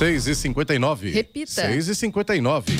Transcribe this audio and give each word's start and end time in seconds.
6 0.00 0.28
e 0.28 0.34
59 0.34 1.10
Repita. 1.10 1.50
6 1.50 1.88
e 1.88 1.94
59 1.94 2.72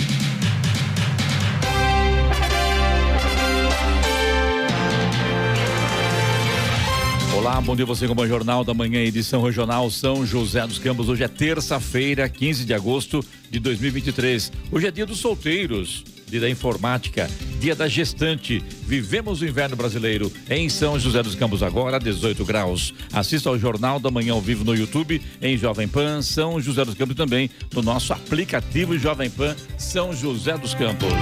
Olá, 7.36 7.60
bom 7.60 7.76
dia 7.76 7.84
você 7.84 8.08
com 8.08 8.18
o 8.18 8.26
Jornal 8.26 8.64
da 8.64 8.72
Manhã, 8.72 9.00
edição 9.00 9.42
regional 9.42 9.90
São 9.90 10.24
José 10.24 10.66
dos 10.66 10.78
Campos. 10.78 11.10
Hoje 11.10 11.22
é 11.22 11.28
terça-feira, 11.28 12.26
15 12.26 12.64
de 12.64 12.72
agosto 12.72 13.22
de 13.50 13.60
2023. 13.60 14.50
Hoje 14.72 14.86
é 14.86 14.90
dia 14.90 15.04
dos 15.04 15.18
solteiros, 15.18 16.02
dia 16.30 16.40
da 16.40 16.48
informática, 16.48 17.28
dia 17.58 17.74
da 17.74 17.88
gestante. 17.88 18.62
Vivemos 18.86 19.42
o 19.42 19.46
inverno 19.46 19.76
brasileiro 19.76 20.32
em 20.48 20.68
São 20.68 20.98
José 20.98 21.22
dos 21.22 21.34
Campos 21.34 21.62
agora, 21.62 21.98
18 21.98 22.44
graus. 22.44 22.94
Assista 23.12 23.48
ao 23.48 23.58
Jornal 23.58 24.00
da 24.00 24.10
Manhã 24.10 24.32
ao 24.32 24.40
vivo 24.40 24.64
no 24.64 24.74
YouTube, 24.74 25.20
em 25.42 25.58
Jovem 25.58 25.88
Pan, 25.88 26.22
São 26.22 26.60
José 26.60 26.84
dos 26.84 26.94
Campos 26.94 27.16
também 27.16 27.50
no 27.74 27.82
nosso 27.82 28.12
aplicativo 28.12 28.96
Jovem 28.96 29.28
Pan 29.28 29.54
São 29.76 30.14
José 30.14 30.56
dos 30.56 30.72
Campos. 30.72 31.12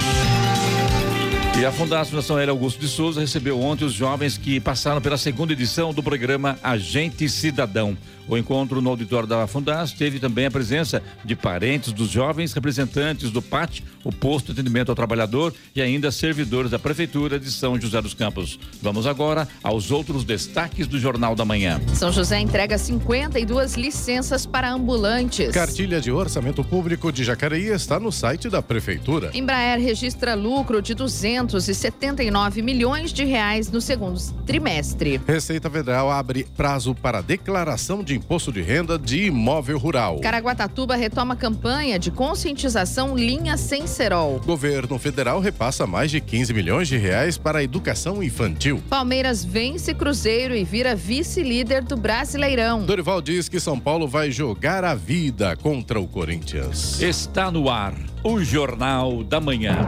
E 1.59 1.65
a 1.65 1.73
Fundação 1.73 2.15
Nação 2.15 2.37
Aérea 2.37 2.53
Augusto 2.53 2.79
de 2.79 2.87
Souza 2.87 3.19
recebeu 3.19 3.59
ontem 3.59 3.83
os 3.83 3.91
jovens 3.91 4.37
que 4.37 4.61
passaram 4.61 5.01
pela 5.01 5.17
segunda 5.17 5.51
edição 5.51 5.93
do 5.93 6.01
programa 6.01 6.57
Agente 6.63 7.27
Cidadão. 7.27 7.97
O 8.29 8.37
encontro 8.37 8.79
no 8.79 8.91
auditório 8.91 9.27
da 9.27 9.47
Fundas 9.47 9.91
teve 9.91 10.19
também 10.19 10.45
a 10.45 10.51
presença 10.51 11.01
de 11.25 11.35
parentes 11.35 11.91
dos 11.91 12.09
jovens, 12.09 12.53
representantes 12.53 13.31
do 13.31 13.41
PAT, 13.41 13.81
o 14.03 14.11
Posto 14.11 14.47
de 14.47 14.51
Atendimento 14.59 14.89
ao 14.89 14.95
Trabalhador 14.95 15.51
e 15.75 15.81
ainda 15.81 16.11
servidores 16.11 16.69
da 16.69 16.77
Prefeitura 16.77 17.39
de 17.39 17.51
São 17.51 17.81
José 17.81 17.99
dos 17.99 18.13
Campos. 18.13 18.59
Vamos 18.83 19.07
agora 19.07 19.47
aos 19.63 19.89
outros 19.89 20.23
destaques 20.23 20.85
do 20.85 20.99
Jornal 20.99 21.35
da 21.35 21.43
Manhã. 21.43 21.81
São 21.95 22.11
José 22.11 22.39
entrega 22.39 22.77
52 22.77 23.73
licenças 23.73 24.45
para 24.45 24.71
ambulantes. 24.71 25.51
Cartilha 25.51 25.99
de 25.99 26.11
Orçamento 26.11 26.63
Público 26.63 27.11
de 27.11 27.23
Jacareí 27.23 27.69
está 27.69 27.99
no 27.99 28.11
site 28.11 28.47
da 28.47 28.61
Prefeitura. 28.61 29.31
Embraer 29.33 29.79
registra 29.79 30.35
lucro 30.35 30.83
de 30.83 30.93
279 30.93 32.61
milhões 32.61 33.11
de 33.11 33.25
reais 33.25 33.71
no 33.71 33.81
segundo 33.81 34.19
trimestre. 34.45 35.19
Receita 35.27 35.69
Federal 35.69 36.11
abre 36.11 36.45
prazo 36.55 36.93
para 36.93 37.21
declaração 37.21 38.03
de 38.03 38.18
imposto 38.19 38.51
de 38.51 38.61
renda 38.61 38.99
de 38.99 39.25
imóvel 39.25 39.77
rural. 39.77 40.19
Caraguatatuba 40.19 40.95
retoma 40.95 41.35
campanha 41.35 41.97
de 41.97 42.11
conscientização 42.11 43.17
linha 43.17 43.57
sem 43.57 43.87
cerol. 43.87 44.39
Governo 44.45 44.99
federal 44.99 45.39
repassa 45.39 45.87
mais 45.87 46.11
de 46.11 46.19
15 46.19 46.53
milhões 46.53 46.87
de 46.87 46.97
reais 46.97 47.37
para 47.37 47.59
a 47.59 47.63
educação 47.63 48.21
infantil. 48.21 48.83
Palmeiras 48.89 49.43
vence 49.43 49.93
Cruzeiro 49.93 50.55
e 50.55 50.63
vira 50.63 50.95
vice-líder 50.95 51.83
do 51.83 51.95
Brasileirão. 51.95 52.85
Dorival 52.85 53.21
diz 53.21 53.49
que 53.49 53.59
São 53.59 53.79
Paulo 53.79 54.07
vai 54.07 54.29
jogar 54.29 54.83
a 54.83 54.93
vida 54.93 55.55
contra 55.55 55.99
o 55.99 56.07
Corinthians. 56.07 57.01
Está 57.01 57.49
no 57.49 57.69
ar 57.69 57.95
o 58.23 58.43
Jornal 58.43 59.23
da 59.23 59.39
Manhã. 59.39 59.87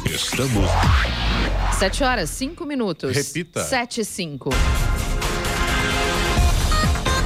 Estamos. 0.06 0.70
Sete 1.78 2.02
horas, 2.02 2.30
cinco 2.30 2.64
minutos. 2.64 3.14
Repita. 3.14 3.62
Sete, 3.62 4.04
cinco. 4.04 4.50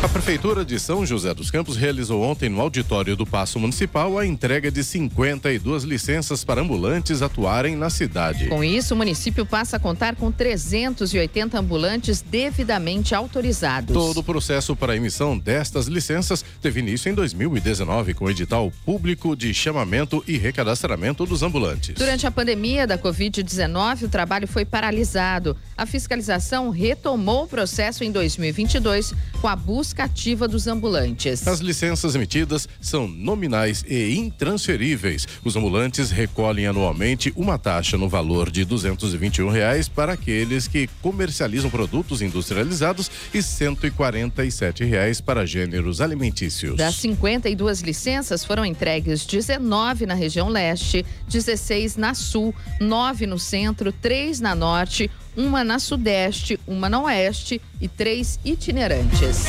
A 0.02 0.08
Prefeitura 0.08 0.64
de 0.64 0.80
São 0.80 1.06
José 1.06 1.32
dos 1.32 1.48
Campos 1.48 1.76
realizou 1.76 2.24
ontem 2.24 2.48
no 2.48 2.60
auditório 2.60 3.14
do 3.14 3.24
Paço 3.24 3.60
Municipal 3.60 4.18
a 4.18 4.26
entrega 4.26 4.68
de 4.68 4.82
52 4.82 5.84
licenças 5.84 6.42
para 6.42 6.60
ambulantes 6.60 7.22
atuarem 7.22 7.76
na 7.76 7.88
cidade. 7.88 8.48
Com 8.48 8.64
isso, 8.64 8.94
o 8.94 8.96
município 8.96 9.46
passa 9.46 9.76
a 9.76 9.80
contar 9.80 10.16
com 10.16 10.32
380 10.32 11.56
ambulantes 11.56 12.20
devidamente 12.20 13.14
autorizados. 13.14 13.94
Todo 13.94 14.18
o 14.18 14.24
processo 14.24 14.74
para 14.74 14.94
a 14.94 14.96
emissão 14.96 15.38
destas 15.38 15.86
licenças 15.86 16.44
teve 16.60 16.80
início 16.80 17.08
em 17.08 17.14
2019 17.14 18.12
com 18.12 18.24
o 18.24 18.30
edital 18.30 18.72
público 18.84 19.36
de 19.36 19.54
chamamento 19.54 20.24
e 20.26 20.36
recadastramento 20.36 21.24
dos 21.24 21.44
ambulantes. 21.44 21.94
Durante 21.94 22.26
a 22.26 22.30
pandemia 22.32 22.88
da 22.88 22.98
Covid-19, 22.98 24.02
o 24.02 24.08
trabalho 24.08 24.48
foi 24.48 24.64
paralisado. 24.64 25.56
A 25.76 25.86
fiscalização 25.86 26.70
retomou 26.70 27.44
o 27.44 27.46
processo 27.46 28.02
em 28.02 28.10
2022 28.10 29.14
com 29.40 29.46
a 29.46 29.54
busca 29.54 29.91
ativa 30.00 30.46
dos 30.48 30.66
ambulantes. 30.66 31.46
As 31.46 31.60
licenças 31.60 32.14
emitidas 32.14 32.68
são 32.80 33.08
nominais 33.08 33.84
e 33.88 34.14
intransferíveis. 34.16 35.26
Os 35.44 35.56
ambulantes 35.56 36.10
recolhem 36.10 36.66
anualmente 36.66 37.32
uma 37.36 37.58
taxa 37.58 37.98
no 37.98 38.08
valor 38.08 38.50
de 38.50 38.64
221 38.64 39.48
reais 39.48 39.88
para 39.88 40.12
aqueles 40.12 40.68
que 40.68 40.88
comercializam 41.00 41.70
produtos 41.70 42.22
industrializados 42.22 43.10
e 43.32 43.42
147 43.42 44.84
reais 44.84 45.20
para 45.20 45.46
gêneros 45.46 46.00
alimentícios. 46.00 46.76
Das 46.76 46.96
52 46.96 47.80
licenças 47.80 48.44
foram 48.44 48.64
entregues 48.64 49.26
19 49.26 50.06
na 50.06 50.14
região 50.14 50.48
leste, 50.48 51.04
16 51.28 51.96
na 51.96 52.14
sul, 52.14 52.54
9 52.80 53.26
no 53.26 53.38
centro, 53.38 53.92
3 53.92 54.40
na 54.40 54.54
norte, 54.54 55.10
uma 55.36 55.64
na 55.64 55.78
sudeste, 55.78 56.58
uma 56.66 56.88
na 56.88 57.00
oeste 57.02 57.60
e 57.80 57.88
três 57.88 58.38
itinerantes. 58.44 59.44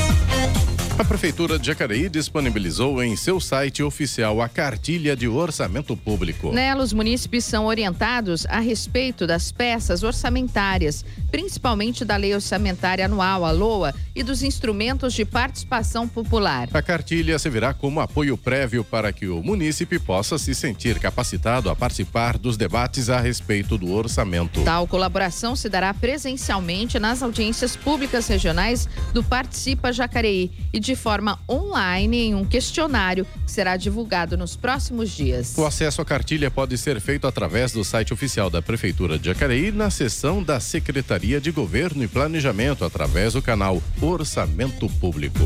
A 0.96 1.04
Prefeitura 1.04 1.58
de 1.58 1.66
Jacareí 1.66 2.08
disponibilizou 2.08 3.02
em 3.04 3.16
seu 3.16 3.40
site 3.40 3.82
oficial 3.82 4.40
a 4.40 4.48
cartilha 4.48 5.16
de 5.16 5.28
orçamento 5.28 5.98
público. 5.98 6.54
Nela, 6.54 6.84
os 6.84 6.94
munícipes 6.94 7.46
são 7.46 7.66
orientados 7.66 8.46
a 8.46 8.60
respeito 8.60 9.26
das 9.26 9.52
peças 9.52 10.04
orçamentárias, 10.04 11.04
principalmente 11.32 12.06
da 12.06 12.16
Lei 12.16 12.36
Orçamentária 12.36 13.06
Anual, 13.06 13.44
a 13.44 13.52
LOA, 13.52 13.94
e 14.16 14.22
dos 14.22 14.44
instrumentos 14.44 15.16
de 15.16 15.26
participação 15.26 16.08
popular. 16.08 16.70
A 16.72 16.82
cartilha 16.82 17.40
servirá 17.40 17.74
como 17.74 18.00
apoio 18.00 18.38
prévio 18.38 18.84
para 18.84 19.12
que 19.12 19.28
o 19.28 19.42
munícipe 19.42 19.98
possa 19.98 20.38
se 20.38 20.54
sentir 20.54 21.00
capacitado 21.00 21.72
a 21.72 21.76
participar 21.76 22.38
dos 22.38 22.56
debates 22.56 23.10
a 23.10 23.20
respeito 23.20 23.80
do 23.80 23.92
orçamento. 23.92 24.64
Tal 24.64 24.88
colaboração 24.88 25.56
se 25.56 25.68
dará 25.68 25.92
presencialmente 25.92 27.00
nas 27.00 27.24
audiências 27.24 27.76
públicas 27.76 28.28
regionais 28.28 28.88
do 29.12 29.24
Participa 29.24 29.92
Jacareí 29.92 30.52
e 30.72 30.83
de 30.84 30.96
forma 30.96 31.40
online 31.50 32.18
em 32.18 32.36
um 32.36 32.46
questionário 32.46 33.26
que 33.46 33.52
será 33.52 33.78
divulgado 33.78 34.38
nos 34.38 34.56
próximos 34.56 35.10
dias. 35.10 35.56
O 35.58 35.66
acesso 35.66 36.02
à 36.02 36.06
cartilha 36.06 36.52
pode 36.52 36.78
ser 36.78 37.00
feito 37.00 37.26
através 37.26 37.72
do 37.72 37.84
site 37.84 38.14
oficial 38.14 38.50
da 38.50 38.62
Prefeitura 38.62 39.18
de 39.18 39.26
Jacareí 39.26 39.72
na 39.72 39.90
seção 39.90 40.44
da 40.44 40.60
Secretaria 40.60 41.40
de 41.40 41.50
Governo 41.52 42.04
e 42.04 42.08
Planejamento 42.08 42.86
através 42.86 43.34
do 43.34 43.42
canal 43.42 43.82
Orçamento 44.02 44.88
Público. 44.90 45.40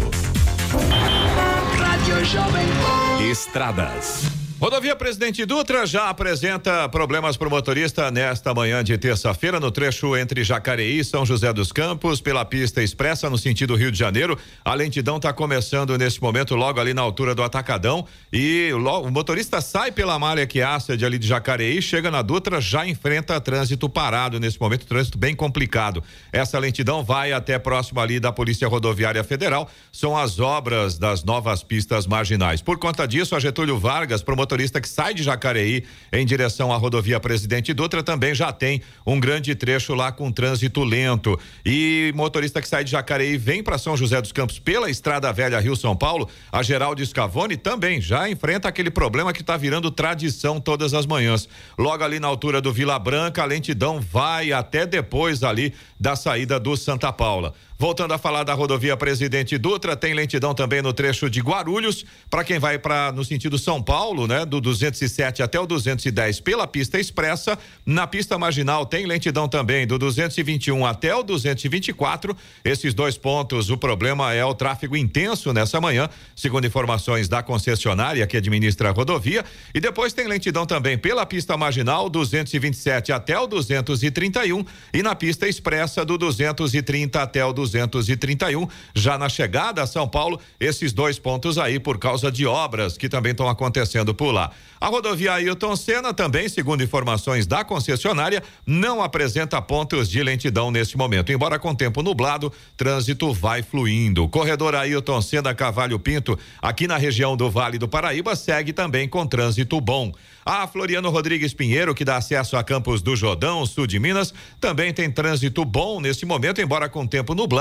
Rádio 1.78 2.26
Jovem 2.26 2.66
Pan. 2.66 3.24
Estradas. 3.30 4.47
Rodovia 4.60 4.96
Presidente 4.96 5.46
Dutra 5.46 5.86
já 5.86 6.10
apresenta 6.10 6.90
problemas 6.90 7.38
para 7.38 7.48
o 7.48 7.52
motorista 7.52 8.10
nesta 8.10 8.56
manhã 8.56 8.84
de 8.84 8.98
terça-feira 8.98 9.60
no 9.60 9.70
trecho 9.70 10.18
entre 10.18 10.44
Jacareí 10.44 10.98
e 10.98 11.04
São 11.04 11.24
José 11.24 11.54
dos 11.54 11.72
Campos, 11.72 12.20
pela 12.20 12.44
pista 12.44 12.82
expressa 12.82 13.30
no 13.30 13.38
sentido 13.38 13.76
Rio 13.76 13.92
de 13.92 14.00
Janeiro. 14.00 14.36
A 14.66 14.74
lentidão 14.74 15.18
está 15.18 15.32
começando 15.32 15.96
nesse 15.96 16.20
momento 16.20 16.56
logo 16.56 16.80
ali 16.80 16.92
na 16.92 17.04
altura 17.04 17.36
do 17.36 17.44
Atacadão 17.44 18.08
e 18.34 18.72
o 18.74 19.12
motorista 19.12 19.62
sai 19.62 19.92
pela 19.92 20.18
malha 20.18 20.48
que 20.48 20.60
de 20.98 21.06
ali 21.06 21.20
de 21.20 21.28
Jacareí, 21.28 21.80
chega 21.80 22.10
na 22.10 22.24
Dutra, 22.24 22.60
já 22.60 22.84
enfrenta 22.88 23.40
trânsito 23.40 23.88
parado 23.88 24.40
nesse 24.40 24.60
momento, 24.60 24.88
trânsito 24.88 25.20
bem 25.20 25.36
complicado. 25.36 26.04
Essa 26.34 26.58
lentidão 26.58 27.04
vai 27.04 27.32
até 27.32 27.60
próximo 27.60 28.00
ali 28.00 28.20
da 28.20 28.32
Polícia 28.32 28.68
Rodoviária 28.68 29.24
Federal. 29.24 29.70
São 29.92 30.18
as 30.18 30.40
obras 30.40 30.98
das 30.98 31.24
novas 31.24 31.62
pistas 31.62 32.08
marginais. 32.08 32.60
Por 32.60 32.80
conta 32.80 33.08
disso, 33.08 33.36
a 33.36 33.40
Getúlio 33.40 33.78
Vargas, 33.78 34.24
promotor 34.24 34.47
motorista 34.48 34.80
que 34.80 34.88
sai 34.88 35.14
de 35.14 35.24
Jacareí 35.24 35.84
em 36.14 36.26
direção 36.26 36.72
à 36.72 36.78
rodovia 36.78 37.20
Presidente 37.20 37.74
Dutra 37.74 38.02
também 38.02 38.34
já 38.34 38.50
tem 38.54 38.82
um 39.06 39.20
grande 39.20 39.54
trecho 39.54 39.94
lá 39.94 40.10
com 40.10 40.32
trânsito 40.32 40.86
lento. 40.86 41.38
E 41.66 42.14
motorista 42.16 42.62
que 42.62 42.68
sai 42.70 42.86
de 42.86 42.92
Jacareí 42.92 43.38
vem 43.38 43.62
para 43.62 43.78
São 43.78 43.98
José 43.98 44.22
dos 44.22 44.32
Campos 44.32 44.58
pela 44.58 44.90
Estrada 44.90 45.34
Velha 45.34 45.60
Rio 45.60 45.76
São 45.76 45.98
Paulo, 45.98 46.30
a 46.50 46.64
Geraldo 46.64 47.06
Scavone 47.06 47.58
também 47.58 48.00
já 48.00 48.30
enfrenta 48.30 48.70
aquele 48.70 48.90
problema 48.90 49.34
que 49.34 49.42
está 49.42 49.58
virando 49.58 49.92
tradição 49.92 50.62
todas 50.62 50.94
as 50.94 51.06
manhãs. 51.06 51.50
Logo 51.78 52.02
ali 52.02 52.18
na 52.18 52.30
altura 52.30 52.62
do 52.62 52.72
Vila 52.72 52.98
Branca, 52.98 53.42
a 53.42 53.46
lentidão 53.46 54.00
vai 54.00 54.54
até 54.54 54.86
depois 54.86 55.44
ali 55.44 55.74
da 56.00 56.16
saída 56.16 56.58
do 56.58 56.78
Santa 56.78 57.12
Paula. 57.12 57.54
Voltando 57.80 58.12
a 58.12 58.18
falar 58.18 58.44
da 58.44 58.56
rodovia 58.56 58.98
Presidente 58.98 59.56
Dutra, 59.56 59.96
tem 59.96 60.12
lentidão 60.12 60.52
também 60.56 60.82
no 60.82 60.92
trecho 60.92 61.30
de 61.30 61.42
Guarulhos, 61.42 62.04
para 62.28 62.44
quem 62.44 62.58
vai 62.58 62.80
para 62.80 63.12
no 63.12 63.24
sentido 63.24 63.56
São 63.60 63.84
Paulo, 63.84 64.26
né, 64.26 64.48
do 64.48 64.60
207 64.60 65.44
até 65.44 65.60
o 65.60 65.68
210 65.68 66.40
pela 66.40 66.66
pista 66.66 67.00
expressa. 67.00 67.56
Na 67.86 68.08
pista 68.08 68.36
marginal 68.36 68.84
tem 68.84 69.06
lentidão 69.06 69.48
também 69.48 69.86
do 69.86 70.00
221 70.00 70.88
até 70.88 71.16
o 71.16 71.22
224. 71.22 72.36
Esses 72.66 72.96
dois 72.96 73.16
pontos, 73.16 73.70
o 73.70 73.78
problema 73.78 74.34
é 74.34 74.44
o 74.44 74.56
tráfego 74.56 74.98
intenso 74.98 75.54
nessa 75.54 75.80
manhã, 75.80 76.10
segundo 76.36 76.66
informações 76.66 77.30
da 77.30 77.44
concessionária 77.44 78.26
que 78.26 78.38
administra 78.38 78.90
a 78.90 78.92
rodovia. 78.92 79.46
E 79.72 79.80
depois 79.80 80.14
tem 80.14 80.28
lentidão 80.28 80.66
também 80.66 80.98
pela 80.98 81.28
pista 81.28 81.56
marginal 81.56 82.10
227 82.10 83.12
até 83.12 83.38
o 83.38 83.46
231 83.46 84.66
e 84.92 85.04
na 85.04 85.14
pista 85.14 85.48
expressa 85.48 86.04
do 86.04 86.18
230 86.18 87.22
até 87.22 87.46
o 87.46 87.54
200 87.54 87.67
231. 87.72 88.68
Já 88.94 89.18
na 89.18 89.30
chegada 89.30 89.84
a 89.84 89.88
São 89.88 90.08
Paulo, 90.08 90.40
esses 90.60 90.94
dois 90.94 91.20
pontos 91.20 91.58
aí 91.58 91.80
por 91.80 91.98
causa 91.98 92.32
de 92.32 92.46
obras 92.46 92.98
que 92.98 93.10
também 93.10 93.32
estão 93.32 93.48
acontecendo 93.48 94.14
por 94.14 94.32
lá. 94.32 94.52
A 94.80 94.88
rodovia 94.88 95.34
Ailton 95.34 95.76
Senna 95.76 96.14
também, 96.14 96.48
segundo 96.48 96.84
informações 96.84 97.48
da 97.48 97.64
concessionária, 97.64 98.44
não 98.66 99.02
apresenta 99.02 99.62
pontos 99.62 100.10
de 100.10 100.22
lentidão 100.22 100.70
neste 100.70 100.98
momento. 100.98 101.32
Embora 101.32 101.58
com 101.58 101.74
tempo 101.74 102.04
nublado, 102.04 102.54
trânsito 102.76 103.34
vai 103.34 103.64
fluindo. 103.64 104.28
Corredor 104.30 104.76
Ailton 104.76 105.22
Senna 105.22 105.54
Cavalho 105.56 105.98
Pinto, 106.00 106.38
aqui 106.62 106.88
na 106.88 106.98
região 106.98 107.36
do 107.36 107.50
Vale 107.50 107.78
do 107.78 107.88
Paraíba, 107.88 108.36
segue 108.36 108.72
também 108.72 109.10
com 109.10 109.26
trânsito 109.26 109.82
bom. 109.82 110.12
A 110.46 110.66
Floriano 110.66 111.10
Rodrigues 111.10 111.54
Pinheiro, 111.54 111.94
que 111.94 112.06
dá 112.06 112.16
acesso 112.16 112.56
a 112.56 112.64
Campos 112.64 113.02
do 113.02 113.18
Jordão, 113.18 113.66
sul 113.66 113.86
de 113.86 114.00
Minas, 114.00 114.34
também 114.62 114.94
tem 114.94 115.12
trânsito 115.12 115.66
bom 115.66 116.00
neste 116.00 116.26
momento, 116.26 116.62
embora 116.62 116.88
com 116.88 117.06
tempo 117.06 117.36
nublado. 117.36 117.57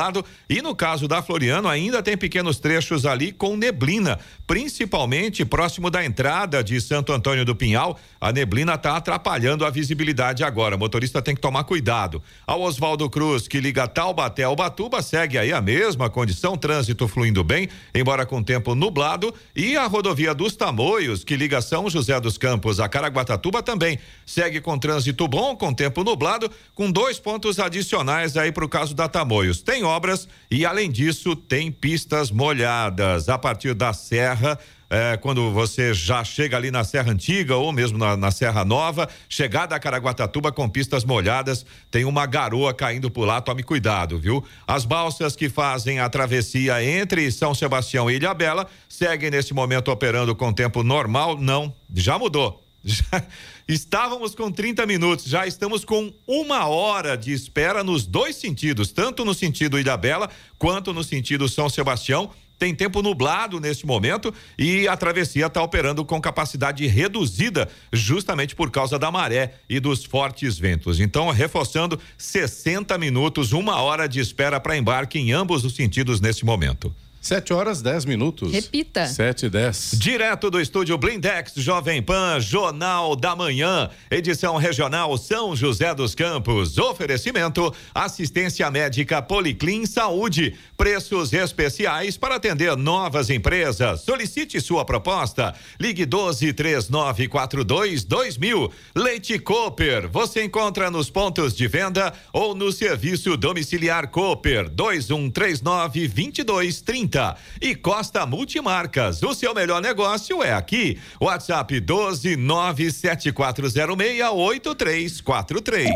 E 0.49 0.63
no 0.63 0.75
caso 0.75 1.09
da 1.09 1.23
Floriano, 1.23 1.69
ainda 1.69 2.03
tem 2.03 2.17
pequenos 2.17 2.59
trechos 2.59 3.07
ali 3.07 3.33
com 3.33 3.57
neblina, 3.57 4.19
principalmente 4.47 5.45
próximo 5.45 5.91
da 5.91 6.05
entrada 6.05 6.63
de 6.63 6.81
Santo 6.81 7.13
Antônio 7.13 7.45
do 7.45 7.57
Pinhal. 7.57 7.99
A 8.21 8.33
neblina 8.33 8.75
está 8.75 8.97
atrapalhando 8.97 9.65
a 9.65 9.71
visibilidade 9.71 10.45
agora. 10.45 10.77
O 10.77 10.79
motorista 10.79 11.23
tem 11.23 11.35
que 11.35 11.41
tomar 11.41 11.65
cuidado. 11.65 12.23
Ao 12.47 12.61
Oswaldo 12.61 13.09
Cruz, 13.09 13.49
que 13.49 13.61
liga 13.61 13.89
Taubaté 13.89 14.45
ao 14.45 14.55
Batuba, 14.55 15.03
segue 15.03 15.39
aí 15.39 15.53
a 15.53 15.61
mesma 15.61 16.11
condição, 16.11 16.57
trânsito 16.57 17.09
fluindo 17.09 17.43
bem, 17.43 17.69
embora 17.95 18.27
com 18.27 18.43
tempo 18.43 18.75
nublado. 18.75 19.35
E 19.55 19.77
a 19.77 19.87
rodovia 19.87 20.35
dos 20.35 20.55
Tamoios, 20.57 21.25
que 21.25 21.37
liga 21.37 21.61
São 21.61 21.89
José 21.89 22.21
dos 22.21 22.37
Campos 22.39 22.81
a 22.81 22.89
Caraguatatuba 22.89 23.63
também 23.63 23.99
segue 24.25 24.61
com 24.61 24.79
trânsito 24.79 25.27
bom, 25.27 25.57
com 25.57 25.73
tempo 25.73 26.05
nublado, 26.05 26.51
com 26.75 26.91
dois 26.91 27.19
pontos 27.19 27.59
adicionais 27.59 28.37
aí 28.37 28.53
para 28.53 28.65
o 28.65 28.69
caso 28.69 28.95
da 28.95 29.09
Tamoios. 29.09 29.63
Tem 29.63 29.83
obras 29.87 30.29
e, 30.51 30.67
além 30.67 30.91
disso, 30.91 31.35
tem 31.35 31.73
pistas 31.73 32.31
molhadas. 32.31 33.29
A 33.29 33.39
partir 33.39 33.75
da 33.75 33.93
Serra, 33.93 34.59
é, 34.89 35.17
quando 35.17 35.51
você 35.51 35.93
já 35.93 36.23
chega 36.23 36.57
ali 36.57 36.71
na 36.71 36.85
Serra 36.85 37.11
Antiga 37.11 37.57
ou 37.57 37.73
mesmo 37.73 37.99
na, 37.99 38.17
na, 38.17 38.31
Serra 38.31 38.65
Nova, 38.65 39.09
chegada 39.29 39.75
a 39.75 39.81
Caraguatatuba 39.81 40.53
com 40.53 40.69
pistas 40.69 41.05
molhadas, 41.05 41.67
tem 41.91 42.05
uma 42.05 42.25
garoa 42.27 42.73
caindo 42.73 43.11
por 43.11 43.25
lá, 43.25 43.41
tome 43.41 43.63
cuidado, 43.63 44.19
viu? 44.19 44.45
As 44.67 44.85
balsas 44.85 45.35
que 45.35 45.49
fazem 45.49 45.99
a 45.99 46.09
travessia 46.09 46.85
entre 46.85 47.31
São 47.33 47.55
Sebastião 47.55 48.11
e 48.11 48.15
Ilha 48.15 48.33
Bela 48.33 48.67
seguem 48.89 49.31
nesse 49.31 49.53
momento 49.53 49.91
operando 49.91 50.35
com 50.37 50.53
tempo 50.53 50.83
normal? 50.83 51.37
Não, 51.39 51.75
já 51.93 52.19
mudou. 52.19 52.66
Já 52.87 53.25
estávamos 53.67 54.33
com 54.37 54.49
30 54.49 54.87
minutos, 54.87 55.25
já 55.25 55.45
estamos 55.45 55.85
com 55.85 56.15
uma 56.25 56.69
hora 56.69 57.17
de 57.17 57.33
espera 57.33 57.83
nos 57.83 58.07
dois 58.07 58.37
sentidos, 58.37 58.93
tanto 58.93 59.25
no 59.25 59.35
sentido 59.35 59.79
Ilhabela 59.79 60.31
quanto 60.57 60.95
no 60.95 61.03
sentido 61.03 61.49
São 61.49 61.69
Sebastião. 61.69 62.31
Tem 62.59 62.75
tempo 62.75 63.03
nublado 63.03 63.61
neste 63.61 63.85
momento 63.85 64.33
e 64.57 64.89
a 64.89 64.97
travessia 64.97 65.47
está 65.47 65.61
operando 65.61 66.05
com 66.05 66.21
capacidade 66.21 66.87
reduzida, 66.87 67.69
justamente 67.93 68.55
por 68.55 68.71
causa 68.71 68.99
da 68.99 69.11
maré 69.11 69.57
e 69.69 69.79
dos 69.79 70.05
fortes 70.05 70.57
ventos. 70.57 71.01
Então, 71.01 71.29
reforçando 71.31 72.01
60 72.17 72.97
minutos, 72.97 73.53
uma 73.53 73.83
hora 73.83 74.09
de 74.09 74.21
espera 74.21 74.59
para 74.59 74.77
embarque 74.77 75.19
em 75.19 75.33
ambos 75.33 75.65
os 75.65 75.75
sentidos 75.75 76.21
neste 76.21 76.47
momento. 76.47 76.95
7 77.27 77.53
horas 77.53 77.83
10 77.83 78.05
minutos. 78.05 78.53
Repita. 78.53 79.05
7 79.09 79.47
e 79.47 79.51
10. 79.51 79.99
Direto 79.99 80.49
do 80.49 80.61
estúdio 80.61 80.97
Blindex 80.97 81.55
Jovem 81.57 82.01
Pan, 82.01 82.39
Jornal 82.39 83.17
da 83.17 83.35
Manhã, 83.35 83.91
edição 84.09 84.57
regional 84.57 85.19
São 85.19 85.57
José 85.57 85.93
dos 85.93 86.15
Campos. 86.15 86.79
Oferecimento: 86.79 87.75
assistência 87.93 88.71
médica 88.71 89.21
Policlin 89.21 89.87
Saúde. 89.87 90.55
Preços 90.77 91.33
especiais 91.33 92.17
para 92.17 92.37
atender 92.37 92.77
novas 92.77 93.29
empresas. 93.29 94.03
Solicite 94.03 94.61
sua 94.61 94.85
proposta. 94.85 95.53
Ligue 95.81 96.07
12 96.07 96.53
3942 96.53 98.05
2000. 98.05 98.71
Leite 98.95 99.37
Cooper. 99.41 100.09
Você 100.11 100.45
encontra 100.45 100.93
nos 100.93 101.11
pontos 101.11 101.57
de 101.57 101.67
venda 101.67 102.13
ou 102.33 102.55
no 102.55 102.71
serviço 102.71 103.37
domiciliar 103.37 104.13
Cooper 104.13 104.69
2139 104.71 106.07
2230. 106.07 107.16
E 107.61 107.75
Costa 107.75 108.27
Multimarcas, 108.27 109.23
o 109.23 109.35
seu 109.35 109.55
melhor 109.55 109.81
negócio 109.81 110.43
é 110.43 110.53
aqui. 110.53 110.99
WhatsApp 111.21 111.81
12 111.81 112.37
97406 112.37 114.21
8343. 114.31 115.91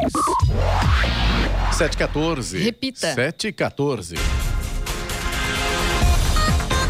714. 1.72 2.58
Repita. 2.58 3.14
714. 3.14 4.49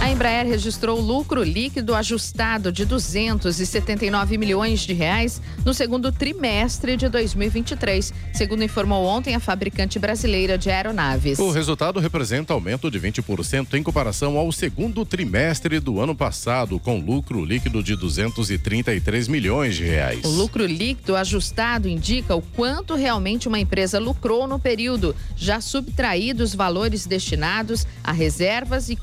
A 0.00 0.11
Embraer 0.11 0.47
registrou 0.47 0.99
lucro 0.99 1.43
líquido 1.43 1.94
ajustado 1.94 2.73
de 2.73 2.87
279 2.87 4.38
milhões 4.38 4.81
de 4.81 4.94
reais 4.94 5.43
no 5.62 5.75
segundo 5.75 6.11
trimestre 6.11 6.97
de 6.97 7.06
2023, 7.06 8.11
segundo 8.32 8.64
informou 8.64 9.05
ontem 9.05 9.35
a 9.35 9.41
fabricante 9.41 9.99
brasileira 9.99 10.56
de 10.56 10.70
aeronaves. 10.70 11.38
O 11.38 11.50
resultado 11.50 12.00
representa 12.00 12.55
aumento 12.55 12.91
de 12.91 12.99
20% 12.99 13.75
em 13.75 13.82
comparação 13.82 14.38
ao 14.38 14.50
segundo 14.50 15.05
trimestre 15.05 15.79
do 15.79 16.00
ano 16.00 16.14
passado, 16.14 16.81
com 16.81 16.99
lucro 16.99 17.44
líquido 17.44 17.82
de 17.82 17.94
233 17.94 19.29
milhões 19.29 19.76
de 19.76 19.85
reais. 19.85 20.25
O 20.25 20.30
lucro 20.30 20.64
líquido 20.64 21.14
ajustado 21.14 21.87
indica 21.87 22.35
o 22.35 22.40
quanto 22.40 22.95
realmente 22.95 23.49
uma 23.49 23.61
empresa 23.61 23.99
lucrou 23.99 24.49
no 24.49 24.59
período, 24.59 25.14
já 25.37 25.61
subtraídos 25.61 26.54
valores 26.54 27.04
destinados 27.04 27.87
a 28.02 28.12
reservas 28.12 28.88
e 28.88 28.97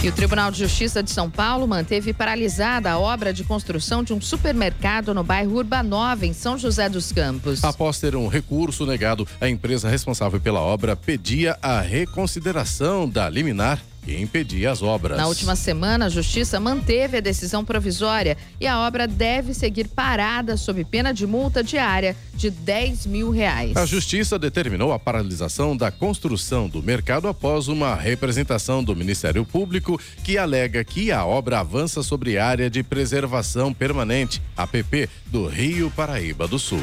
E 0.00 0.08
o 0.08 0.12
Tribunal 0.12 0.52
de 0.52 0.60
Justiça 0.60 1.02
de 1.02 1.10
São 1.10 1.28
Paulo 1.28 1.66
manteve 1.66 2.12
paralisada 2.12 2.88
a 2.88 2.98
obra 3.00 3.32
de 3.32 3.42
construção 3.42 4.04
de 4.04 4.14
um 4.14 4.20
supermercado 4.20 5.12
no 5.12 5.24
bairro 5.24 5.56
Urbanova, 5.56 6.24
em 6.24 6.32
São 6.32 6.56
José 6.56 6.88
dos 6.88 7.10
Campos. 7.10 7.64
Após 7.64 7.98
ter 7.98 8.14
um 8.14 8.28
recurso 8.28 8.86
negado, 8.86 9.26
a 9.40 9.48
empresa 9.48 9.88
responsável 9.88 10.40
pela 10.40 10.60
obra 10.60 10.94
pedia 10.94 11.58
a 11.60 11.80
reconsideração 11.80 13.08
da 13.08 13.28
liminar 13.28 13.80
que 14.02 14.20
impedia 14.20 14.70
as 14.70 14.82
obras. 14.82 15.16
Na 15.16 15.26
última 15.26 15.54
semana, 15.54 16.06
a 16.06 16.08
Justiça 16.08 16.58
manteve 16.58 17.18
a 17.18 17.20
decisão 17.20 17.64
provisória 17.64 18.36
e 18.60 18.66
a 18.66 18.80
obra 18.80 19.06
deve 19.06 19.54
seguir 19.54 19.88
parada 19.88 20.56
sob 20.56 20.84
pena 20.84 21.12
de 21.12 21.26
multa 21.26 21.62
diária 21.62 22.16
de 22.34 22.50
10 22.50 23.06
mil 23.06 23.30
reais. 23.30 23.76
A 23.76 23.84
Justiça 23.84 24.38
determinou 24.38 24.92
a 24.92 24.98
paralisação 24.98 25.76
da 25.76 25.90
construção 25.90 26.68
do 26.68 26.82
mercado 26.82 27.28
após 27.28 27.68
uma 27.68 27.94
representação 27.94 28.82
do 28.82 28.94
Ministério 28.96 29.44
Público 29.44 30.00
que 30.24 30.38
alega 30.38 30.84
que 30.84 31.12
a 31.12 31.24
obra 31.24 31.60
avança 31.60 32.02
sobre 32.02 32.38
área 32.38 32.70
de 32.70 32.82
preservação 32.82 33.74
permanente, 33.74 34.40
APP, 34.56 35.08
do 35.26 35.46
Rio 35.46 35.90
Paraíba 35.90 36.48
do 36.48 36.58
Sul. 36.58 36.80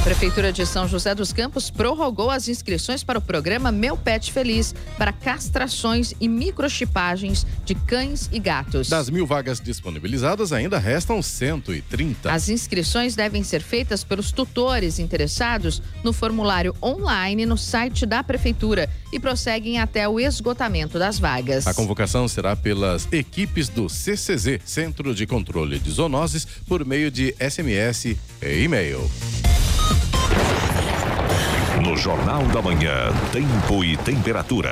A 0.00 0.02
Prefeitura 0.02 0.50
de 0.50 0.64
São 0.64 0.88
José 0.88 1.14
dos 1.14 1.30
Campos 1.30 1.68
prorrogou 1.68 2.30
as 2.30 2.48
inscrições 2.48 3.04
para 3.04 3.18
o 3.18 3.22
programa 3.22 3.70
Meu 3.70 3.98
Pet 3.98 4.32
Feliz 4.32 4.74
para 4.96 5.12
castrações 5.12 6.14
e 6.18 6.26
microchipagens 6.26 7.46
de 7.66 7.74
cães 7.74 8.26
e 8.32 8.38
gatos. 8.38 8.88
Das 8.88 9.10
mil 9.10 9.26
vagas 9.26 9.60
disponibilizadas, 9.60 10.54
ainda 10.54 10.78
restam 10.78 11.20
130. 11.20 12.32
As 12.32 12.48
inscrições 12.48 13.14
devem 13.14 13.42
ser 13.42 13.60
feitas 13.60 14.02
pelos 14.02 14.32
tutores 14.32 14.98
interessados 14.98 15.82
no 16.02 16.14
formulário 16.14 16.74
online 16.82 17.44
no 17.44 17.58
site 17.58 18.06
da 18.06 18.24
Prefeitura 18.24 18.88
e 19.12 19.20
prosseguem 19.20 19.78
até 19.80 20.08
o 20.08 20.18
esgotamento 20.18 20.98
das 20.98 21.18
vagas. 21.18 21.66
A 21.66 21.74
convocação 21.74 22.26
será 22.26 22.56
pelas 22.56 23.06
equipes 23.12 23.68
do 23.68 23.86
CCZ, 23.86 24.60
Centro 24.64 25.14
de 25.14 25.26
Controle 25.26 25.78
de 25.78 25.90
Zoonoses, 25.90 26.46
por 26.66 26.86
meio 26.86 27.10
de 27.10 27.34
SMS 27.38 28.06
e 28.06 28.16
e-mail. 28.64 28.98
No 31.84 31.96
Jornal 31.96 32.42
da 32.48 32.60
Manhã, 32.60 33.12
tempo 33.32 33.82
e 33.82 33.96
temperatura. 33.96 34.70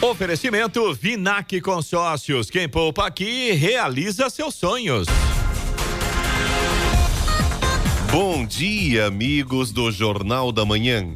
Oferecimento 0.00 0.94
Vinac 0.94 1.60
Consórcios. 1.60 2.50
Quem 2.50 2.68
poupa 2.68 3.06
aqui 3.06 3.52
realiza 3.52 4.28
seus 4.30 4.54
sonhos. 4.54 5.06
Bom 8.12 8.46
dia, 8.46 9.06
amigos 9.06 9.72
do 9.72 9.90
Jornal 9.90 10.52
da 10.52 10.64
Manhã. 10.64 11.06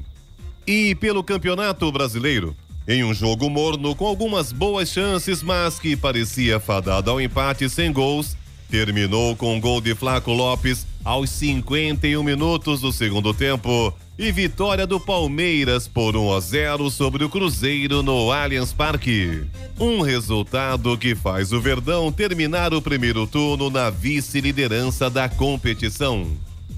E 0.67 0.95
pelo 0.95 1.23
Campeonato 1.23 1.91
Brasileiro, 1.91 2.57
em 2.87 3.05
um 3.05 3.15
jogo 3.15 3.49
morno 3.49 3.95
com 3.95 4.07
algumas 4.07 4.53
boas 4.53 4.89
chances, 4.89 5.43
mas 5.43 5.79
que 5.79 5.97
parecia 5.97 6.59
fadado 6.59 7.11
ao 7.11 7.21
empate 7.21 7.69
sem 7.69 7.93
gols, 7.93 8.37
terminou 8.71 9.35
com 9.35 9.57
um 9.57 9.61
gol 9.61 9.81
de 9.81 9.95
Flaco 9.95 10.33
Lopes 10.33 10.87
aos 11.05 11.29
51 11.31 12.23
minutos 12.23 12.81
do 12.81 12.93
segundo 12.93 13.35
tempo 13.35 13.93
e 14.17 14.31
vitória 14.31 14.87
do 14.87 15.01
Palmeiras 15.01 15.89
por 15.89 16.17
1 16.17 16.33
a 16.33 16.41
0 16.41 16.91
sobre 16.91 17.25
o 17.25 17.29
Cruzeiro 17.29 18.03
no 18.03 18.31
Allianz 18.31 18.73
Parque. 18.73 19.43
Um 19.79 20.03
resultado 20.03 20.97
que 20.97 21.15
faz 21.15 21.53
o 21.53 21.61
Verdão 21.61 22.13
terminar 22.13 22.73
o 22.73 22.81
primeiro 22.81 23.27
turno 23.27 23.71
na 23.71 23.91
vice-liderança 23.91 25.11
da 25.11 25.29
competição. 25.29 26.27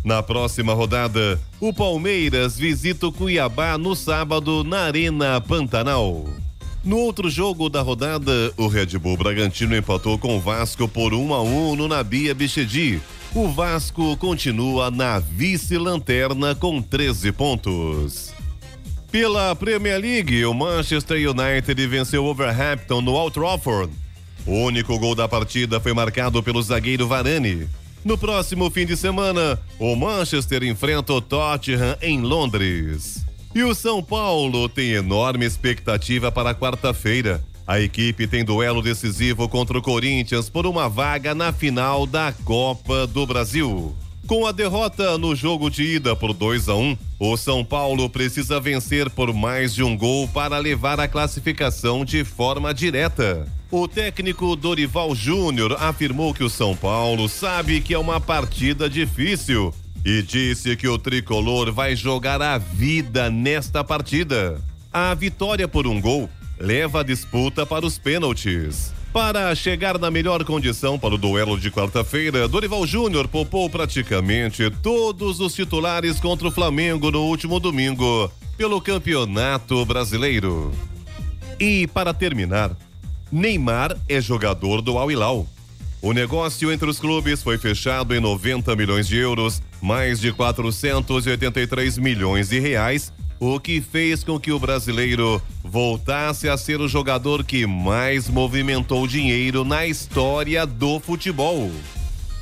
Na 0.05 0.23
próxima 0.23 0.73
rodada, 0.73 1.39
o 1.61 1.73
Palmeiras 1.73 2.57
visita 2.57 3.07
o 3.07 3.13
Cuiabá 3.13 3.77
no 3.77 3.95
sábado 3.95 4.65
na 4.65 4.85
Arena 4.85 5.41
Pantanal. 5.41 6.25
No 6.85 6.99
outro 6.99 7.31
jogo 7.31 7.69
da 7.69 7.81
rodada, 7.81 8.53
o 8.57 8.67
Red 8.67 8.99
Bull 8.99 9.17
Bragantino 9.17 9.77
empatou 9.77 10.19
com 10.19 10.37
o 10.37 10.41
Vasco 10.41 10.89
por 10.89 11.15
1 11.15 11.33
a 11.33 11.41
1 11.41 11.77
no 11.77 11.87
Nabia 11.87 12.35
Bichedi. 12.35 13.01
O 13.33 13.49
Vasco 13.49 14.17
continua 14.17 14.91
na 14.91 15.21
vice-lanterna 15.21 16.57
com 16.57 16.83
13 16.83 17.31
pontos. 17.31 18.33
Pela 19.13 19.55
Premier 19.55 20.01
League, 20.01 20.45
o 20.45 20.53
Manchester 20.53 21.31
United 21.31 21.87
venceu 21.87 22.25
o 22.25 22.29
Overhampton 22.29 23.01
no 23.01 23.13
Old 23.13 23.35
Trafford. 23.35 23.93
O 24.45 24.65
único 24.65 24.99
gol 24.99 25.15
da 25.15 25.29
partida 25.29 25.79
foi 25.79 25.93
marcado 25.93 26.43
pelo 26.43 26.61
zagueiro 26.61 27.07
Varane. 27.07 27.69
No 28.05 28.19
próximo 28.19 28.69
fim 28.71 28.85
de 28.85 28.97
semana, 28.97 29.57
o 29.79 29.95
Manchester 29.95 30.65
enfrenta 30.65 31.13
o 31.13 31.21
Tottenham 31.21 31.97
em 32.03 32.21
Londres. 32.21 33.25
E 33.55 33.63
o 33.63 33.75
São 33.75 34.03
Paulo 34.03 34.67
tem 34.67 34.93
enorme 34.93 35.45
expectativa 35.45 36.33
para 36.33 36.55
quarta-feira. 36.55 37.45
A 37.67 37.79
equipe 37.79 38.27
tem 38.27 38.43
duelo 38.43 38.81
decisivo 38.81 39.47
contra 39.47 39.79
o 39.79 39.83
Corinthians 39.83 40.49
por 40.49 40.67
uma 40.67 40.89
vaga 40.89 41.35
na 41.35 41.53
final 41.53 42.07
da 42.07 42.33
Copa 42.45 43.07
do 43.07 43.27
Brasil. 43.27 43.95
Com 44.27 44.47
a 44.47 44.53
derrota 44.53 45.19
no 45.19 45.37
jogo 45.37 45.69
de 45.69 45.83
ida 45.83 46.17
por 46.17 46.33
2 46.33 46.71
a 46.71 46.75
1, 46.75 46.97
o 47.19 47.37
São 47.37 47.63
Paulo 47.63 48.09
precisa 48.09 48.59
vencer 48.59 49.11
por 49.11 49.35
mais 49.35 49.75
de 49.75 49.83
um 49.83 49.97
gol 49.99 50.27
para 50.29 50.57
levar 50.57 50.99
a 50.99 51.07
classificação 51.07 52.07
de 52.07 52.25
forma 52.25 52.73
direta. 52.73 53.47
O 53.71 53.87
técnico 53.87 54.57
Dorival 54.57 55.15
Júnior 55.15 55.77
afirmou 55.79 56.33
que 56.33 56.45
o 56.45 56.49
São 56.49 56.75
Paulo 56.75 57.29
sabe 57.29 57.83
que 57.83 57.93
é 57.93 57.99
uma 57.99 58.21
partida 58.21 58.89
difícil 58.89 59.75
e 60.05 60.23
disse 60.23 60.77
que 60.77 60.89
o 60.89 60.99
tricolor 60.99 61.73
vai 61.73 61.95
jogar 61.95 62.43
a 62.43 62.59
vida 62.59 63.31
nesta 63.31 63.85
partida. 63.85 64.61
A 64.93 65.15
vitória 65.15 65.69
por 65.69 65.87
um 65.87 66.01
gol 66.01 66.29
leva 66.59 67.01
a 67.01 67.05
disputa 67.05 67.65
para 67.65 67.87
os 67.87 67.99
pênaltis. 67.99 68.93
Para 69.13 69.55
chegar 69.55 69.99
na 69.99 70.11
melhor 70.11 70.43
condição 70.43 70.99
para 70.99 71.15
o 71.15 71.19
duelo 71.19 71.61
de 71.61 71.71
quarta-feira, 71.71 72.49
Dorival 72.49 72.87
Júnior 72.87 73.29
poupou 73.29 73.69
praticamente 73.69 74.71
todos 74.83 75.39
os 75.39 75.55
titulares 75.55 76.19
contra 76.19 76.49
o 76.49 76.51
Flamengo 76.51 77.11
no 77.11 77.21
último 77.23 77.61
domingo, 77.61 78.33
pelo 78.57 78.81
Campeonato 78.81 79.85
Brasileiro. 79.85 80.73
E 81.61 81.87
para 81.87 82.15
terminar, 82.15 82.75
Neymar 83.31 83.97
é 84.09 84.21
jogador 84.21 84.81
do 84.81 84.99
Al 84.99 85.11
Hilal. 85.11 85.47
O 86.01 86.13
negócio 86.13 86.73
entre 86.73 86.89
os 86.89 86.99
clubes 86.99 87.43
foi 87.43 87.59
fechado 87.59 88.15
em 88.15 88.21
90 88.21 88.75
milhões 88.75 89.07
de 89.07 89.17
euros, 89.17 89.63
mais 89.83 90.21
de 90.21 90.33
483 90.33 91.99
milhões 91.99 92.49
de 92.51 92.61
reais, 92.61 93.13
o 93.41 93.59
que 93.59 93.81
fez 93.81 94.23
com 94.23 94.39
que 94.39 94.53
o 94.53 94.59
brasileiro 94.61 95.43
voltasse 95.65 96.49
a 96.49 96.57
ser 96.57 96.81
o 96.81 96.87
jogador 96.87 97.43
que 97.43 97.67
mais 97.67 98.29
movimentou 98.29 99.05
dinheiro 99.09 99.65
na 99.65 99.85
história 99.85 100.65
do 100.65 101.01
futebol. 101.01 101.69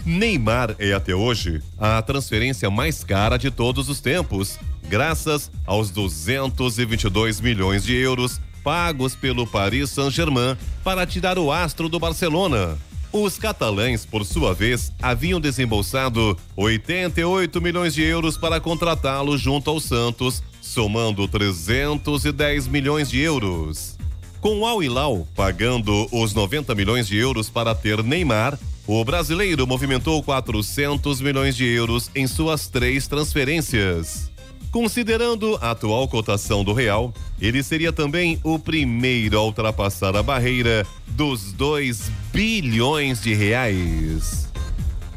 Neymar 0.05 0.77
é 0.79 0.93
até 0.93 1.15
hoje 1.15 1.63
a 1.79 2.03
transferência 2.03 2.71
mais 2.71 3.03
cara 3.03 3.39
de 3.39 3.51
todos 3.51 3.89
os 3.89 4.01
tempos, 4.01 4.59
graças 4.89 5.51
aos 5.67 5.91
222 5.91 7.41
milhões 7.41 7.83
de 7.83 7.97
euros 7.97 8.39
pagos 8.63 9.15
pelo 9.15 9.47
Paris 9.47 9.89
Saint-Germain 9.91 10.57
para 10.85 11.07
tirar 11.07 11.39
o 11.39 11.51
astro 11.51 11.89
do 11.89 11.99
Barcelona. 11.99 12.77
Os 13.13 13.39
catalães, 13.39 14.07
por 14.07 14.25
sua 14.25 14.55
vez, 14.55 14.93
haviam 15.03 15.41
desembolsado 15.41 16.37
88 16.57 17.61
milhões 17.61 17.93
de 17.93 18.03
euros 18.03 18.37
para 18.37 18.61
contratá-lo 18.61 19.37
junto 19.37 19.69
ao 19.69 19.81
Santos, 19.81 20.45
somando 20.63 21.27
310 21.27 22.69
milhões 22.69 23.11
de 23.11 23.19
euros. 23.19 23.99
Com 24.41 24.65
Al 24.65 24.81
Hilal 24.81 25.27
pagando 25.35 26.07
os 26.13 26.33
90 26.35 26.73
milhões 26.77 27.09
de 27.09 27.17
euros 27.17 27.51
para 27.51 27.75
ter 27.75 28.01
Neymar, 28.05 28.57
o 28.87 29.05
brasileiro 29.05 29.67
movimentou 29.67 30.23
400 30.23 31.21
milhões 31.21 31.57
de 31.57 31.67
euros 31.67 32.11
em 32.15 32.29
suas 32.29 32.69
três 32.69 33.09
transferências. 33.09 34.31
Considerando 34.71 35.59
a 35.61 35.73
atual 35.73 36.07
cotação 36.07 36.63
do 36.63 36.73
real, 36.73 37.13
ele 37.41 37.63
seria 37.63 37.93
também 37.93 38.39
o 38.45 38.59
primeiro 38.59 39.37
a 39.37 39.43
ultrapassar 39.43 40.15
a 40.17 40.23
barreira 40.23 40.87
dos 41.09 41.53
2 41.53 42.11
bilhões 42.33 43.21
de 43.21 43.35
reais. 43.35 44.49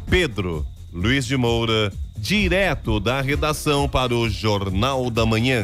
Pedro 0.09 0.65
Luiz 0.91 1.25
de 1.25 1.37
Moura, 1.37 1.91
direto 2.17 2.99
da 2.99 3.21
redação 3.21 3.87
para 3.87 4.15
o 4.15 4.29
Jornal 4.29 5.09
da 5.09 5.25
Manhã. 5.25 5.63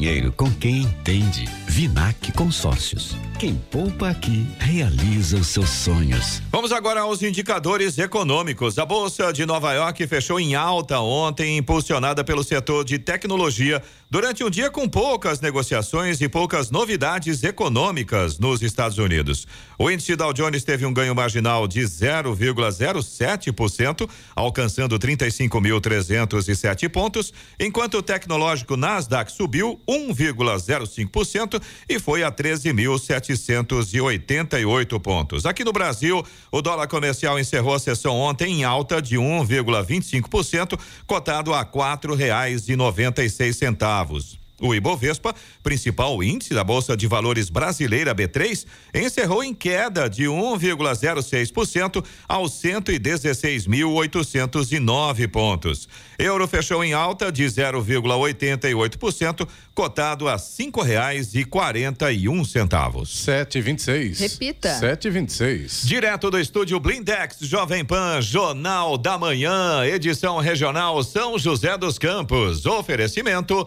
dinheiro 0.00 0.32
com 0.32 0.50
quem 0.50 0.78
entende. 0.78 1.44
Vinac 1.68 2.32
Consórcios. 2.32 3.14
Quem 3.38 3.54
poupa 3.70 4.08
aqui 4.08 4.46
realiza 4.58 5.36
os 5.36 5.48
seus 5.48 5.68
sonhos. 5.68 6.40
Vamos 6.50 6.72
agora 6.72 7.02
aos 7.02 7.22
indicadores 7.22 7.98
econômicos. 7.98 8.78
A 8.78 8.86
Bolsa 8.86 9.30
de 9.30 9.44
Nova 9.44 9.74
York 9.74 10.06
fechou 10.06 10.40
em 10.40 10.54
alta 10.54 11.00
ontem, 11.00 11.58
impulsionada 11.58 12.24
pelo 12.24 12.42
setor 12.42 12.82
de 12.82 12.98
tecnologia, 12.98 13.82
durante 14.10 14.42
um 14.42 14.50
dia 14.50 14.68
com 14.70 14.88
poucas 14.88 15.40
negociações 15.40 16.20
e 16.20 16.28
poucas 16.28 16.68
novidades 16.68 17.44
econômicas 17.44 18.40
nos 18.40 18.60
Estados 18.60 18.98
Unidos. 18.98 19.46
O 19.78 19.88
índice 19.88 20.16
Dow 20.16 20.32
Jones 20.32 20.64
teve 20.64 20.84
um 20.84 20.92
ganho 20.92 21.14
marginal 21.14 21.68
de 21.68 21.82
0,07%, 21.82 24.10
alcançando 24.34 24.98
35.307 24.98 26.88
pontos, 26.88 27.32
enquanto 27.58 27.98
o 27.98 28.02
tecnológico 28.02 28.76
Nasdaq 28.76 29.30
subiu 29.30 29.80
1,05% 29.88 31.62
e 31.88 32.00
foi 32.00 32.24
a 32.24 32.32
13.788 32.32 35.00
pontos. 35.00 35.46
Aqui 35.46 35.62
no 35.62 35.72
Brasil, 35.72 36.26
o 36.50 36.60
dólar 36.60 36.88
comercial 36.88 37.38
encerrou 37.38 37.74
a 37.74 37.78
sessão 37.78 38.16
ontem 38.16 38.60
em 38.60 38.64
alta 38.64 39.00
de 39.00 39.16
1,25%, 39.16 40.76
cotado 41.06 41.54
a 41.54 41.60
R$ 41.60 41.66
4,96 41.66 43.99
centavos. 44.00 44.38
O 44.62 44.74
Ibovespa, 44.74 45.34
principal 45.62 46.22
índice 46.22 46.52
da 46.52 46.62
Bolsa 46.62 46.94
de 46.94 47.06
Valores 47.06 47.48
brasileira 47.48 48.14
B3, 48.14 48.66
encerrou 48.94 49.42
em 49.42 49.54
queda 49.54 50.06
de 50.06 50.24
1,06% 50.24 52.04
aos 52.28 52.52
116.809 52.62 55.28
pontos. 55.28 55.88
Euro 56.18 56.46
fechou 56.46 56.84
em 56.84 56.92
alta 56.92 57.32
de 57.32 57.44
0,88%, 57.44 59.48
cotado 59.74 60.28
a 60.28 60.36
cinco 60.36 60.82
reais 60.82 61.34
e 61.34 61.42
quarenta 61.42 62.12
e 62.12 62.28
um 62.28 62.44
centavos. 62.44 63.20
Sete 63.20 63.56
e 63.56 63.62
vinte 63.62 63.78
e 63.78 63.82
seis. 63.82 64.20
Repita. 64.20 64.78
Sete 64.78 65.08
e 65.08 65.10
vinte 65.10 65.30
e 65.30 65.32
seis. 65.32 65.80
Direto 65.86 66.30
do 66.30 66.38
estúdio 66.38 66.78
Blindex 66.78 67.38
Jovem 67.40 67.82
Pan, 67.82 68.20
Jornal 68.20 68.98
da 68.98 69.16
Manhã, 69.16 69.86
edição 69.86 70.36
regional 70.36 71.02
São 71.02 71.38
José 71.38 71.78
dos 71.78 71.98
Campos. 71.98 72.66
Oferecimento 72.66 73.66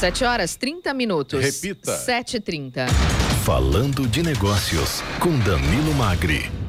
7 0.00 0.24
horas 0.24 0.56
30 0.56 0.94
minutos. 0.94 1.44
Repita. 1.44 1.92
7h30. 1.92 2.88
Falando 3.44 4.08
de 4.08 4.22
negócios 4.22 5.02
com 5.18 5.38
Danilo 5.40 5.94
Magri. 5.94 6.59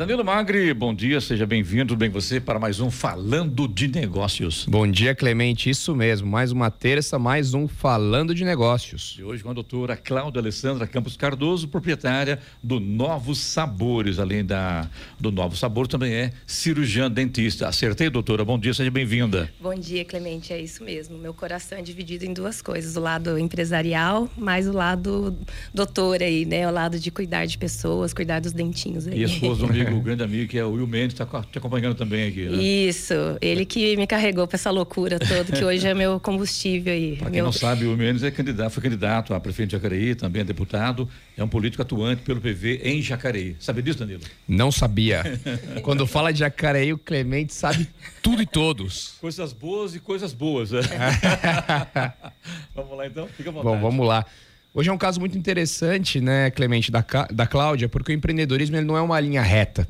Danilo 0.00 0.24
Magri, 0.24 0.72
bom 0.72 0.94
dia, 0.94 1.20
seja 1.20 1.44
bem-vindo, 1.44 1.88
tudo 1.88 1.98
bem 1.98 2.10
com 2.10 2.18
você 2.18 2.40
para 2.40 2.58
mais 2.58 2.80
um 2.80 2.90
Falando 2.90 3.68
de 3.68 3.86
Negócios. 3.86 4.64
Bom 4.64 4.90
dia, 4.90 5.14
Clemente, 5.14 5.68
isso 5.68 5.94
mesmo, 5.94 6.26
mais 6.26 6.50
uma 6.52 6.70
terça, 6.70 7.18
mais 7.18 7.52
um 7.52 7.68
Falando 7.68 8.34
de 8.34 8.42
Negócios. 8.42 9.18
E 9.18 9.22
hoje 9.22 9.42
com 9.42 9.50
a 9.50 9.52
doutora 9.52 9.98
Cláudia 9.98 10.40
Alessandra 10.40 10.86
Campos 10.86 11.18
Cardoso, 11.18 11.68
proprietária 11.68 12.38
do 12.62 12.80
Novos 12.80 13.40
Sabores, 13.40 14.18
além 14.18 14.42
da 14.42 14.88
do 15.18 15.30
Novos 15.30 15.58
Sabor 15.58 15.86
também 15.86 16.14
é 16.14 16.32
cirurgiã 16.46 17.10
dentista. 17.10 17.68
Acertei, 17.68 18.08
doutora? 18.08 18.42
Bom 18.42 18.58
dia, 18.58 18.72
seja 18.72 18.90
bem-vinda. 18.90 19.52
Bom 19.60 19.74
dia, 19.74 20.02
Clemente, 20.02 20.50
é 20.50 20.58
isso 20.58 20.82
mesmo. 20.82 21.18
Meu 21.18 21.34
coração 21.34 21.76
é 21.76 21.82
dividido 21.82 22.24
em 22.24 22.32
duas 22.32 22.62
coisas, 22.62 22.96
o 22.96 23.00
lado 23.00 23.38
empresarial, 23.38 24.30
mais 24.34 24.66
o 24.66 24.72
lado 24.72 25.36
doutor 25.74 26.22
aí, 26.22 26.46
né? 26.46 26.66
O 26.66 26.72
lado 26.72 26.98
de 26.98 27.10
cuidar 27.10 27.44
de 27.44 27.58
pessoas, 27.58 28.14
cuidar 28.14 28.40
dos 28.40 28.54
dentinhos 28.54 29.06
aí. 29.06 29.20
E 29.20 29.24
a 29.24 29.26
esposa 29.26 29.66
do 29.66 29.66
amigo 29.89 29.89
amigo, 29.90 30.04
grande 30.04 30.22
amigo, 30.22 30.48
que 30.48 30.58
é 30.58 30.64
o 30.64 30.72
Will 30.72 30.86
Mendes, 30.86 31.18
está 31.18 31.26
te 31.42 31.58
acompanhando 31.58 31.94
também 31.94 32.28
aqui. 32.28 32.44
Né? 32.44 32.62
Isso, 32.62 33.14
ele 33.40 33.64
que 33.64 33.96
me 33.96 34.06
carregou 34.06 34.46
para 34.46 34.56
essa 34.56 34.70
loucura 34.70 35.18
toda, 35.18 35.44
que 35.44 35.64
hoje 35.64 35.86
é 35.86 35.94
meu 35.94 36.18
combustível 36.18 36.92
aí. 36.92 37.16
Para 37.16 37.26
quem 37.26 37.36
meu... 37.36 37.44
não 37.44 37.52
sabe, 37.52 37.84
o 37.84 37.88
Will 37.88 37.98
Mendes 37.98 38.22
é 38.22 38.30
candidato, 38.30 38.72
foi 38.72 38.82
candidato 38.82 39.34
a 39.34 39.40
prefeito 39.40 39.70
de 39.70 39.76
Jacareí, 39.76 40.14
também 40.14 40.42
é 40.42 40.44
deputado, 40.44 41.08
é 41.36 41.44
um 41.44 41.48
político 41.48 41.82
atuante 41.82 42.22
pelo 42.22 42.40
PV 42.40 42.80
em 42.84 43.02
Jacareí. 43.02 43.56
Sabe 43.58 43.82
disso, 43.82 43.98
Danilo? 43.98 44.22
Não 44.48 44.72
sabia. 44.72 45.22
Quando 45.82 46.06
fala 46.06 46.32
de 46.32 46.40
Jacareí, 46.40 46.92
o 46.92 46.98
Clemente 46.98 47.52
sabe 47.54 47.88
tudo 48.22 48.42
e 48.42 48.46
todos. 48.46 49.14
Coisas 49.20 49.52
boas 49.52 49.94
e 49.94 50.00
coisas 50.00 50.32
boas. 50.32 50.70
Né? 50.70 50.80
vamos 52.74 52.96
lá 52.96 53.06
então, 53.06 53.26
fica 53.28 53.50
à 53.50 53.52
vontade. 53.52 53.74
Bom, 53.74 53.80
vamos 53.80 54.06
lá. 54.06 54.24
Hoje 54.72 54.88
é 54.88 54.92
um 54.92 54.98
caso 54.98 55.18
muito 55.18 55.36
interessante, 55.36 56.20
né, 56.20 56.48
Clemente, 56.50 56.92
da, 56.92 57.04
da 57.32 57.44
Cláudia, 57.44 57.88
porque 57.88 58.12
o 58.12 58.14
empreendedorismo 58.14 58.76
ele 58.76 58.86
não 58.86 58.96
é 58.96 59.02
uma 59.02 59.18
linha 59.18 59.42
reta. 59.42 59.88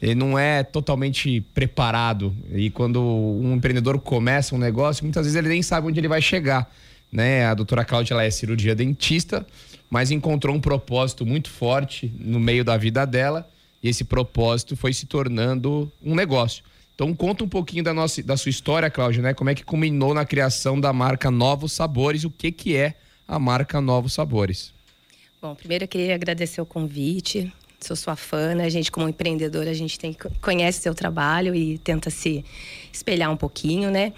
Ele 0.00 0.14
não 0.14 0.38
é 0.38 0.62
totalmente 0.62 1.42
preparado. 1.52 2.34
E 2.52 2.70
quando 2.70 3.02
um 3.02 3.54
empreendedor 3.54 3.98
começa 3.98 4.54
um 4.54 4.58
negócio, 4.58 5.04
muitas 5.04 5.26
vezes 5.26 5.36
ele 5.36 5.48
nem 5.48 5.62
sabe 5.62 5.88
onde 5.88 6.00
ele 6.00 6.08
vai 6.08 6.22
chegar. 6.22 6.70
Né? 7.12 7.44
A 7.44 7.52
doutora 7.52 7.84
Cláudia 7.84 8.14
ela 8.14 8.24
é 8.24 8.30
cirurgia 8.30 8.74
dentista, 8.74 9.46
mas 9.90 10.10
encontrou 10.10 10.56
um 10.56 10.60
propósito 10.60 11.26
muito 11.26 11.50
forte 11.50 12.10
no 12.18 12.40
meio 12.40 12.64
da 12.64 12.78
vida 12.78 13.06
dela. 13.06 13.46
E 13.82 13.88
esse 13.90 14.04
propósito 14.04 14.74
foi 14.74 14.94
se 14.94 15.04
tornando 15.04 15.92
um 16.02 16.14
negócio. 16.14 16.64
Então 16.94 17.14
conta 17.14 17.44
um 17.44 17.48
pouquinho 17.48 17.84
da, 17.84 17.92
nossa, 17.92 18.22
da 18.22 18.38
sua 18.38 18.48
história, 18.48 18.88
Cláudia, 18.88 19.22
né? 19.22 19.34
Como 19.34 19.50
é 19.50 19.54
que 19.54 19.64
culminou 19.64 20.14
na 20.14 20.24
criação 20.24 20.80
da 20.80 20.92
marca 20.94 21.30
Novos 21.30 21.72
Sabores, 21.72 22.24
o 22.24 22.30
que, 22.30 22.50
que 22.50 22.74
é 22.74 22.94
a 23.26 23.38
marca 23.38 23.80
Novos 23.80 24.12
Sabores. 24.12 24.72
Bom, 25.40 25.54
primeiro 25.54 25.84
eu 25.84 25.88
queria 25.88 26.14
agradecer 26.14 26.60
o 26.60 26.66
convite. 26.66 27.52
Sou 27.80 27.94
sua 27.94 28.16
fã, 28.16 28.54
né? 28.54 28.64
A 28.64 28.70
gente, 28.70 28.90
como 28.90 29.06
empreendedora, 29.08 29.70
a 29.70 29.74
gente 29.74 29.98
tem, 29.98 30.16
conhece 30.40 30.80
seu 30.80 30.94
trabalho 30.94 31.54
e 31.54 31.76
tenta 31.78 32.08
se 32.08 32.42
espelhar 32.90 33.30
um 33.30 33.36
pouquinho, 33.36 33.90
né? 33.90 34.14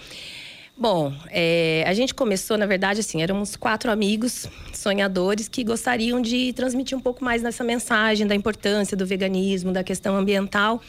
Bom, 0.79 1.11
é, 1.31 1.83
a 1.87 1.95
gente 1.95 2.15
começou, 2.15 2.59
na 2.59 2.67
verdade, 2.67 3.01
assim, 3.01 3.23
éramos 3.23 3.57
quatro 3.57 3.91
amigos 3.91 4.47
sonhadores 4.75 5.49
que 5.49 5.65
gostariam 5.65 6.21
de 6.21 6.53
transmitir 6.53 6.97
um 6.97 7.01
pouco 7.01 7.25
mais 7.25 7.43
nessa 7.43 7.65
mensagem 7.65 8.27
da 8.27 8.35
importância 8.35 8.95
do 8.95 9.07
veganismo, 9.07 9.73
da 9.73 9.83
questão 9.83 10.15
ambiental. 10.15 10.83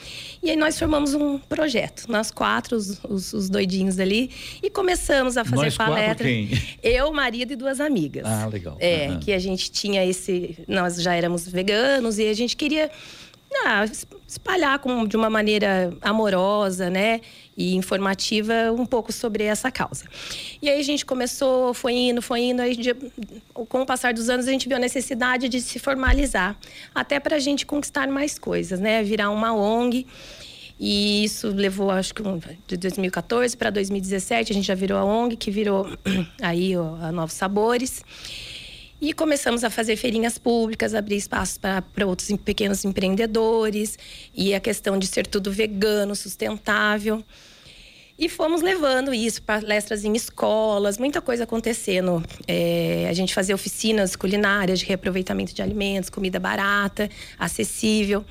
E 0.43 0.49
aí 0.49 0.57
nós 0.57 0.77
formamos 0.77 1.13
um 1.13 1.39
projeto, 1.39 2.03
nós 2.09 2.31
quatro, 2.31 2.75
os, 2.75 3.01
os, 3.05 3.31
os 3.31 3.49
doidinhos 3.49 3.97
ali, 3.97 4.29
e 4.61 4.69
começamos 4.69 5.37
a 5.37 5.45
fazer 5.45 5.63
nós 5.63 5.77
palestra. 5.77 6.27
Eu, 6.83 7.13
marido 7.13 7.53
e 7.53 7.55
duas 7.55 7.79
amigas. 7.79 8.25
Ah, 8.25 8.45
legal. 8.47 8.75
É, 8.81 9.07
uhum. 9.09 9.19
que 9.19 9.31
a 9.31 9.39
gente 9.39 9.71
tinha 9.71 10.05
esse. 10.05 10.57
Nós 10.67 11.01
já 11.01 11.15
éramos 11.15 11.47
veganos 11.47 12.19
e 12.19 12.27
a 12.27 12.33
gente 12.33 12.57
queria 12.57 12.91
ah, 13.65 13.85
espalhar 14.27 14.79
com, 14.79 15.07
de 15.07 15.15
uma 15.15 15.29
maneira 15.29 15.93
amorosa, 16.01 16.89
né? 16.89 17.21
E 17.57 17.75
informativa 17.75 18.71
um 18.71 18.85
pouco 18.85 19.11
sobre 19.11 19.43
essa 19.43 19.71
causa. 19.71 20.05
E 20.61 20.69
aí 20.69 20.79
a 20.79 20.83
gente 20.83 21.03
começou, 21.03 21.73
foi 21.73 21.93
indo, 21.93 22.21
foi 22.21 22.41
indo, 22.41 22.61
aí 22.61 22.77
com 23.53 23.81
o 23.81 23.85
passar 23.85 24.13
dos 24.13 24.29
anos 24.29 24.47
a 24.47 24.51
gente 24.51 24.67
viu 24.67 24.77
a 24.77 24.79
necessidade 24.79 25.49
de 25.49 25.59
se 25.59 25.79
formalizar, 25.79 26.55
até 26.93 27.19
para 27.19 27.37
a 27.37 27.39
gente 27.39 27.65
conquistar 27.65 28.07
mais 28.07 28.37
coisas, 28.37 28.79
né? 28.79 29.01
Virar 29.01 29.31
uma 29.31 29.53
ONG. 29.53 30.05
E 30.79 31.23
isso 31.23 31.47
levou, 31.49 31.89
acho 31.89 32.13
que 32.13 32.21
de 32.67 32.77
2014 32.77 33.57
para 33.57 33.71
2017, 33.71 34.51
a 34.51 34.55
gente 34.55 34.65
já 34.65 34.75
virou 34.75 34.97
a 34.99 35.03
ONG, 35.03 35.35
que 35.35 35.49
virou 35.49 35.87
aí 36.39 36.77
ó, 36.77 36.95
a 37.01 37.11
Novos 37.11 37.33
Sabores. 37.33 38.03
E 38.99 39.13
começamos 39.13 39.63
a 39.63 39.69
fazer 39.69 39.95
feirinhas 39.95 40.39
públicas, 40.39 40.95
abrir 40.95 41.17
espaços 41.17 41.57
para 41.57 42.07
outros 42.07 42.31
pequenos 42.43 42.83
empreendedores, 42.83 43.97
e 44.33 44.55
a 44.55 44.59
questão 44.59 44.97
de 44.97 45.05
ser 45.05 45.27
tudo 45.27 45.51
vegano, 45.51 46.15
sustentável. 46.15 47.23
E 48.19 48.27
fomos 48.27 48.63
levando 48.63 49.13
isso, 49.13 49.43
palestras 49.43 50.03
em 50.03 50.15
escolas, 50.15 50.97
muita 50.97 51.21
coisa 51.21 51.43
acontecendo. 51.43 52.23
É, 52.47 53.05
a 53.07 53.13
gente 53.13 53.31
fazia 53.31 53.53
oficinas 53.53 54.15
culinárias 54.15 54.79
de 54.79 54.85
reaproveitamento 54.85 55.53
de 55.53 55.61
alimentos, 55.61 56.09
comida 56.09 56.39
barata, 56.39 57.07
acessível. 57.37 58.25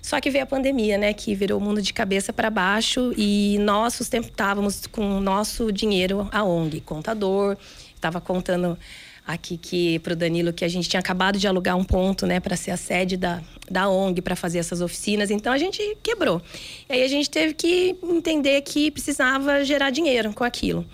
Só 0.00 0.18
que 0.22 0.30
veio 0.30 0.44
a 0.44 0.46
pandemia, 0.46 0.96
né, 0.96 1.12
que 1.12 1.34
virou 1.34 1.60
o 1.60 1.62
mundo 1.62 1.82
de 1.82 1.92
cabeça 1.92 2.32
para 2.32 2.48
baixo 2.48 3.12
e 3.14 3.58
nós 3.58 3.92
sustentávamos 3.92 4.86
com 4.86 5.18
o 5.18 5.20
nosso 5.20 5.70
dinheiro 5.70 6.26
a 6.32 6.42
ONG, 6.42 6.80
contador, 6.80 7.58
estava 7.94 8.22
contando 8.22 8.78
aqui 9.26 9.56
que 9.56 9.98
para 9.98 10.12
o 10.12 10.16
Danilo 10.16 10.52
que 10.52 10.64
a 10.64 10.68
gente 10.68 10.88
tinha 10.88 11.00
acabado 11.00 11.38
de 11.38 11.48
alugar 11.48 11.76
um 11.76 11.84
ponto, 11.84 12.26
né, 12.26 12.38
para 12.38 12.56
ser 12.56 12.70
a 12.70 12.76
sede 12.76 13.16
da, 13.16 13.42
da 13.70 13.88
ONG 13.88 14.22
para 14.22 14.36
fazer 14.36 14.58
essas 14.58 14.80
oficinas. 14.80 15.30
Então 15.30 15.52
a 15.52 15.58
gente 15.58 15.96
quebrou. 16.02 16.40
E 16.88 16.92
aí 16.94 17.02
a 17.02 17.08
gente 17.08 17.28
teve 17.28 17.54
que 17.54 17.96
entender 18.02 18.60
que 18.62 18.90
precisava 18.90 19.64
gerar 19.64 19.90
dinheiro 19.90 20.32
com 20.32 20.44
aquilo 20.44 20.86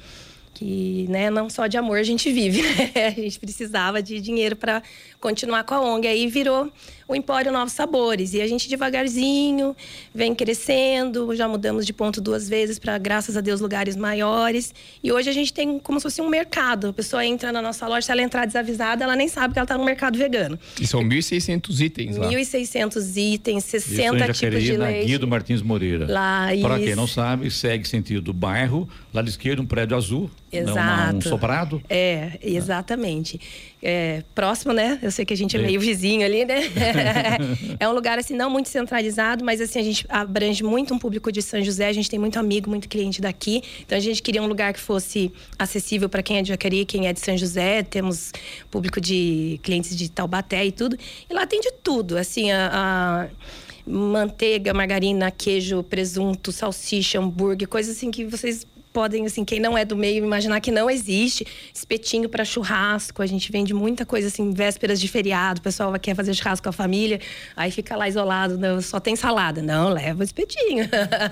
que 0.54 1.06
né, 1.08 1.30
não 1.30 1.50
só 1.50 1.66
de 1.66 1.76
amor 1.76 1.98
a 1.98 2.02
gente 2.02 2.30
vive, 2.30 2.62
né? 2.94 3.08
a 3.08 3.10
gente 3.10 3.40
precisava 3.40 4.02
de 4.02 4.20
dinheiro 4.20 4.54
para 4.54 4.82
continuar 5.18 5.64
com 5.64 5.74
a 5.74 5.80
ONG. 5.80 6.06
Aí 6.06 6.28
virou 6.28 6.70
o 7.12 7.16
Empório 7.16 7.52
Novos 7.52 7.74
Sabores. 7.74 8.32
E 8.34 8.40
a 8.40 8.46
gente 8.46 8.68
devagarzinho 8.68 9.76
vem 10.14 10.34
crescendo, 10.34 11.34
já 11.36 11.46
mudamos 11.46 11.86
de 11.86 11.92
ponto 11.92 12.20
duas 12.20 12.48
vezes 12.48 12.78
para, 12.78 12.96
graças 12.98 13.36
a 13.36 13.40
Deus, 13.40 13.60
lugares 13.60 13.96
maiores. 13.96 14.74
E 15.02 15.12
hoje 15.12 15.28
a 15.28 15.32
gente 15.32 15.52
tem 15.52 15.78
como 15.78 16.00
se 16.00 16.04
fosse 16.04 16.20
um 16.20 16.28
mercado. 16.28 16.88
A 16.88 16.92
pessoa 16.92 17.24
entra 17.24 17.52
na 17.52 17.60
nossa 17.60 17.86
loja, 17.86 18.02
se 18.02 18.12
ela 18.12 18.22
entrar 18.22 18.46
desavisada, 18.46 19.04
ela 19.04 19.14
nem 19.14 19.28
sabe 19.28 19.52
que 19.52 19.58
ela 19.58 19.64
está 19.64 19.76
no 19.76 19.84
mercado 19.84 20.18
vegano. 20.18 20.58
E 20.80 20.86
são 20.86 21.02
1.600 21.02 21.80
itens 21.80 22.16
lá. 22.16 22.28
1.600 22.30 23.16
itens, 23.16 23.64
60 23.64 24.30
isso 24.30 24.40
tipos 24.40 24.62
de 24.62 24.76
na 24.78 24.86
leite. 24.86 25.06
Guia 25.06 25.18
do 25.18 25.28
Martins 25.28 25.62
Moreira. 25.62 26.06
Lá, 26.10 26.48
Para 26.60 26.78
quem 26.78 26.96
não 26.96 27.06
sabe, 27.06 27.50
segue 27.50 27.86
sentido 27.86 28.22
do 28.22 28.32
bairro, 28.32 28.88
lado 29.12 29.28
esquerdo, 29.28 29.60
um 29.60 29.66
prédio 29.66 29.96
azul. 29.96 30.30
Exato. 30.52 31.16
um 31.16 31.20
soprado. 31.22 31.82
É, 31.88 32.38
exatamente. 32.42 33.40
É, 33.82 34.22
próximo, 34.34 34.72
né? 34.72 34.98
Eu 35.02 35.10
sei 35.10 35.24
que 35.24 35.32
a 35.32 35.36
gente 35.36 35.56
é, 35.56 35.60
é 35.60 35.62
meio 35.62 35.80
vizinho 35.80 36.24
ali, 36.24 36.44
né? 36.44 36.60
é 37.78 37.88
um 37.88 37.92
lugar, 37.92 38.18
assim, 38.18 38.34
não 38.34 38.50
muito 38.50 38.68
centralizado, 38.68 39.44
mas, 39.44 39.60
assim, 39.60 39.78
a 39.78 39.82
gente 39.82 40.06
abrange 40.08 40.62
muito 40.62 40.94
um 40.94 40.98
público 40.98 41.30
de 41.32 41.42
São 41.42 41.62
José. 41.62 41.88
A 41.88 41.92
gente 41.92 42.08
tem 42.08 42.18
muito 42.18 42.38
amigo, 42.38 42.68
muito 42.68 42.88
cliente 42.88 43.20
daqui. 43.20 43.62
Então, 43.80 43.96
a 43.96 44.00
gente 44.00 44.22
queria 44.22 44.42
um 44.42 44.46
lugar 44.46 44.72
que 44.72 44.80
fosse 44.80 45.32
acessível 45.58 46.08
para 46.08 46.22
quem 46.22 46.38
é 46.38 46.42
de 46.42 46.48
Jacareí, 46.48 46.84
quem 46.84 47.08
é 47.08 47.12
de 47.12 47.20
São 47.20 47.36
José. 47.36 47.82
Temos 47.82 48.32
público 48.70 49.00
de 49.00 49.58
clientes 49.62 49.96
de 49.96 50.10
Taubaté 50.10 50.64
e 50.64 50.72
tudo. 50.72 50.96
E 51.28 51.34
lá 51.34 51.46
tem 51.46 51.60
de 51.60 51.72
tudo, 51.82 52.16
assim, 52.16 52.50
a, 52.50 52.70
a 52.72 53.90
manteiga, 53.90 54.72
margarina, 54.72 55.30
queijo, 55.30 55.82
presunto, 55.82 56.52
salsicha, 56.52 57.18
hambúrguer, 57.18 57.68
coisas 57.68 57.96
assim 57.96 58.10
que 58.10 58.24
vocês 58.24 58.66
podem, 58.92 59.24
assim, 59.26 59.44
quem 59.44 59.58
não 59.58 59.76
é 59.76 59.84
do 59.84 59.96
meio, 59.96 60.24
imaginar 60.24 60.60
que 60.60 60.70
não 60.70 60.90
existe. 60.90 61.46
Espetinho 61.74 62.28
para 62.28 62.44
churrasco, 62.44 63.22
a 63.22 63.26
gente 63.26 63.50
vende 63.50 63.72
muita 63.72 64.04
coisa, 64.04 64.28
assim, 64.28 64.50
vésperas 64.50 65.00
de 65.00 65.08
feriado, 65.08 65.60
o 65.60 65.62
pessoal 65.62 65.92
quer 65.98 66.14
fazer 66.14 66.34
churrasco 66.34 66.64
com 66.64 66.68
a 66.68 66.72
família, 66.72 67.20
aí 67.56 67.70
fica 67.70 67.96
lá 67.96 68.08
isolado, 68.08 68.58
não, 68.58 68.80
só 68.80 69.00
tem 69.00 69.16
salada. 69.16 69.62
Não, 69.62 69.88
leva 69.88 70.20
o 70.20 70.22
espetinho. 70.22 70.88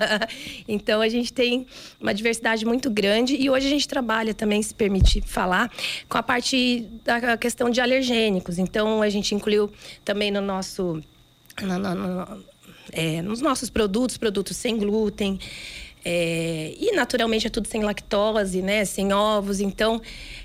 então, 0.67 1.01
a 1.01 1.09
gente 1.09 1.31
tem 1.31 1.65
uma 1.99 2.13
diversidade 2.13 2.65
muito 2.65 2.89
grande 2.89 3.35
e 3.35 3.49
hoje 3.49 3.67
a 3.67 3.69
gente 3.69 3.87
trabalha 3.87 4.33
também, 4.33 4.61
se 4.61 4.73
permite 4.73 5.21
falar, 5.21 5.71
com 6.09 6.17
a 6.17 6.23
parte 6.23 6.87
da 7.03 7.37
questão 7.37 7.69
de 7.69 7.79
alergênicos. 7.79 8.57
Então, 8.57 9.01
a 9.01 9.09
gente 9.09 9.35
incluiu 9.35 9.71
também 10.03 10.31
no 10.31 10.41
nosso... 10.41 11.01
No, 11.61 11.77
no, 11.77 11.95
no, 11.95 12.43
é, 12.91 13.21
nos 13.21 13.41
nossos 13.41 13.69
produtos, 13.69 14.17
produtos 14.17 14.57
sem 14.57 14.77
glúten, 14.77 15.39
é, 16.03 16.73
e 16.79 16.91
naturalmente 16.95 17.47
é 17.47 17.49
tudo 17.49 17.67
sem 17.67 17.83
lactose, 17.83 18.61
né? 18.61 18.83
Sem 18.85 19.13
ovos. 19.13 19.59
Então 19.59 20.01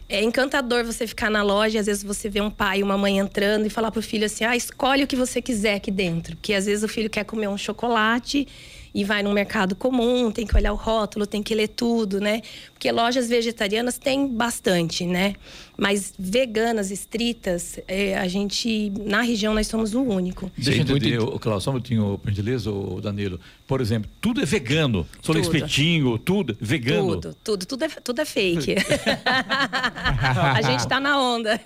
é 0.09 0.23
encantador 0.23 0.85
você 0.85 1.07
ficar 1.07 1.31
na 1.31 1.43
loja 1.43 1.81
às 1.81 1.87
vezes 1.87 2.03
você 2.03 2.29
vê 2.29 2.41
um 2.41 2.51
pai 2.51 2.81
e 2.81 2.83
uma 2.83 2.97
mãe 2.99 3.19
entrando 3.19 3.67
e 3.67 3.71
falar 3.71 3.91
pro 3.91 4.03
filho 4.03 4.27
assim: 4.27 4.45
ah, 4.45 4.57
escolhe 4.57 5.05
o 5.05 5.07
que 5.07 5.17
você 5.17 5.41
quiser 5.41 5.77
aqui 5.77 5.91
dentro. 5.91 6.37
Porque 6.37 6.53
às 6.53 6.67
vezes 6.67 6.85
o 6.85 6.89
filho 6.89 7.09
quer 7.09 7.25
comer 7.25 7.49
um 7.49 7.57
chocolate 7.57 8.47
e 8.95 9.05
vai 9.05 9.23
no 9.23 9.31
mercado 9.31 9.77
comum, 9.77 10.31
tem 10.31 10.47
que 10.47 10.57
olhar 10.57 10.73
o 10.73 10.77
rótulo, 10.77 11.27
tem 11.27 11.43
que 11.43 11.55
ler 11.55 11.69
tudo, 11.69 12.19
né? 12.19 12.41
Porque 12.73 12.91
lojas 12.91 13.29
vegetarianas 13.29 13.99
tem 13.99 14.27
bastante, 14.27 15.05
né? 15.05 15.35
Mas 15.77 16.15
veganas, 16.19 16.91
estritas, 16.91 17.79
é, 17.87 18.17
a 18.17 18.27
gente, 18.27 18.91
na 19.05 19.21
região, 19.21 19.53
nós 19.53 19.67
somos 19.67 19.95
o 19.95 20.03
único. 20.03 20.51
Deixa 20.57 20.81
eu 20.81 20.83
entender, 20.83 21.19
o 21.19 21.39
Cláudio, 21.39 21.63
só 21.63 21.71
um 21.71 21.75
minutinho, 21.75 22.19
por 22.19 22.31
gentileza, 22.31 22.71
o 22.71 23.01
Danilo. 23.01 23.39
Por 23.67 23.81
exemplo, 23.81 24.11
tudo 24.21 24.41
é 24.41 24.45
vegano. 24.45 25.07
Só 25.21 25.33
espetinho, 25.35 26.19
tudo 26.19 26.57
vegano. 26.61 27.21
Tudo, 27.21 27.37
tudo, 27.43 27.67
tudo 27.67 27.85
é, 27.85 27.89
tudo 27.89 28.21
é 28.21 28.25
fake. 28.25 28.77
a 29.27 30.63
gente 30.63 30.87
tá 30.87 30.99
na 30.99 31.21
onda. 31.21 31.61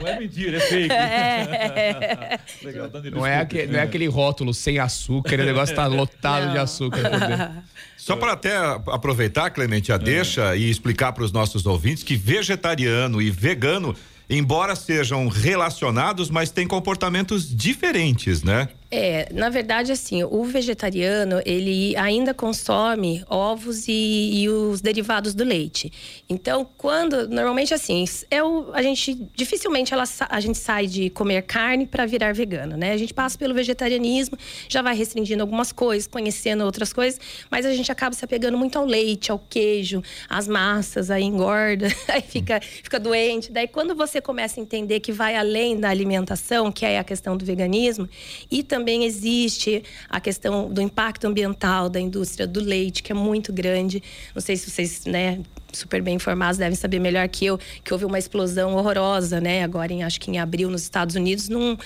Não 0.00 0.08
é 0.08 0.20
mentira, 0.20 0.58
é 0.58 0.60
fake. 0.60 0.92
É. 0.92 2.40
Legal, 2.62 2.88
Danilo. 2.88 3.16
Não 3.16 3.26
é, 3.26 3.38
aquele, 3.38 3.72
não 3.72 3.78
é 3.78 3.82
aquele 3.82 4.06
rótulo 4.08 4.52
sem 4.52 4.78
açúcar, 4.78 5.40
o 5.40 5.44
negócio 5.44 5.74
tá 5.74 5.86
lotado 5.86 6.46
não. 6.46 6.52
de 6.52 6.58
açúcar. 6.58 7.64
Só 8.04 8.16
para 8.16 8.32
até 8.32 8.56
aproveitar, 8.56 9.50
Clemente, 9.50 9.90
a 9.90 9.94
é. 9.94 9.98
deixa 9.98 10.54
e 10.56 10.68
explicar 10.68 11.12
para 11.12 11.24
os 11.24 11.32
nossos 11.32 11.64
ouvintes 11.64 12.02
que 12.02 12.16
vegetariano 12.16 13.22
e 13.22 13.30
vegano 13.30 13.96
embora 14.28 14.74
sejam 14.74 15.28
relacionados, 15.28 16.30
mas 16.30 16.50
têm 16.50 16.66
comportamentos 16.66 17.54
diferentes, 17.54 18.42
né? 18.42 18.68
É, 18.96 19.26
na 19.32 19.50
verdade, 19.50 19.90
assim, 19.90 20.22
o 20.22 20.44
vegetariano, 20.44 21.42
ele 21.44 21.96
ainda 21.96 22.32
consome 22.32 23.24
ovos 23.28 23.88
e, 23.88 24.42
e 24.42 24.48
os 24.48 24.80
derivados 24.80 25.34
do 25.34 25.42
leite. 25.42 25.92
Então, 26.28 26.64
quando, 26.78 27.28
normalmente 27.28 27.74
assim, 27.74 28.04
é 28.30 28.40
o, 28.40 28.70
a 28.72 28.80
gente, 28.82 29.14
dificilmente 29.34 29.92
ela, 29.92 30.04
a 30.28 30.38
gente 30.38 30.58
sai 30.58 30.86
de 30.86 31.10
comer 31.10 31.42
carne 31.42 31.88
para 31.88 32.06
virar 32.06 32.32
vegano, 32.32 32.76
né? 32.76 32.92
A 32.92 32.96
gente 32.96 33.12
passa 33.12 33.36
pelo 33.36 33.52
vegetarianismo, 33.52 34.38
já 34.68 34.80
vai 34.80 34.94
restringindo 34.94 35.42
algumas 35.42 35.72
coisas, 35.72 36.06
conhecendo 36.06 36.64
outras 36.64 36.92
coisas, 36.92 37.20
mas 37.50 37.66
a 37.66 37.74
gente 37.74 37.90
acaba 37.90 38.14
se 38.14 38.24
apegando 38.24 38.56
muito 38.56 38.78
ao 38.78 38.86
leite, 38.86 39.32
ao 39.32 39.40
queijo, 39.40 40.04
às 40.28 40.46
massas, 40.46 41.10
aí 41.10 41.24
engorda, 41.24 41.88
aí 42.06 42.22
fica, 42.22 42.60
fica 42.60 43.00
doente. 43.00 43.50
Daí, 43.50 43.66
quando 43.66 43.92
você 43.92 44.20
começa 44.20 44.60
a 44.60 44.62
entender 44.62 45.00
que 45.00 45.10
vai 45.10 45.34
além 45.34 45.80
da 45.80 45.90
alimentação, 45.90 46.70
que 46.70 46.86
é 46.86 47.00
a 47.00 47.02
questão 47.02 47.36
do 47.36 47.44
veganismo, 47.44 48.08
e 48.48 48.62
também 48.62 48.83
também 48.84 49.04
existe 49.04 49.82
a 50.10 50.20
questão 50.20 50.68
do 50.68 50.78
impacto 50.82 51.26
ambiental 51.26 51.88
da 51.88 51.98
indústria 51.98 52.46
do 52.46 52.60
leite, 52.60 53.02
que 53.02 53.12
é 53.12 53.14
muito 53.14 53.50
grande. 53.50 54.02
Não 54.34 54.42
sei 54.42 54.58
se 54.58 54.70
vocês, 54.70 55.06
né, 55.06 55.40
super 55.72 56.02
bem 56.02 56.16
informados 56.16 56.58
devem 56.58 56.76
saber 56.76 56.98
melhor 56.98 57.26
que 57.26 57.46
eu 57.46 57.58
que 57.82 57.94
houve 57.94 58.04
uma 58.04 58.18
explosão 58.18 58.74
horrorosa, 58.74 59.40
né? 59.40 59.64
Agora, 59.64 59.90
em, 59.90 60.02
acho 60.02 60.20
que 60.20 60.30
em 60.30 60.38
abril, 60.38 60.68
nos 60.68 60.82
Estados 60.82 61.16
Unidos, 61.16 61.48
num 61.48 61.78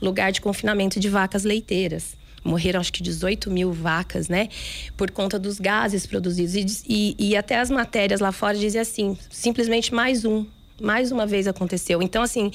lugar 0.00 0.32
de 0.32 0.40
confinamento 0.40 0.98
de 0.98 1.10
vacas 1.10 1.44
leiteiras. 1.44 2.16
Morreram 2.42 2.80
acho 2.80 2.92
que 2.92 3.02
18 3.02 3.50
mil 3.50 3.70
vacas, 3.70 4.28
né? 4.30 4.48
Por 4.96 5.10
conta 5.10 5.38
dos 5.38 5.60
gases 5.60 6.06
produzidos. 6.06 6.82
E, 6.88 7.14
e, 7.18 7.30
e 7.30 7.36
até 7.36 7.58
as 7.58 7.70
matérias 7.70 8.20
lá 8.20 8.32
fora 8.32 8.56
dizem 8.56 8.80
assim: 8.80 9.18
simplesmente 9.28 9.92
mais 9.92 10.24
um 10.24 10.46
mais 10.80 11.10
uma 11.10 11.26
vez 11.26 11.46
aconteceu. 11.46 12.02
Então, 12.02 12.22
assim, 12.22 12.50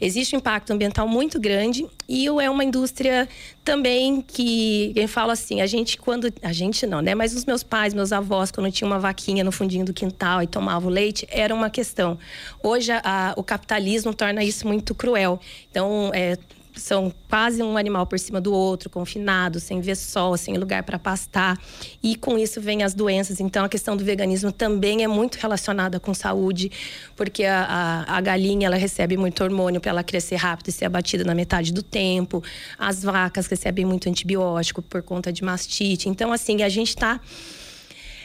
existe 0.00 0.34
um 0.34 0.38
impacto 0.38 0.72
ambiental 0.72 1.06
muito 1.06 1.38
grande 1.38 1.86
e 2.08 2.26
é 2.26 2.50
uma 2.50 2.64
indústria 2.64 3.28
também 3.64 4.20
que, 4.20 4.92
quem 4.94 5.06
fala 5.06 5.32
assim, 5.32 5.60
a 5.60 5.66
gente 5.66 5.98
quando, 5.98 6.32
a 6.42 6.52
gente 6.52 6.86
não, 6.86 7.00
né? 7.00 7.14
Mas 7.14 7.34
os 7.34 7.44
meus 7.44 7.62
pais, 7.62 7.94
meus 7.94 8.12
avós, 8.12 8.50
quando 8.50 8.70
tinha 8.72 8.86
uma 8.86 8.98
vaquinha 8.98 9.44
no 9.44 9.52
fundinho 9.52 9.84
do 9.84 9.92
quintal 9.92 10.42
e 10.42 10.46
tomava 10.46 10.86
o 10.86 10.90
leite, 10.90 11.26
era 11.30 11.54
uma 11.54 11.70
questão. 11.70 12.18
Hoje, 12.62 12.92
a, 12.92 13.34
o 13.36 13.42
capitalismo 13.42 14.14
torna 14.14 14.42
isso 14.42 14.66
muito 14.66 14.94
cruel. 14.94 15.38
Então, 15.70 16.10
é, 16.14 16.36
são 16.80 17.12
quase 17.28 17.62
um 17.62 17.76
animal 17.76 18.06
por 18.06 18.18
cima 18.18 18.40
do 18.40 18.52
outro, 18.52 18.90
confinado, 18.90 19.60
sem 19.60 19.80
ver 19.80 19.96
sol, 19.96 20.36
sem 20.36 20.56
lugar 20.56 20.82
para 20.82 20.98
pastar. 20.98 21.58
E 22.02 22.16
com 22.16 22.38
isso 22.38 22.60
vem 22.60 22.82
as 22.82 22.94
doenças. 22.94 23.40
Então 23.40 23.64
a 23.64 23.68
questão 23.68 23.96
do 23.96 24.04
veganismo 24.04 24.50
também 24.50 25.04
é 25.04 25.08
muito 25.08 25.36
relacionada 25.36 26.00
com 26.00 26.12
saúde, 26.12 26.70
porque 27.14 27.44
a, 27.44 28.04
a, 28.08 28.16
a 28.16 28.20
galinha 28.20 28.66
ela 28.66 28.76
recebe 28.76 29.16
muito 29.16 29.42
hormônio 29.44 29.80
para 29.80 29.90
ela 29.90 30.02
crescer 30.02 30.36
rápido 30.36 30.68
e 30.68 30.72
ser 30.72 30.86
abatida 30.86 31.24
na 31.24 31.34
metade 31.34 31.72
do 31.72 31.82
tempo. 31.82 32.42
As 32.78 33.02
vacas 33.02 33.46
recebem 33.46 33.84
muito 33.84 34.08
antibiótico 34.08 34.82
por 34.82 35.02
conta 35.02 35.32
de 35.32 35.44
mastite. 35.44 36.08
Então, 36.08 36.32
assim, 36.32 36.62
a 36.62 36.68
gente 36.68 36.88
está 36.88 37.20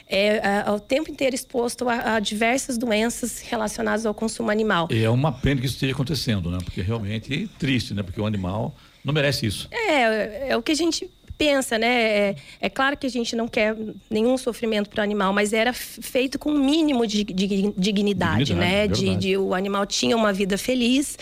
é, 0.08 0.38
é, 0.66 0.72
o 0.72 0.80
tempo 0.80 1.10
inteiro 1.10 1.36
exposto 1.36 1.90
a, 1.90 2.16
a, 2.16 2.20
diversas 2.20 2.78
doenças 2.78 3.40
relacionadas 3.42 4.06
ao 4.06 4.14
consumo 4.14 4.52
animal. 4.52 4.88
E 4.92 5.04
é 5.04 5.10
uma 5.10 5.32
pena 5.32 5.60
que 5.60 5.68
isso 5.68 5.76
esteja 5.76 5.94
acontecendo, 5.94 6.52
né? 6.52 6.60
Porque 6.64 6.82
realmente 6.82 7.34
é 7.34 7.60
triste, 7.60 7.94
né? 7.94 8.04
Porque 8.04 8.22
o 8.22 8.26
animal 8.26 8.76
não 9.04 9.14
merece 9.14 9.46
isso. 9.46 9.68
É, 9.72 10.50
é 10.50 10.58
o 10.58 10.62
que 10.62 10.72
a 10.72 10.76
gente 10.76 11.10
pensa, 11.38 11.78
né? 11.78 11.88
É, 11.88 12.36
é, 12.62 12.70
claro 12.70 12.98
que 12.98 13.06
a 13.06 13.10
gente 13.10 13.36
não 13.36 13.48
quer 13.48 13.76
nenhum 14.10 14.38
sofrimento 14.38 14.90
para 14.90 15.02
o 15.02 15.04
animal, 15.04 15.34
mas 15.34 15.54
era 15.54 15.74
feito 15.74 16.40
com 16.40 16.52
um 16.52 16.64
mínimo 16.64 17.06
de, 17.06 17.24
de 17.24 17.34
dignidade, 17.78 18.46
dignidade, 18.46 18.54
né? 18.56 18.88
De, 18.88 19.16
de, 19.16 19.38
o 19.38 19.54
animal 19.54 19.86
tinha 19.86 20.16
uma 20.16 20.32
vida 20.32 20.58
feliz 20.58 21.18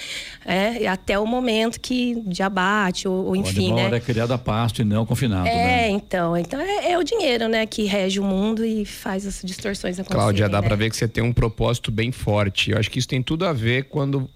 é, 0.46 0.88
até 0.88 1.18
o 1.18 1.26
momento 1.26 1.80
que 1.80 2.22
de 2.26 2.44
abate 2.44 3.08
ou, 3.08 3.28
ou 3.28 3.36
enfim, 3.36 3.72
o 3.72 3.74
animal 3.74 3.78
né? 3.78 3.86
era 3.86 4.00
criado 4.00 4.32
a 4.32 4.38
pasto 4.38 4.82
e 4.82 4.86
não 4.86 5.06
confinado. 5.06 5.48
É, 5.48 5.54
né? 5.54 5.90
então, 5.90 6.38
então 6.38 6.60
é, 6.60 6.92
é, 6.92 6.98
o 6.98 7.04
dinheiro, 7.04 7.48
né, 7.48 7.66
que 7.66 7.84
rege 7.86 8.20
o 8.20 8.24
mundo 8.24 8.64
e 8.66 8.86
faz 8.86 9.26
as 9.26 9.42
distorções 9.44 10.00
acontecerem. 10.00 10.24
Cláudia, 10.24 10.50
dá 10.50 10.62
né? 10.62 10.68
para 10.68 10.76
ver 10.76 10.90
que 10.90 10.98
você 10.98 11.08
tem 11.08 11.24
um 11.24 11.34
propósito 11.34 11.92
bem 11.92 12.12
forte. 12.12 12.72
Eu 12.72 12.78
acho 12.78 12.90
que 12.90 13.00
isso 13.00 13.08
tem 13.08 13.22
tudo 13.22 13.46
a 13.46 13.54
ver 13.54 13.86
quando 13.86 14.30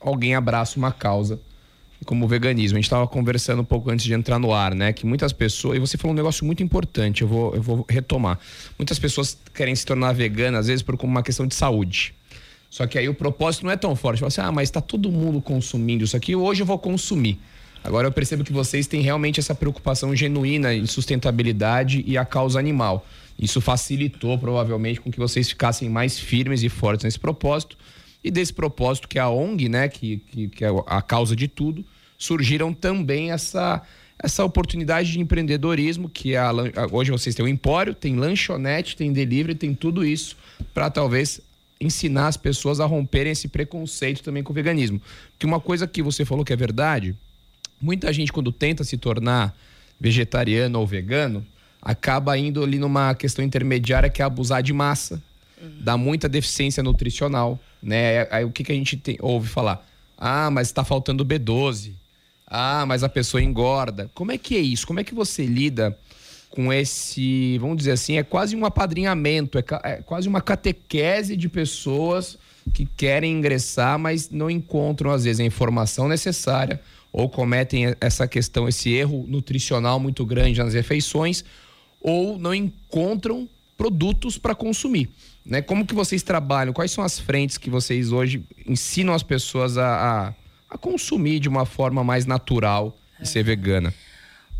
alguém 0.00 0.34
abraça 0.34 0.78
uma 0.78 0.92
causa 0.92 1.40
como 2.04 2.28
veganismo. 2.28 2.76
A 2.76 2.80
gente 2.80 2.86
estava 2.86 3.06
conversando 3.06 3.62
um 3.62 3.64
pouco 3.64 3.90
antes 3.90 4.04
de 4.04 4.12
entrar 4.12 4.38
no 4.38 4.52
ar, 4.52 4.74
né? 4.74 4.92
Que 4.92 5.06
muitas 5.06 5.32
pessoas. 5.32 5.76
E 5.76 5.80
você 5.80 5.96
falou 5.96 6.12
um 6.12 6.16
negócio 6.16 6.44
muito 6.44 6.62
importante, 6.62 7.22
eu 7.22 7.28
vou, 7.28 7.54
eu 7.54 7.62
vou 7.62 7.86
retomar. 7.88 8.38
Muitas 8.78 8.98
pessoas 8.98 9.38
querem 9.54 9.74
se 9.74 9.84
tornar 9.84 10.12
veganas, 10.12 10.60
às 10.60 10.66
vezes, 10.66 10.82
por 10.82 10.96
uma 11.02 11.22
questão 11.22 11.46
de 11.46 11.54
saúde. 11.54 12.14
Só 12.70 12.86
que 12.86 12.98
aí 12.98 13.08
o 13.08 13.14
propósito 13.14 13.64
não 13.64 13.70
é 13.70 13.76
tão 13.76 13.94
forte. 13.94 14.20
Você, 14.20 14.40
assim, 14.40 14.48
ah, 14.48 14.52
mas 14.52 14.68
está 14.68 14.80
todo 14.80 15.10
mundo 15.10 15.40
consumindo 15.40 16.04
isso 16.04 16.16
aqui, 16.16 16.34
hoje 16.34 16.62
eu 16.62 16.66
vou 16.66 16.78
consumir. 16.78 17.38
Agora 17.84 18.08
eu 18.08 18.12
percebo 18.12 18.42
que 18.42 18.52
vocês 18.52 18.86
têm 18.86 19.02
realmente 19.02 19.38
essa 19.38 19.54
preocupação 19.54 20.16
genuína 20.16 20.74
em 20.74 20.86
sustentabilidade 20.86 22.02
e 22.06 22.16
a 22.16 22.24
causa 22.24 22.58
animal. 22.58 23.06
Isso 23.38 23.60
facilitou 23.60 24.38
provavelmente 24.38 25.00
com 25.00 25.10
que 25.10 25.18
vocês 25.18 25.48
ficassem 25.48 25.88
mais 25.88 26.18
firmes 26.18 26.62
e 26.62 26.68
fortes 26.68 27.04
nesse 27.04 27.18
propósito. 27.18 27.76
E 28.24 28.30
desse 28.30 28.52
propósito 28.52 29.06
que 29.06 29.18
é 29.18 29.22
a 29.22 29.28
ONG, 29.28 29.68
né, 29.68 29.86
que, 29.88 30.16
que, 30.16 30.48
que 30.48 30.64
é 30.64 30.68
a 30.86 31.02
causa 31.02 31.36
de 31.36 31.46
tudo, 31.46 31.84
surgiram 32.18 32.72
também 32.72 33.30
essa 33.30 33.82
essa 34.18 34.44
oportunidade 34.44 35.12
de 35.12 35.20
empreendedorismo 35.20 36.08
que 36.08 36.34
é 36.34 36.38
a, 36.38 36.52
hoje 36.90 37.10
vocês 37.10 37.34
têm 37.34 37.44
o 37.44 37.48
empório, 37.48 37.94
tem 37.94 38.16
lanchonete, 38.16 38.96
tem 38.96 39.12
delivery, 39.12 39.54
tem 39.54 39.74
tudo 39.74 40.04
isso 40.04 40.36
para 40.72 40.88
talvez 40.88 41.40
ensinar 41.80 42.28
as 42.28 42.36
pessoas 42.36 42.80
a 42.80 42.86
romperem 42.86 43.32
esse 43.32 43.48
preconceito 43.48 44.22
também 44.22 44.42
com 44.42 44.52
o 44.52 44.54
veganismo. 44.54 45.00
Porque 45.32 45.44
uma 45.44 45.60
coisa 45.60 45.86
que 45.86 46.02
você 46.02 46.24
falou 46.24 46.44
que 46.44 46.52
é 46.52 46.56
verdade, 46.56 47.14
muita 47.80 48.12
gente 48.12 48.32
quando 48.32 48.52
tenta 48.52 48.84
se 48.84 48.96
tornar 48.96 49.54
vegetariano 50.00 50.78
ou 50.78 50.86
vegano, 50.86 51.44
acaba 51.82 52.38
indo 52.38 52.62
ali 52.62 52.78
numa 52.78 53.14
questão 53.14 53.44
intermediária 53.44 54.08
que 54.08 54.22
é 54.22 54.24
abusar 54.24 54.62
de 54.62 54.72
massa, 54.72 55.22
uhum. 55.60 55.70
dá 55.80 55.96
muita 55.96 56.28
deficiência 56.28 56.82
nutricional, 56.82 57.58
né? 57.82 58.26
Aí 58.30 58.44
o 58.44 58.50
que, 58.50 58.64
que 58.64 58.72
a 58.72 58.74
gente 58.74 58.96
tem, 58.96 59.18
ouve 59.20 59.48
falar? 59.48 59.84
Ah, 60.16 60.50
mas 60.50 60.68
está 60.68 60.84
faltando 60.84 61.26
B12 61.26 61.92
ah, 62.54 62.86
mas 62.86 63.02
a 63.02 63.08
pessoa 63.08 63.42
engorda. 63.42 64.10
Como 64.14 64.30
é 64.30 64.38
que 64.38 64.56
é 64.56 64.60
isso? 64.60 64.86
Como 64.86 65.00
é 65.00 65.04
que 65.04 65.14
você 65.14 65.44
lida 65.44 65.98
com 66.50 66.72
esse, 66.72 67.58
vamos 67.58 67.78
dizer 67.78 67.90
assim, 67.90 68.16
é 68.16 68.22
quase 68.22 68.54
um 68.54 68.64
apadrinhamento, 68.64 69.58
é, 69.58 69.64
é 69.82 69.96
quase 69.96 70.28
uma 70.28 70.40
catequese 70.40 71.36
de 71.36 71.48
pessoas 71.48 72.38
que 72.72 72.86
querem 72.86 73.32
ingressar, 73.32 73.98
mas 73.98 74.30
não 74.30 74.48
encontram, 74.48 75.10
às 75.10 75.24
vezes, 75.24 75.40
a 75.40 75.44
informação 75.44 76.06
necessária 76.08 76.80
ou 77.12 77.28
cometem 77.28 77.94
essa 78.00 78.26
questão, 78.28 78.68
esse 78.68 78.92
erro 78.92 79.24
nutricional 79.28 79.98
muito 79.98 80.24
grande 80.24 80.60
nas 80.60 80.74
refeições, 80.74 81.44
ou 82.00 82.38
não 82.38 82.54
encontram 82.54 83.48
produtos 83.76 84.38
para 84.38 84.54
consumir. 84.54 85.08
Né? 85.44 85.60
Como 85.60 85.86
que 85.86 85.94
vocês 85.94 86.22
trabalham? 86.22 86.72
Quais 86.72 86.90
são 86.90 87.02
as 87.02 87.18
frentes 87.18 87.58
que 87.58 87.70
vocês 87.70 88.12
hoje 88.12 88.44
ensinam 88.66 89.12
as 89.12 89.22
pessoas 89.22 89.76
a, 89.76 90.28
a 90.28 90.43
a 90.68 90.78
consumir 90.78 91.40
de 91.40 91.48
uma 91.48 91.64
forma 91.64 92.02
mais 92.02 92.26
natural 92.26 92.96
e 93.20 93.26
ser 93.26 93.42
vegana? 93.42 93.92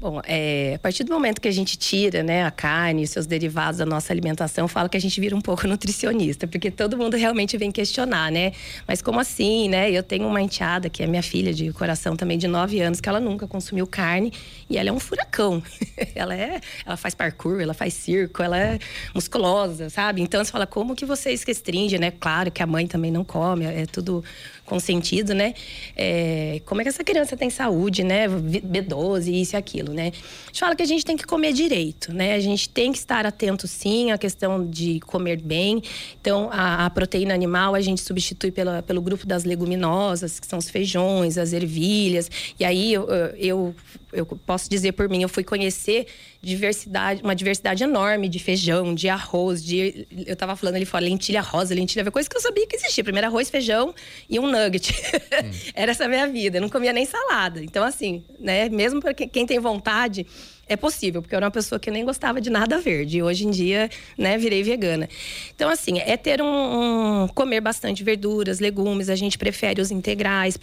Bom, 0.04 0.20
é, 0.26 0.74
a 0.74 0.78
partir 0.80 1.02
do 1.02 1.12
momento 1.14 1.40
que 1.40 1.48
a 1.48 1.52
gente 1.52 1.78
tira 1.78 2.22
né, 2.22 2.44
a 2.44 2.50
carne 2.50 3.04
e 3.04 3.06
seus 3.06 3.26
derivados 3.26 3.78
da 3.78 3.86
nossa 3.86 4.12
alimentação, 4.12 4.68
fala 4.68 4.86
que 4.86 4.98
a 4.98 5.00
gente 5.00 5.18
vira 5.18 5.34
um 5.36 5.40
pouco 5.40 5.64
nutricionista, 5.68 6.46
porque 6.46 6.70
todo 6.70 6.94
mundo 6.98 7.16
realmente 7.16 7.56
vem 7.56 7.72
questionar, 7.72 8.30
né? 8.30 8.52
Mas 8.86 9.00
como 9.00 9.18
assim, 9.18 9.66
né? 9.68 9.90
Eu 9.90 10.02
tenho 10.02 10.26
uma 10.26 10.42
enteada, 10.42 10.90
que 10.90 11.02
é 11.02 11.06
minha 11.06 11.22
filha 11.22 11.54
de 11.54 11.72
coração 11.72 12.16
também, 12.16 12.36
de 12.36 12.46
9 12.46 12.80
anos, 12.80 13.00
que 13.00 13.08
ela 13.08 13.18
nunca 13.18 13.46
consumiu 13.46 13.86
carne 13.86 14.30
e 14.68 14.76
ela 14.76 14.90
é 14.90 14.92
um 14.92 15.00
furacão. 15.00 15.62
ela 16.14 16.34
é, 16.34 16.60
ela 16.84 16.98
faz 16.98 17.14
parkour, 17.14 17.60
ela 17.60 17.72
faz 17.72 17.94
circo, 17.94 18.42
ela 18.42 18.58
é 18.58 18.78
musculosa, 19.14 19.88
sabe? 19.88 20.20
Então 20.20 20.44
você 20.44 20.50
fala, 20.50 20.66
como 20.66 20.94
que 20.94 21.06
vocês 21.06 21.42
restringem, 21.44 21.98
né? 21.98 22.10
Claro 22.10 22.50
que 22.50 22.62
a 22.62 22.66
mãe 22.66 22.86
também 22.86 23.10
não 23.10 23.24
come, 23.24 23.64
é 23.64 23.86
tudo 23.86 24.22
consentido, 24.64 25.34
né? 25.34 25.54
É, 25.96 26.60
como 26.64 26.80
é 26.80 26.84
que 26.84 26.88
essa 26.88 27.04
criança 27.04 27.36
tem 27.36 27.50
saúde, 27.50 28.02
né? 28.02 28.28
B12, 28.28 29.32
isso 29.32 29.54
e 29.54 29.56
aquilo, 29.56 29.92
né? 29.92 30.12
A 30.12 30.46
gente 30.46 30.60
fala 30.60 30.74
que 30.74 30.82
a 30.82 30.86
gente 30.86 31.04
tem 31.04 31.16
que 31.16 31.24
comer 31.24 31.52
direito, 31.52 32.12
né? 32.12 32.34
A 32.34 32.40
gente 32.40 32.68
tem 32.68 32.92
que 32.92 32.98
estar 32.98 33.26
atento, 33.26 33.66
sim, 33.68 34.10
à 34.10 34.18
questão 34.18 34.66
de 34.66 35.00
comer 35.00 35.40
bem. 35.40 35.82
Então, 36.20 36.48
a, 36.52 36.86
a 36.86 36.90
proteína 36.90 37.34
animal 37.34 37.74
a 37.74 37.80
gente 37.80 38.00
substitui 38.00 38.50
pela, 38.50 38.82
pelo 38.82 39.02
grupo 39.02 39.26
das 39.26 39.44
leguminosas, 39.44 40.40
que 40.40 40.46
são 40.46 40.58
os 40.58 40.70
feijões, 40.70 41.36
as 41.36 41.52
ervilhas. 41.52 42.30
E 42.58 42.64
aí, 42.64 42.92
eu, 42.92 43.08
eu, 43.36 43.74
eu 44.14 44.24
posso 44.24 44.70
dizer 44.70 44.92
por 44.92 45.08
mim, 45.08 45.22
eu 45.22 45.28
fui 45.28 45.44
conhecer 45.44 46.06
diversidade, 46.40 47.22
uma 47.22 47.34
diversidade 47.34 47.82
enorme 47.82 48.28
de 48.28 48.38
feijão, 48.38 48.94
de 48.94 49.08
arroz, 49.08 49.64
de. 49.64 50.06
Eu 50.26 50.36
tava 50.36 50.56
falando 50.56 50.76
ali 50.76 50.84
fora, 50.84 51.04
lentilha 51.04 51.40
rosa, 51.40 51.74
lentilha 51.74 52.10
coisa 52.10 52.28
que 52.28 52.36
eu 52.36 52.40
sabia 52.40 52.66
que 52.66 52.76
existia. 52.76 53.02
Primeiro 53.02 53.26
arroz, 53.26 53.50
feijão 53.50 53.94
e 54.28 54.38
um 54.38 54.46
nugget. 54.46 54.92
Hum. 54.92 55.50
Era 55.74 55.90
essa 55.90 56.04
a 56.04 56.08
minha 56.08 56.26
vida. 56.28 56.58
Eu 56.58 56.62
não 56.62 56.68
comia 56.68 56.92
nem 56.92 57.04
salada. 57.04 57.62
Então, 57.62 57.82
assim, 57.82 58.24
né, 58.38 58.68
mesmo 58.68 59.00
para 59.00 59.12
quem 59.12 59.46
tem 59.46 59.58
vontade, 59.58 60.26
é 60.68 60.76
possível, 60.76 61.20
porque 61.22 61.34
eu 61.34 61.36
era 61.36 61.46
uma 61.46 61.50
pessoa 61.50 61.78
que 61.78 61.90
nem 61.90 62.04
gostava 62.04 62.40
de 62.40 62.50
nada 62.50 62.78
verde. 62.78 63.18
E 63.18 63.22
hoje 63.22 63.46
em 63.46 63.50
dia, 63.50 63.90
né, 64.16 64.38
virei 64.38 64.62
vegana. 64.62 65.08
Então, 65.54 65.68
assim, 65.68 65.98
é 65.98 66.16
ter 66.16 66.40
um, 66.40 67.24
um 67.24 67.28
comer 67.28 67.60
bastante 67.60 68.02
verduras, 68.02 68.60
legumes. 68.60 69.08
A 69.08 69.16
gente 69.16 69.36
prefere 69.36 69.80
os 69.80 69.90
integrais, 69.90 70.58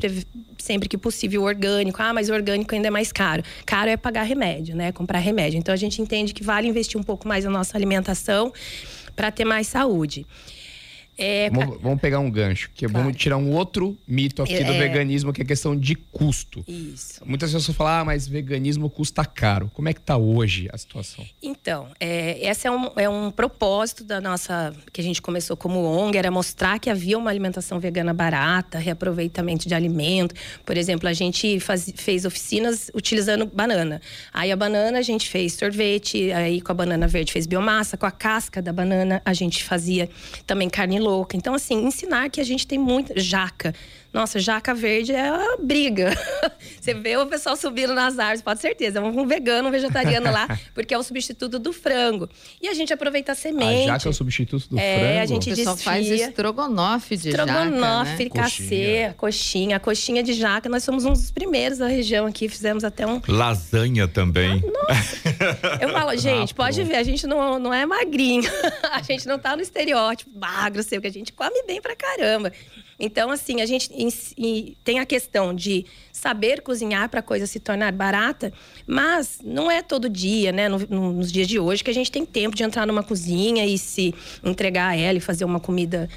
sempre 0.58 0.90
que 0.90 0.98
possível 0.98 1.44
orgânico. 1.44 2.02
Ah, 2.02 2.14
mas 2.14 2.30
orgânico 2.30 2.74
ainda 2.74 2.88
é 2.88 2.92
mais 2.92 3.12
caro. 3.12 3.44
Caro 3.66 3.90
é 3.90 3.98
pagar 3.98 4.24
remédio, 4.24 4.76
né? 4.76 4.92
Comprar 4.92 5.20
remédio. 5.20 5.58
Então 5.58 5.74
a 5.74 5.78
gente 5.78 6.02
entende 6.02 6.34
que 6.34 6.44
vale 6.44 6.68
investir 6.68 7.00
um 7.00 7.04
pouco 7.04 7.28
mais 7.28 7.46
na 7.46 7.52
nossa 7.52 7.78
alimentação 7.78 8.52
para 9.16 9.32
ter 9.32 9.46
mais 9.46 9.68
saúde. 9.68 10.26
É, 11.18 11.50
Vamos, 11.52 11.80
vamos 11.82 12.02
pegar 12.02 12.20
um 12.20 12.32
gancho, 12.32 12.70
que 12.74 12.88
vamos 12.88 13.16
tirar 13.16 13.38
um 13.38 13.52
outro 13.52 13.96
mito 14.08 14.42
aqui 14.42 14.64
do 14.64 14.72
É. 14.72 14.78
veganismo, 14.80 15.32
que 15.32 15.42
é 15.42 15.44
a 15.44 15.48
questão 15.48 15.76
de 15.78 15.94
custo. 15.96 16.64
Isso. 16.68 17.22
Muitas 17.26 17.52
pessoas 17.54 17.76
falam, 17.78 17.94
ah, 18.02 18.06
mas 18.06 18.28
veganismo 18.28 18.90
custa 18.90 19.24
caro. 19.24 19.70
Como 19.74 19.88
é 19.90 19.94
que 19.94 20.02
tá 20.02 20.18
hoje 20.18 20.68
a 20.74 20.78
situação? 20.78 21.24
Então, 21.44 21.90
é, 22.00 22.40
esse 22.50 22.66
é 22.66 22.72
um, 22.72 22.90
é 22.96 23.08
um 23.10 23.30
propósito 23.30 24.04
da 24.04 24.20
nossa. 24.22 24.74
que 24.92 25.00
a 25.02 25.04
gente 25.04 25.22
começou 25.22 25.56
como 25.56 25.84
ONG, 25.84 26.18
era 26.18 26.32
mostrar 26.32 26.80
que 26.80 26.90
havia 26.90 27.18
uma 27.18 27.30
alimentação 27.30 27.80
vegana 27.80 28.14
barata, 28.14 28.80
reaproveitamento 28.80 29.68
de 29.68 29.76
alimento. 29.76 30.34
Por 30.66 30.76
exemplo, 30.78 31.08
a 31.08 31.14
gente 31.14 31.60
faz- 31.60 31.92
fez 31.96 32.26
oficinas 32.26 32.90
utilizando 32.96 33.46
banana. 33.46 34.02
Aí 34.34 34.52
a 34.52 34.56
banana 34.56 34.98
a 35.00 35.02
gente 35.02 35.30
fez 35.30 35.54
sorvete, 35.54 36.32
aí 36.32 36.62
com 36.62 36.72
a 36.72 36.76
banana 36.76 37.08
verde 37.08 37.32
fez 37.32 37.46
biomassa, 37.46 37.98
com 37.98 38.06
a 38.06 38.12
casca 38.12 38.62
da 38.62 38.72
banana 38.74 39.22
a 39.26 39.34
gente 39.34 39.64
fazia 39.64 40.10
também 40.48 40.70
carne 40.70 41.00
louca. 41.02 41.36
Então, 41.36 41.54
assim, 41.54 41.86
ensinar 41.86 42.30
que 42.30 42.40
a 42.40 42.44
gente 42.44 42.66
tem 42.66 42.80
muita. 42.80 43.20
jaca. 43.20 43.74
Nossa, 44.14 44.40
jaca 44.40 44.74
verde 44.74 45.14
é 45.14 45.32
uma 45.32 45.58
briga. 45.58 46.12
Você 46.80 46.94
vê 46.94 47.16
o 47.18 47.26
pessoal 47.28 47.56
subindo 47.56 47.94
nas 47.94 48.20
árvores, 48.20 48.42
pode 48.42 48.60
ter 48.60 48.68
certeza. 48.70 49.00
É 49.00 49.02
um 49.02 49.26
vegano, 49.26 49.70
um 49.70 49.72
vegetariano 49.72 50.32
lá, 50.32 50.48
porque 50.76 50.94
é 50.94 50.98
o 50.98 51.04
substituto 51.04 51.58
do 51.58 51.72
frango. 51.72 52.30
E 52.62 52.68
a 52.68 52.74
gente 52.74 52.92
aproveita 52.94 53.32
a 53.32 53.34
A 53.34 53.36
semente. 53.36 53.86
jaca 53.86 54.08
é 54.08 54.10
o 54.10 54.14
substituto 54.14 54.68
do 54.70 54.78
É, 54.80 55.00
frango? 55.00 55.20
a 55.22 55.26
gente 55.26 55.52
O 55.52 55.56
pessoal 55.56 55.78
faz 55.78 56.08
estrogonofe 56.10 57.16
de 57.16 57.30
Estrogonofe, 57.30 57.80
jaca, 57.80 58.04
né? 58.04 58.16
fricassê, 58.18 59.14
coxinha. 59.18 59.78
A 59.78 59.80
coxinha 59.80 60.22
de 60.24 60.34
jaca, 60.34 60.68
nós 60.68 60.84
somos 60.84 61.06
um 61.06 61.14
dos 61.14 61.32
primeiros 61.32 61.78
da 61.78 61.88
região 61.88 62.26
aqui. 62.26 62.50
Fizemos 62.50 62.84
até 62.84 63.06
um. 63.08 63.22
Lasanha 63.28 64.08
também. 64.08 64.62
Eu 65.80 65.90
falo, 65.90 66.16
gente, 66.18 66.54
pode 66.54 66.84
ver, 66.84 66.96
a 66.96 67.04
gente 67.04 67.26
não, 67.26 67.58
não 67.60 67.74
é 67.74 67.86
magrinho. 67.86 68.50
a 68.92 69.02
gente 69.02 69.28
não 69.28 69.40
tá 69.40 69.56
no 69.56 69.62
estereótipo 69.62 70.32
magro, 70.38 70.84
sei 70.84 70.98
o 70.98 71.02
que. 71.02 71.08
A 71.08 71.12
gente 71.12 71.32
come 71.34 71.64
bem 71.66 71.82
pra 71.82 71.96
caramba. 71.96 72.52
Então, 73.04 73.32
assim, 73.32 73.62
a 73.62 73.66
gente 73.66 73.90
tem 74.84 75.00
a 75.00 75.06
questão 75.08 75.56
de 75.56 75.86
saber 76.14 76.62
cozinhar 76.62 77.10
para 77.10 77.20
a 77.20 77.24
coisa 77.24 77.48
se 77.48 77.60
tornar 77.60 77.92
barata, 77.92 78.54
mas 78.86 79.40
não 79.44 79.72
é 79.72 79.82
todo 79.82 80.08
dia, 80.08 80.52
né? 80.52 80.70
no- 80.70 80.78
no- 80.88 81.14
nos 81.14 81.32
dias 81.32 81.48
de 81.48 81.60
hoje, 81.60 81.84
que 81.84 81.90
a 81.90 81.94
gente 81.94 82.12
tem 82.12 82.24
tempo 82.26 82.56
de 82.56 82.64
entrar 82.64 82.86
numa 82.86 83.02
cozinha 83.02 83.66
e 83.66 83.76
se 83.78 84.14
entregar 84.44 84.90
a 84.90 84.96
ela 84.96 85.18
e 85.18 85.22
fazer 85.22 85.46
uma 85.46 85.60
comida 85.60 86.08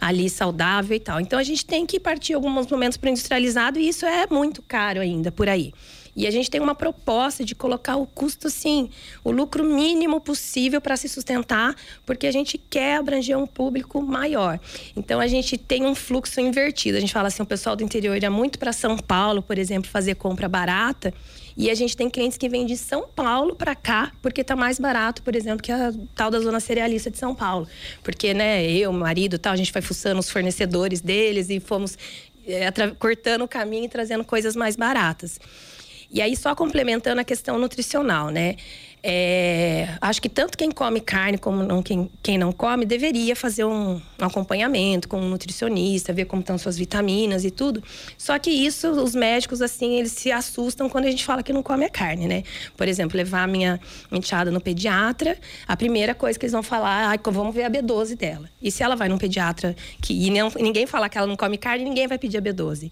ali 0.00 0.30
saudável 0.30 0.96
e 0.96 1.00
tal. 1.00 1.20
Então, 1.20 1.38
a 1.38 1.42
gente 1.42 1.64
tem 1.64 1.84
que 1.84 2.00
partir 2.00 2.32
alguns 2.32 2.66
momentos 2.66 2.96
para 2.96 3.08
o 3.08 3.10
industrializado 3.10 3.78
e 3.78 3.88
isso 3.88 4.06
é 4.06 4.26
muito 4.28 4.62
caro 4.62 5.00
ainda 5.00 5.30
por 5.30 5.48
aí. 5.48 5.72
E 6.16 6.26
a 6.26 6.30
gente 6.30 6.50
tem 6.50 6.60
uma 6.60 6.74
proposta 6.74 7.44
de 7.44 7.54
colocar 7.54 7.96
o 7.96 8.06
custo, 8.06 8.48
assim, 8.48 8.90
o 9.22 9.30
lucro 9.30 9.64
mínimo 9.64 10.20
possível 10.20 10.80
para 10.80 10.96
se 10.96 11.08
sustentar, 11.08 11.74
porque 12.04 12.26
a 12.26 12.32
gente 12.32 12.58
quer 12.58 12.96
abranger 12.96 13.38
um 13.38 13.46
público 13.46 14.02
maior. 14.02 14.58
Então 14.96 15.20
a 15.20 15.26
gente 15.26 15.56
tem 15.56 15.86
um 15.86 15.94
fluxo 15.94 16.40
invertido. 16.40 16.98
A 16.98 17.00
gente 17.00 17.12
fala 17.12 17.28
assim, 17.28 17.42
o 17.42 17.46
pessoal 17.46 17.76
do 17.76 17.84
interior 17.84 18.20
ia 18.20 18.30
muito 18.30 18.58
para 18.58 18.72
São 18.72 18.96
Paulo, 18.98 19.40
por 19.40 19.56
exemplo, 19.56 19.88
fazer 19.88 20.16
compra 20.16 20.48
barata. 20.48 21.14
E 21.60 21.70
a 21.70 21.74
gente 21.74 21.94
tem 21.94 22.08
clientes 22.08 22.38
que 22.38 22.48
vêm 22.48 22.64
de 22.64 22.74
São 22.76 23.06
Paulo 23.06 23.54
para 23.54 23.74
cá, 23.74 24.12
porque 24.22 24.42
tá 24.42 24.56
mais 24.56 24.78
barato, 24.78 25.22
por 25.22 25.36
exemplo, 25.36 25.62
que 25.62 25.70
a 25.70 25.92
tal 26.14 26.30
da 26.30 26.40
zona 26.40 26.58
cerealista 26.58 27.10
de 27.10 27.18
São 27.18 27.34
Paulo. 27.34 27.68
Porque, 28.02 28.32
né, 28.32 28.64
eu, 28.64 28.90
meu 28.92 29.00
marido, 29.02 29.38
tal, 29.38 29.52
a 29.52 29.56
gente 29.56 29.70
foi 29.70 29.82
fuçando 29.82 30.18
os 30.20 30.30
fornecedores 30.30 31.02
deles 31.02 31.50
e 31.50 31.60
fomos 31.60 31.98
atra- 32.66 32.96
cortando 32.98 33.42
o 33.42 33.48
caminho 33.48 33.84
e 33.84 33.88
trazendo 33.90 34.24
coisas 34.24 34.56
mais 34.56 34.74
baratas. 34.74 35.38
E 36.10 36.22
aí, 36.22 36.34
só 36.34 36.54
complementando 36.54 37.20
a 37.20 37.24
questão 37.24 37.58
nutricional, 37.58 38.30
né? 38.30 38.56
É, 39.02 39.88
acho 40.00 40.20
que 40.20 40.28
tanto 40.28 40.58
quem 40.58 40.70
come 40.70 41.00
carne 41.00 41.38
como 41.38 41.62
não, 41.62 41.82
quem, 41.82 42.10
quem 42.22 42.36
não 42.36 42.52
come 42.52 42.84
deveria 42.84 43.34
fazer 43.34 43.64
um, 43.64 43.94
um 43.94 44.24
acompanhamento 44.24 45.08
com 45.08 45.18
um 45.20 45.28
nutricionista, 45.28 46.12
ver 46.12 46.26
como 46.26 46.40
estão 46.40 46.58
suas 46.58 46.76
vitaminas 46.76 47.44
e 47.44 47.50
tudo. 47.50 47.82
Só 48.18 48.38
que 48.38 48.50
isso, 48.50 48.90
os 48.90 49.14
médicos, 49.14 49.62
assim, 49.62 49.94
eles 49.98 50.12
se 50.12 50.30
assustam 50.30 50.88
quando 50.88 51.06
a 51.06 51.10
gente 51.10 51.24
fala 51.24 51.42
que 51.42 51.52
não 51.52 51.62
come 51.62 51.86
a 51.86 51.90
carne, 51.90 52.26
né? 52.28 52.42
Por 52.76 52.86
exemplo, 52.88 53.16
levar 53.16 53.44
a 53.44 53.46
minha 53.46 53.80
enteada 54.12 54.50
no 54.50 54.60
pediatra, 54.60 55.36
a 55.66 55.76
primeira 55.76 56.14
coisa 56.14 56.38
que 56.38 56.44
eles 56.44 56.52
vão 56.52 56.62
falar, 56.62 57.14
ah, 57.14 57.30
vamos 57.30 57.54
ver 57.54 57.64
a 57.64 57.70
B12 57.70 58.16
dela. 58.16 58.50
E 58.60 58.70
se 58.70 58.82
ela 58.82 58.96
vai 58.96 59.08
num 59.08 59.18
pediatra 59.18 59.74
que, 60.02 60.12
e 60.12 60.30
não- 60.30 60.52
ninguém 60.56 60.86
falar 60.86 61.08
que 61.08 61.16
ela 61.16 61.26
não 61.26 61.36
come 61.36 61.56
carne, 61.56 61.84
ninguém 61.84 62.06
vai 62.06 62.18
pedir 62.18 62.36
a 62.36 62.42
B12. 62.42 62.90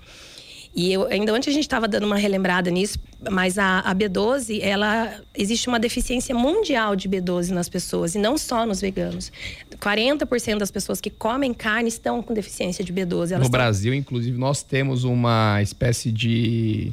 E 0.75 0.93
eu, 0.93 1.07
ainda 1.07 1.35
ontem 1.35 1.51
a 1.51 1.53
gente 1.53 1.65
estava 1.65 1.89
dando 1.89 2.05
uma 2.07 2.17
relembrada 2.17 2.71
nisso, 2.71 2.99
mas 3.31 3.59
a, 3.59 3.81
a 3.81 3.95
B12, 3.95 4.61
ela 4.63 5.21
existe 5.35 5.67
uma 5.69 5.79
deficiência 5.81 6.35
mundial 6.35 6.95
de 6.95 7.09
B12 7.09 7.51
nas 7.51 7.69
pessoas 7.69 8.15
e 8.15 8.19
não 8.19 8.39
só 8.39 8.65
nos 8.65 8.81
veganos. 8.81 9.33
40% 9.81 10.59
das 10.59 10.71
pessoas 10.71 11.01
que 11.01 11.11
comem 11.11 11.53
carne 11.53 11.89
estão 11.89 12.23
com 12.23 12.33
deficiência 12.35 12.85
de 12.85 12.93
B12. 12.93 13.01
Elas 13.13 13.31
No 13.31 13.37
estão- 13.37 13.51
Brasil, 13.51 13.93
inclusive, 13.95 14.39
nós 14.39 14.63
temos 14.63 15.05
uma 15.05 15.61
espécie 15.63 16.13
de. 16.13 16.93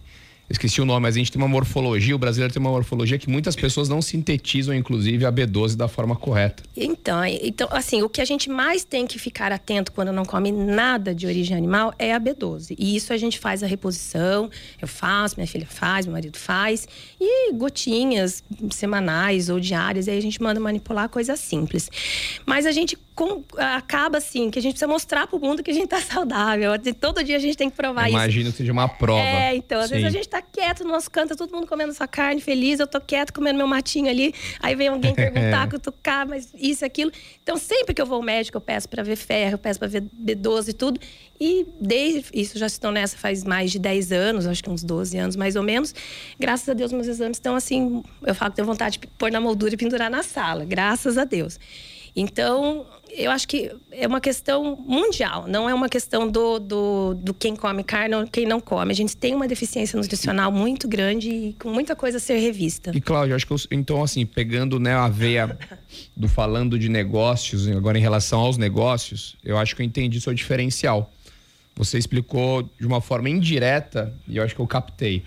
Esqueci 0.49 0.79
o 0.79 0.85
nome, 0.85 1.01
mas 1.01 1.15
a 1.15 1.17
gente 1.17 1.31
tem 1.31 1.41
uma 1.41 1.47
morfologia, 1.47 2.15
o 2.15 2.19
brasileiro 2.19 2.53
tem 2.53 2.59
uma 2.59 2.69
morfologia 2.69 3.17
que 3.17 3.29
muitas 3.29 3.55
pessoas 3.55 3.89
não 3.89 4.01
sintetizam, 4.01 4.75
inclusive, 4.75 5.25
a 5.25 5.31
B12 5.31 5.75
da 5.75 5.87
forma 5.87 6.15
correta. 6.15 6.63
Então, 6.77 7.25
então, 7.25 7.67
assim, 7.71 8.03
o 8.03 8.09
que 8.09 8.21
a 8.21 8.25
gente 8.25 8.49
mais 8.49 8.83
tem 8.83 9.07
que 9.07 9.17
ficar 9.17 9.51
atento 9.51 9.91
quando 9.91 10.11
não 10.11 10.23
come 10.23 10.51
nada 10.51 11.15
de 11.15 11.25
origem 11.25 11.57
animal 11.57 11.93
é 11.97 12.13
a 12.13 12.19
B12. 12.19 12.75
E 12.77 12.95
isso 12.95 13.11
a 13.11 13.17
gente 13.17 13.39
faz 13.39 13.63
a 13.63 13.67
reposição, 13.67 14.49
eu 14.79 14.87
faço, 14.87 15.35
minha 15.37 15.47
filha 15.47 15.67
faz, 15.67 16.05
meu 16.05 16.13
marido 16.13 16.37
faz. 16.37 16.87
E 17.19 17.51
gotinhas 17.53 18.43
semanais 18.69 19.49
ou 19.49 19.59
diárias, 19.59 20.07
aí 20.07 20.17
a 20.17 20.21
gente 20.21 20.41
manda 20.41 20.59
manipular 20.59 21.09
coisa 21.09 21.35
simples. 21.35 21.89
Mas 22.45 22.67
a 22.67 22.71
gente 22.71 22.95
com- 23.15 23.43
acaba 23.57 24.17
assim, 24.17 24.51
que 24.51 24.59
a 24.59 24.61
gente 24.61 24.73
precisa 24.73 24.87
mostrar 24.87 25.25
pro 25.25 25.39
mundo 25.39 25.63
que 25.63 25.71
a 25.71 25.73
gente 25.73 25.87
tá 25.87 25.99
saudável. 26.03 26.71
Todo 26.99 27.23
dia 27.23 27.37
a 27.37 27.39
gente 27.39 27.55
tem 27.57 27.69
que 27.69 27.75
provar 27.75 28.03
isso. 28.07 28.11
Imagino 28.17 28.51
que 28.51 28.57
seja 28.57 28.71
uma 28.73 28.89
prova. 28.89 29.21
É, 29.21 29.55
então, 29.55 29.79
às 29.79 29.89
vezes 29.89 30.03
Sim. 30.03 30.07
a 30.07 30.11
gente 30.11 30.27
tá 30.27 30.41
quieto 30.41 30.83
no 30.83 30.89
nosso 30.91 31.09
canto, 31.09 31.29
tá 31.29 31.35
todo 31.35 31.51
mundo 31.55 31.65
comendo 31.65 31.93
sua 31.93 32.07
carne, 32.07 32.41
feliz, 32.41 32.79
eu 32.79 32.87
tô 32.87 32.99
quieto 32.99 33.33
comendo 33.33 33.57
meu 33.57 33.67
matinho 33.67 34.09
ali. 34.09 34.33
Aí 34.59 34.75
vem 34.75 34.89
alguém 34.89 35.13
perguntar, 35.15 35.69
cutucar, 35.69 36.27
mas 36.27 36.49
isso, 36.53 36.83
aquilo. 36.83 37.11
Então, 37.41 37.55
sempre 37.57 37.93
que 37.93 38.01
eu 38.01 38.05
vou 38.05 38.17
ao 38.17 38.21
médico, 38.23 38.57
eu 38.57 38.61
peço 38.61 38.89
pra 38.89 39.01
ver 39.01 39.15
ferro, 39.15 39.53
eu 39.53 39.57
peço 39.59 39.79
pra 39.79 39.87
ver 39.87 40.03
B12 40.03 40.67
e 40.69 40.73
tudo. 40.73 40.99
E 41.39 41.65
desde 41.79 42.25
isso 42.33 42.57
já 42.57 42.65
estou 42.65 42.91
nessa 42.91 43.17
faz 43.17 43.43
mais 43.43 43.71
de 43.71 43.79
10 43.79 44.11
anos, 44.11 44.45
acho 44.45 44.63
que 44.63 44.69
uns 44.69 44.83
12 44.83 45.17
anos 45.17 45.35
mais 45.35 45.55
ou 45.55 45.63
menos. 45.63 45.93
Graças 46.39 46.67
a 46.67 46.73
Deus, 46.73 46.91
meus 46.91 47.07
exames 47.07 47.37
estão 47.37 47.55
assim, 47.55 48.03
eu 48.25 48.35
falo 48.35 48.51
que 48.51 48.57
tenho 48.57 48.65
vontade 48.65 48.97
de 48.99 49.07
pôr 49.07 49.31
na 49.31 49.39
moldura 49.41 49.73
e 49.73 49.77
pendurar 49.77 50.09
na 50.09 50.23
sala, 50.23 50.63
graças 50.65 51.17
a 51.17 51.23
Deus. 51.25 51.59
Então, 52.15 52.85
eu 53.17 53.31
acho 53.31 53.47
que 53.47 53.71
é 53.91 54.05
uma 54.07 54.19
questão 54.21 54.75
mundial, 54.87 55.47
não 55.47 55.69
é 55.69 55.73
uma 55.73 55.87
questão 55.89 56.29
do, 56.29 56.59
do, 56.59 57.13
do 57.15 57.33
quem 57.33 57.55
come 57.55 57.83
carne 57.83 58.15
ou 58.15 58.27
quem 58.27 58.45
não 58.45 58.59
come. 58.59 58.91
A 58.91 58.95
gente 58.95 59.15
tem 59.15 59.33
uma 59.33 59.47
deficiência 59.47 59.97
nutricional 59.97 60.51
muito 60.51 60.87
grande 60.87 61.29
e 61.29 61.53
com 61.59 61.69
muita 61.69 61.95
coisa 61.95 62.17
a 62.17 62.19
ser 62.19 62.37
revista. 62.37 62.91
E, 62.93 63.01
Cláudio, 63.01 63.35
acho 63.35 63.47
que 63.47 63.53
eu- 63.53 63.57
então, 63.71 64.03
assim, 64.03 64.25
pegando 64.25 64.79
né, 64.79 64.93
a 64.93 65.07
veia 65.07 65.57
do 66.15 66.27
falando 66.27 66.77
de 66.77 66.89
negócios, 66.89 67.67
agora 67.69 67.97
em 67.97 68.01
relação 68.01 68.39
aos 68.41 68.57
negócios, 68.57 69.35
eu 69.43 69.57
acho 69.57 69.75
que 69.75 69.81
eu 69.81 69.85
entendi 69.85 70.19
seu 70.19 70.33
diferencial. 70.33 71.11
Você 71.77 71.97
explicou 71.97 72.63
de 72.79 72.87
uma 72.87 73.01
forma 73.01 73.29
indireta 73.29 74.13
e 74.27 74.37
eu 74.37 74.43
acho 74.43 74.55
que 74.55 74.61
eu 74.61 74.67
captei. 74.67 75.23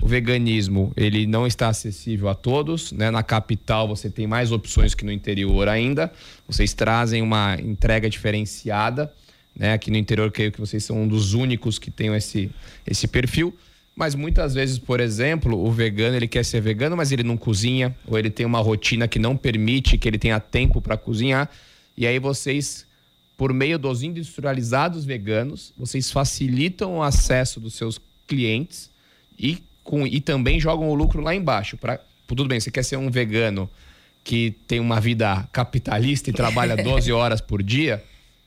O 0.00 0.06
veganismo, 0.06 0.92
ele 0.96 1.26
não 1.26 1.46
está 1.46 1.68
acessível 1.68 2.28
a 2.28 2.34
todos, 2.34 2.92
né? 2.92 3.10
Na 3.10 3.22
capital 3.22 3.88
você 3.88 4.10
tem 4.10 4.26
mais 4.26 4.52
opções 4.52 4.94
que 4.94 5.04
no 5.04 5.12
interior 5.12 5.68
ainda. 5.68 6.12
Vocês 6.46 6.74
trazem 6.74 7.22
uma 7.22 7.56
entrega 7.60 8.08
diferenciada, 8.08 9.12
né? 9.54 9.72
Aqui 9.72 9.90
no 9.90 9.96
interior 9.96 10.30
creio 10.30 10.52
que 10.52 10.60
vocês 10.60 10.84
são 10.84 11.02
um 11.02 11.08
dos 11.08 11.32
únicos 11.32 11.78
que 11.78 11.90
tem 11.90 12.14
esse, 12.14 12.50
esse 12.86 13.08
perfil. 13.08 13.56
Mas 13.96 14.14
muitas 14.14 14.52
vezes, 14.52 14.78
por 14.78 15.00
exemplo, 15.00 15.58
o 15.58 15.72
vegano 15.72 16.14
ele 16.14 16.28
quer 16.28 16.44
ser 16.44 16.60
vegano, 16.60 16.94
mas 16.94 17.12
ele 17.12 17.22
não 17.22 17.34
cozinha, 17.38 17.96
ou 18.06 18.18
ele 18.18 18.28
tem 18.28 18.44
uma 18.44 18.60
rotina 18.60 19.08
que 19.08 19.18
não 19.18 19.34
permite 19.34 19.96
que 19.96 20.06
ele 20.06 20.18
tenha 20.18 20.38
tempo 20.38 20.82
para 20.82 20.98
cozinhar. 20.98 21.50
E 21.96 22.06
aí 22.06 22.18
vocês, 22.18 22.84
por 23.38 23.54
meio 23.54 23.78
dos 23.78 24.02
industrializados 24.02 25.06
veganos, 25.06 25.72
vocês 25.78 26.10
facilitam 26.10 26.98
o 26.98 27.02
acesso 27.02 27.58
dos 27.58 27.72
seus 27.72 27.98
clientes 28.26 28.90
e, 29.38 29.62
com, 29.86 30.06
e 30.06 30.20
também 30.20 30.60
jogam 30.60 30.90
o 30.90 30.94
lucro 30.94 31.22
lá 31.22 31.34
embaixo. 31.34 31.76
Pra, 31.76 31.98
tudo 32.26 32.44
bem, 32.44 32.60
você 32.60 32.70
quer 32.70 32.82
ser 32.82 32.96
um 32.96 33.10
vegano 33.10 33.70
que 34.22 34.56
tem 34.66 34.80
uma 34.80 35.00
vida 35.00 35.48
capitalista 35.52 36.28
e 36.28 36.32
trabalha 36.32 36.76
12 36.82 37.10
horas 37.12 37.40
por 37.40 37.62
dia, 37.62 38.02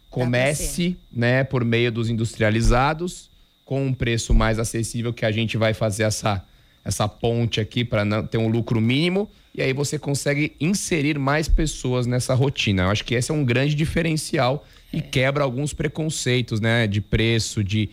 comece 0.09 0.97
né, 1.11 1.43
por 1.43 1.63
meio 1.63 1.91
dos 1.91 2.09
industrializados 2.09 3.29
com 3.63 3.85
um 3.85 3.93
preço 3.93 4.33
mais 4.33 4.59
acessível 4.59 5.13
que 5.13 5.25
a 5.25 5.31
gente 5.31 5.57
vai 5.57 5.73
fazer 5.73 6.03
essa, 6.03 6.43
essa 6.83 7.07
ponte 7.07 7.61
aqui 7.61 7.85
para 7.85 8.23
ter 8.23 8.37
um 8.37 8.49
lucro 8.49 8.81
mínimo 8.81 9.29
e 9.55 9.61
aí 9.61 9.73
você 9.73 9.97
consegue 9.97 10.53
inserir 10.59 11.17
mais 11.17 11.47
pessoas 11.47 12.05
nessa 12.05 12.33
rotina. 12.33 12.83
Eu 12.83 12.89
acho 12.89 13.05
que 13.05 13.15
esse 13.15 13.31
é 13.31 13.33
um 13.33 13.45
grande 13.45 13.75
diferencial 13.75 14.65
e 14.91 15.01
quebra 15.01 15.43
alguns 15.43 15.71
preconceitos, 15.71 16.59
né, 16.59 16.87
de 16.87 16.99
preço, 16.99 17.63
de 17.63 17.89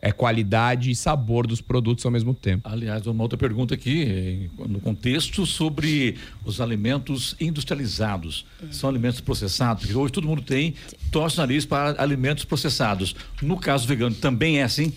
é, 0.00 0.12
qualidade 0.12 0.90
e 0.90 0.96
sabor 0.96 1.46
dos 1.46 1.60
produtos 1.60 2.04
ao 2.04 2.10
mesmo 2.10 2.34
tempo. 2.34 2.68
Aliás, 2.68 3.06
uma 3.06 3.22
outra 3.22 3.38
pergunta 3.38 3.74
aqui, 3.74 4.02
eh, 4.58 4.66
no 4.68 4.80
contexto 4.80 5.44
sobre 5.44 6.16
os 6.44 6.60
alimentos 6.60 7.36
industrializados. 7.40 8.46
São 8.70 8.88
alimentos 8.88 9.20
processados? 9.20 9.82
Porque 9.84 9.96
hoje 9.96 10.12
todo 10.12 10.26
mundo 10.26 10.42
tem, 10.42 10.74
torce 11.10 11.36
o 11.36 11.40
nariz 11.40 11.66
para 11.66 12.00
alimentos 12.02 12.44
processados. 12.44 13.14
No 13.42 13.58
caso 13.58 13.86
vegano, 13.86 14.14
também 14.14 14.60
é 14.60 14.62
assim? 14.62 14.92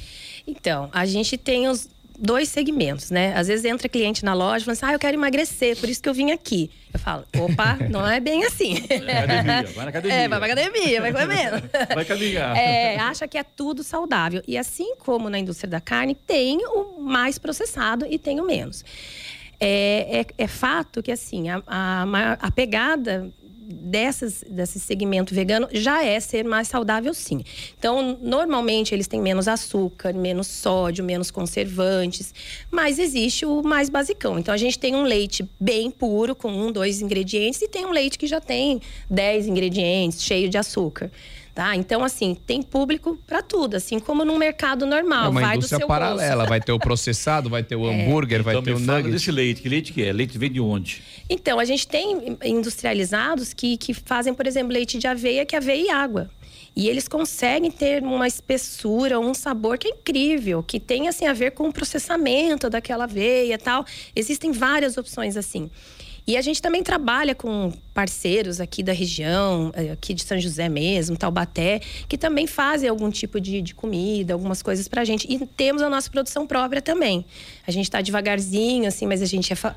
Então, 0.46 0.90
a 0.92 1.06
gente 1.06 1.38
tem 1.38 1.68
os 1.68 1.90
dois 2.18 2.50
segmentos, 2.50 3.10
né? 3.10 3.36
Às 3.36 3.48
vezes 3.48 3.66
entra 3.66 3.90
cliente 3.90 4.24
na 4.24 4.34
loja 4.34 4.64
e 4.64 4.66
fala 4.66 4.74
assim, 4.74 4.86
ah, 4.86 4.94
eu 4.94 5.00
quero 5.00 5.18
emagrecer, 5.18 5.78
por 5.78 5.90
isso 5.90 6.02
que 6.02 6.08
eu 6.08 6.14
vim 6.14 6.32
aqui. 6.32 6.70
Eu 6.94 7.00
falo, 7.00 7.26
opa, 7.38 7.78
não 7.90 8.08
é 8.08 8.20
bem 8.20 8.46
assim. 8.46 8.78
Academia, 8.78 9.74
vai 9.74 9.84
na 9.86 9.90
academia. 9.90 10.14
É, 10.24 10.28
vai 10.28 10.40
pra 10.40 10.46
academia, 10.54 11.02
vai 11.02 11.12
comendo. 11.12 11.70
Vai 11.94 12.06
caminhar. 12.06 12.56
É, 12.56 12.98
acha 12.98 13.28
que 13.28 13.38
é 13.38 13.44
tudo 13.44 13.84
saudável. 13.84 14.44
E 14.48 14.58
assim 14.58 14.96
como 14.98 15.30
na 15.30 15.40
indústria 15.40 15.70
da 15.70 15.82
carne, 15.82 16.16
tem 16.16 16.60
o 16.68 17.02
mais 17.02 17.38
processado 17.38 18.06
e 18.10 18.20
tem 18.20 18.40
o 18.40 18.46
menos. 18.46 18.86
É, 19.60 20.20
é, 20.20 20.44
é 20.44 20.48
fato 20.48 21.02
que, 21.02 21.12
assim, 21.12 21.50
a, 21.50 21.64
a, 21.66 22.04
a 22.40 22.52
pegada 22.52 23.32
dessas, 23.66 24.44
desse 24.50 24.80
segmento 24.80 25.34
vegano 25.34 25.68
já 25.72 26.04
é 26.04 26.20
ser 26.20 26.44
mais 26.44 26.68
saudável, 26.68 27.14
sim. 27.14 27.44
Então, 27.78 28.18
normalmente, 28.22 28.94
eles 28.94 29.08
têm 29.08 29.22
menos 29.22 29.48
açúcar, 29.48 30.14
menos 30.14 30.48
sódio, 30.48 31.04
menos 31.04 31.32
conservantes, 31.32 32.34
mas 32.70 33.00
existe 33.00 33.46
o 33.46 33.62
mais 33.64 33.90
basicão. 33.90 34.38
Então, 34.38 34.54
a 34.54 34.58
gente 34.58 34.78
tem 34.78 34.96
um 34.96 35.04
leite 35.04 35.48
bem 35.60 35.90
puro, 35.90 36.36
com 36.36 36.52
um, 36.52 36.72
dois 36.72 37.02
ingredientes, 37.02 37.62
e 37.62 37.68
tem 37.68 37.86
um 37.86 37.92
leite 37.92 38.18
que 38.18 38.28
já 38.28 38.42
tem 38.42 38.82
10 39.10 39.48
ingredientes, 39.48 40.24
cheio 40.24 40.50
de 40.50 40.58
açúcar. 40.58 41.12
Tá? 41.54 41.76
Então, 41.76 42.04
assim, 42.04 42.34
tem 42.34 42.64
público 42.64 43.16
para 43.28 43.44
tudo, 43.44 43.76
assim 43.76 44.00
como 44.00 44.26
num 44.26 44.38
mercado 44.40 44.88
normal. 44.88 45.26
é 45.26 45.30
uma 45.30 45.42
vai 45.42 45.52
do 45.52 45.58
indústria 45.58 45.78
seu 45.78 45.88
paralela. 45.88 46.36
bolso. 46.38 46.50
Vai 46.50 46.60
ter 46.60 46.72
o 46.72 46.80
processado, 46.80 47.48
vai 47.48 47.62
ter 47.62 47.76
o 47.76 47.86
hambúrguer, 47.88 48.42
vai 48.42 48.56
Então 48.56 48.64
ter 48.64 48.72
me 48.76 48.82
o 48.82 48.86
fala 48.86 48.98
nugget. 48.98 49.14
desse 49.14 49.32
leite. 49.32 49.62
Que 49.62 49.70
leite 49.70 49.94
que 49.94 50.02
é? 50.04 50.12
Leite 50.12 50.36
vem 50.36 50.52
de 50.52 50.60
onde? 50.60 51.04
Então, 51.30 51.60
a 51.60 51.66
gente 51.66 51.88
tem 51.88 52.38
industrializados 52.44 53.54
que, 53.54 53.78
que 53.78 53.94
fazem, 53.94 54.34
por 54.34 54.48
exemplo, 54.48 54.74
leite 54.74 54.98
de 54.98 55.06
aveia, 55.08 55.46
que 55.46 55.56
é 55.56 55.60
aveia 55.60 55.86
e 55.86 55.90
água. 55.92 56.30
E 56.76 56.90
eles 56.90 57.08
conseguem 57.08 57.70
ter 57.70 58.02
uma 58.02 58.28
espessura, 58.28 59.20
um 59.20 59.36
sabor 59.36 59.78
que 59.78 59.88
é 59.88 59.92
incrível, 59.92 60.64
que 60.64 60.80
tem 60.80 61.08
assim 61.08 61.28
a 61.28 61.34
ver 61.34 61.52
com 61.52 61.68
o 61.70 61.72
processamento 61.74 62.68
daquela 62.68 63.04
aveia 63.04 63.54
e 63.54 63.58
tal. 63.60 63.86
Existem 64.16 64.52
várias 64.52 64.98
opções 64.98 65.38
assim. 65.38 65.70
E 66.26 66.36
a 66.38 66.42
gente 66.42 66.62
também 66.62 66.82
trabalha 66.82 67.36
com 67.36 67.72
parceiros 67.94 68.60
aqui 68.60 68.82
da 68.82 68.92
região, 68.92 69.72
eh, 69.76 69.92
aqui 69.92 70.14
de 70.14 70.24
São 70.24 70.40
José 70.40 70.68
mesmo, 70.68 71.16
Taubaté, 71.16 71.80
que 72.08 72.18
também 72.18 72.48
fazem 72.48 72.90
algum 72.90 73.10
tipo 73.12 73.40
de, 73.40 73.62
de 73.62 73.76
comida, 73.76 74.34
algumas 74.34 74.62
coisas 74.62 74.88
pra 74.88 75.06
gente. 75.06 75.32
E 75.32 75.46
temos 75.46 75.82
a 75.82 75.90
nossa 75.90 76.10
produção 76.10 76.48
própria 76.48 76.82
também. 76.82 77.24
A 77.68 77.72
gente 77.72 77.90
tá 77.90 78.02
devagarzinho, 78.02 78.88
assim, 78.88 79.06
mas 79.06 79.22
a 79.22 79.26
gente 79.26 79.54
é, 79.54 79.56
fa 79.56 79.76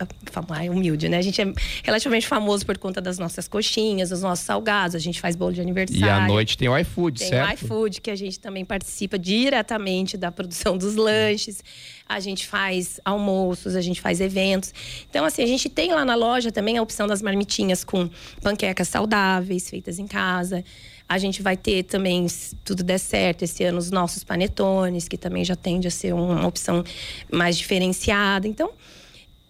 ai, 0.51 0.69
humilde, 0.71 1.09
né? 1.09 1.19
A 1.19 1.23
gente 1.23 1.41
é 1.41 1.53
relativamente 1.83 2.27
famoso 2.27 2.65
por 2.65 2.79
conta 2.79 3.01
das 3.01 3.19
nossas 3.19 3.47
coxinhas, 3.47 4.09
dos 4.09 4.23
nossos 4.23 4.45
salgados, 4.45 4.97
a 4.97 4.99
gente 4.99 5.21
faz 5.21 5.37
bolo 5.37 5.53
de 5.53 5.61
aniversário. 5.61 6.07
E 6.07 6.09
à 6.09 6.27
noite 6.27 6.57
tem 6.57 6.69
o 6.69 6.79
iFood, 6.79 7.19
Tem 7.19 7.29
certo? 7.29 7.51
o 7.51 7.55
iFood, 7.55 8.01
que 8.01 8.11
a 8.11 8.17
gente 8.17 8.41
também 8.41 8.65
participa 8.65 9.19
diretamente 9.19 10.17
da 10.17 10.33
produção 10.33 10.79
dos 10.79 10.95
lanches. 10.97 11.63
A 12.09 12.21
gente 12.21 12.47
faz 12.47 13.01
almoços, 13.05 13.75
a 13.75 13.81
gente 13.81 14.01
faz 14.01 14.21
eventos. 14.21 14.73
Então, 15.11 15.25
assim, 15.25 15.43
a 15.43 15.47
gente 15.47 15.69
tem 15.69 15.93
lá 15.93 16.05
na 16.05 16.15
loja 16.15 16.53
também 16.53 16.79
a 16.79 16.83
opção 16.83 17.07
das 17.07 17.21
marmitinhas 17.21 17.83
com 17.83 18.06
panquecas 18.43 18.89
saudáveis, 18.89 19.69
feitas 19.69 19.99
em 19.99 20.07
casa. 20.07 20.65
A 21.09 21.19
gente 21.19 21.43
vai 21.43 21.57
ter 21.57 21.85
também, 21.85 22.27
se 22.29 22.57
tudo 22.57 22.83
der 22.83 22.99
certo, 22.99 23.43
esse 23.43 23.63
ano 23.63 23.79
os 23.79 23.91
nossos 23.91 24.25
panetones, 24.25 25.07
que 25.07 25.17
também 25.17 25.45
já 25.45 25.55
tende 25.55 25.87
a 25.87 25.91
ser 25.91 26.13
uma 26.13 26.47
opção 26.47 26.83
mais 27.31 27.57
diferenciada. 27.57 28.49
Então, 28.49 28.71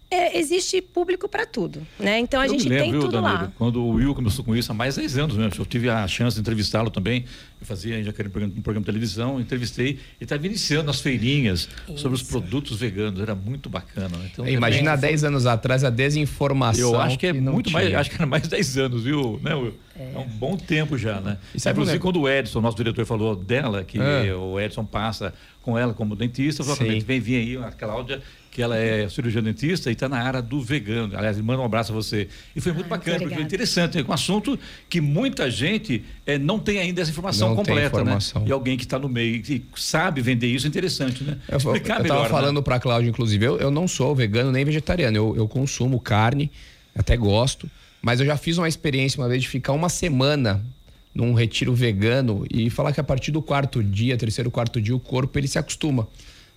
é, 0.09 0.37
existe 0.39 0.81
público 0.81 1.27
para 1.27 1.45
tudo, 1.45 1.85
né? 1.99 2.17
Então 2.19 2.39
a 2.39 2.45
Eu 2.45 2.51
gente 2.51 2.69
lembro, 2.69 2.83
tem 2.83 2.91
viu, 2.93 3.01
tudo 3.01 3.11
Danilo, 3.21 3.33
lá. 3.33 3.51
Quando 3.57 3.83
o 3.83 3.89
Will 3.95 4.15
começou 4.15 4.43
com 4.45 4.55
isso 4.55 4.71
há 4.71 4.75
mais 4.75 4.95
de 4.95 5.01
10 5.01 5.17
anos 5.17 5.35
mesmo. 5.37 5.53
Eu 5.61 5.65
tive 5.65 5.89
a 5.89 6.07
chance 6.07 6.35
de 6.35 6.41
entrevistá-lo 6.41 6.89
também. 6.89 7.25
Eu 7.59 7.65
fazia 7.67 8.01
já 8.03 8.11
um 8.11 8.13
programa, 8.13 8.53
um 8.57 8.61
programa 8.61 8.81
de 8.83 8.85
televisão, 8.85 9.39
entrevistei. 9.41 9.87
Ele 9.89 9.99
estava 10.21 10.45
iniciando 10.45 10.89
as 10.89 11.01
feirinhas 11.01 11.67
sobre 11.97 12.15
os 12.15 12.23
produtos 12.23 12.77
veganos. 12.79 13.19
Era 13.19 13.35
muito 13.35 13.67
bacana. 13.69 14.15
né? 14.17 14.29
Então, 14.31 14.47
Imagina 14.47 14.91
há 14.91 14.95
também- 14.95 15.09
10 15.09 15.23
anos 15.25 15.45
atrás 15.45 15.83
a 15.83 15.89
desinformação. 15.89 16.93
Eu 16.93 16.99
acho 17.01 17.17
que 17.19 17.27
é 17.27 17.33
não 17.33 17.53
muito 17.53 17.71
mais, 17.71 17.87
tinha. 17.87 17.99
acho 17.99 18.09
que 18.09 18.15
era 18.15 18.25
mais 18.25 18.43
de 18.43 18.49
10 18.49 18.77
anos, 18.77 19.03
viu? 19.03 19.39
Né, 19.43 19.55
Will? 19.55 19.73
É. 19.99 20.17
um 20.19 20.25
bom 20.27 20.55
tempo 20.55 20.95
já, 20.95 21.19
né? 21.19 21.37
E 21.55 21.59
sabe 21.59 21.73
Inclusive, 21.73 21.97
um 21.97 22.01
quando 22.01 22.21
o 22.21 22.29
Edson, 22.29 22.61
nosso 22.61 22.77
diretor, 22.77 23.03
falou 23.05 23.35
dela, 23.35 23.83
que 23.83 23.99
É. 23.99 24.31
o 24.35 24.59
Edson 24.59 24.85
passa 24.85 25.33
com 25.63 25.75
ela 25.77 25.91
como 25.93 26.15
dentista, 26.15 26.63
falou 26.63 26.77
vem 27.01 27.19
vir 27.19 27.35
aí 27.37 27.57
a 27.57 27.71
Cláudia, 27.71 28.21
que 28.57 28.61
ela 28.63 28.75
é 28.75 29.07
cirurgiã 29.07 29.43
dentista 29.43 29.91
e 29.91 29.93
está 29.93 30.09
na 30.09 30.19
área 30.19 30.41
do 30.41 30.59
vegano. 30.59 31.15
Aliás, 31.15 31.39
manda 31.39 31.61
um 31.61 31.65
abraço 31.65 31.91
a 31.91 31.95
você. 31.95 32.27
E 32.55 32.59
foi 32.59 32.71
muito 32.71 32.85
Ai, 32.85 32.89
bacana, 32.89 33.17
porque 33.19 33.25
é 33.25 33.27
obrigada. 33.27 33.43
interessante, 33.45 33.99
é 33.99 34.03
um 34.03 34.11
assunto 34.11 34.57
que 34.89 34.99
muita 34.99 35.51
gente 35.51 36.03
eh, 36.25 36.39
não 36.39 36.57
tem 36.57 36.79
ainda 36.79 36.99
essa 37.03 37.11
informação 37.11 37.49
Não 37.49 37.57
tem 37.57 37.65
completa, 37.65 37.97
informação. 37.97 38.41
né? 38.41 38.47
E 38.49 38.51
alguém 38.51 38.75
que 38.75 38.83
está 38.83 38.97
no 38.97 39.07
meio 39.07 39.35
e 39.47 39.63
sabe 39.75 40.21
vender 40.21 40.47
isso 40.47 40.65
é 40.65 40.69
interessante, 40.69 41.23
né? 41.23 41.37
Eu, 41.47 41.51
eu 41.53 41.57
Explicar 41.57 41.97
tava 41.97 42.01
melhor, 42.01 42.23
né? 42.23 42.29
falando 42.29 42.63
pra 42.63 42.79
Cláudia, 42.79 43.07
inclusive, 43.07 43.45
eu, 43.45 43.59
eu 43.59 43.69
não 43.69 43.87
sou 43.87 44.15
vegano 44.15 44.51
nem 44.51 44.65
vegetariano. 44.65 45.15
Eu, 45.15 45.35
eu 45.37 45.47
consumo 45.47 45.99
carne, 45.99 46.49
até 46.95 47.15
gosto. 47.15 47.69
Mas 48.01 48.19
eu 48.19 48.25
já 48.25 48.37
fiz 48.37 48.57
uma 48.57 48.67
experiência 48.67 49.21
uma 49.21 49.29
vez 49.29 49.43
de 49.43 49.49
ficar 49.49 49.73
uma 49.73 49.87
semana 49.87 50.65
num 51.13 51.35
retiro 51.35 51.75
vegano 51.75 52.43
e 52.51 52.71
falar 52.71 52.91
que 52.91 52.99
a 52.99 53.03
partir 53.03 53.29
do 53.29 53.39
quarto 53.39 53.83
dia, 53.83 54.17
terceiro, 54.17 54.49
quarto 54.49 54.81
dia, 54.81 54.95
o 54.95 54.99
corpo 54.99 55.37
ele 55.37 55.47
se 55.47 55.59
acostuma. 55.59 56.07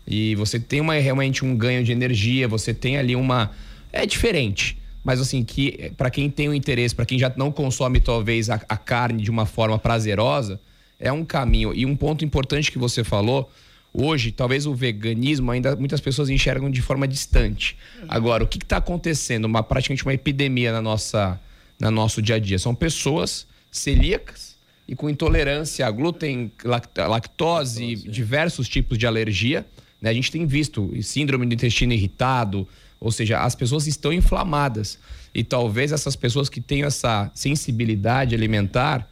E 0.07 0.35
você 0.35 0.59
tem 0.59 0.81
uma, 0.81 0.95
realmente 0.95 1.45
um 1.45 1.57
ganho 1.57 1.85
de 1.85 1.93
energia, 1.93 2.49
você 2.49 2.75
tem 2.75 2.97
ali 2.97 3.15
uma. 3.15 3.51
É 3.93 4.05
diferente. 4.07 4.77
Mas 5.03 5.21
assim, 5.21 5.43
que 5.43 5.93
para 5.97 6.11
quem 6.11 6.29
tem 6.29 6.49
o 6.49 6.55
interesse, 6.55 6.95
para 6.95 7.07
quem 7.07 7.19
já 7.19 7.33
não 7.37 7.51
consome 7.51 8.01
talvez 8.01 8.51
a, 8.51 8.61
a 8.69 8.77
carne 8.77 9.23
de 9.23 9.31
uma 9.31 9.47
forma 9.47 9.79
prazerosa, 9.79 10.61
é 10.99 11.11
um 11.11 11.25
caminho. 11.25 11.73
E 11.75 11.87
um 11.87 11.97
ponto 11.97 12.25
importante 12.25 12.71
que 12.71 12.79
você 12.79 13.03
falou, 13.03 13.51
hoje, 13.95 14.31
talvez 14.31 14.67
o 14.67 14.75
veganismo 14.75 15.51
ainda 15.51 15.75
muitas 15.75 16.01
pessoas 16.01 16.29
enxergam 16.29 16.71
de 16.71 16.83
forma 16.83 17.09
distante. 17.09 17.77
Agora, 18.09 18.45
o 18.45 18.47
que 18.47 18.59
está 18.59 18.77
acontecendo? 18.77 19.47
Uma, 19.47 19.63
praticamente 19.63 20.05
uma 20.05 20.13
epidemia 20.13 20.71
na 20.73 20.83
nossa, 20.83 21.41
na 21.79 21.91
nosso 21.91 22.21
dia 22.21 22.35
a 22.35 22.39
dia. 22.39 22.59
São 22.59 22.75
pessoas 22.75 23.47
celíacas 23.73 24.55
e 24.87 24.95
com 24.95 25.09
intolerância 25.09 25.87
a 25.87 25.91
glúten, 25.91 26.53
lact- 26.63 26.99
lactose, 26.99 27.95
diversos 27.97 28.69
tipos 28.69 28.99
de 28.99 29.07
alergia. 29.07 29.65
Né? 30.01 30.11
A 30.11 30.15
gente 30.15 30.31
tem 30.31 30.47
visto 30.47 30.91
síndrome 31.03 31.47
do 31.47 31.55
intestino 31.55 31.93
irritado, 31.93 32.67
ou 32.99 33.11
seja, 33.11 33.41
as 33.41 33.55
pessoas 33.55 33.87
estão 33.87 34.13
inflamadas. 34.13 34.99
E 35.35 35.45
talvez 35.45 35.93
essas 35.93 36.17
pessoas 36.17 36.49
que 36.49 36.61
têm 36.61 36.83
essa 36.83 37.31
sensibilidade 37.35 38.35
alimentar 38.35 39.09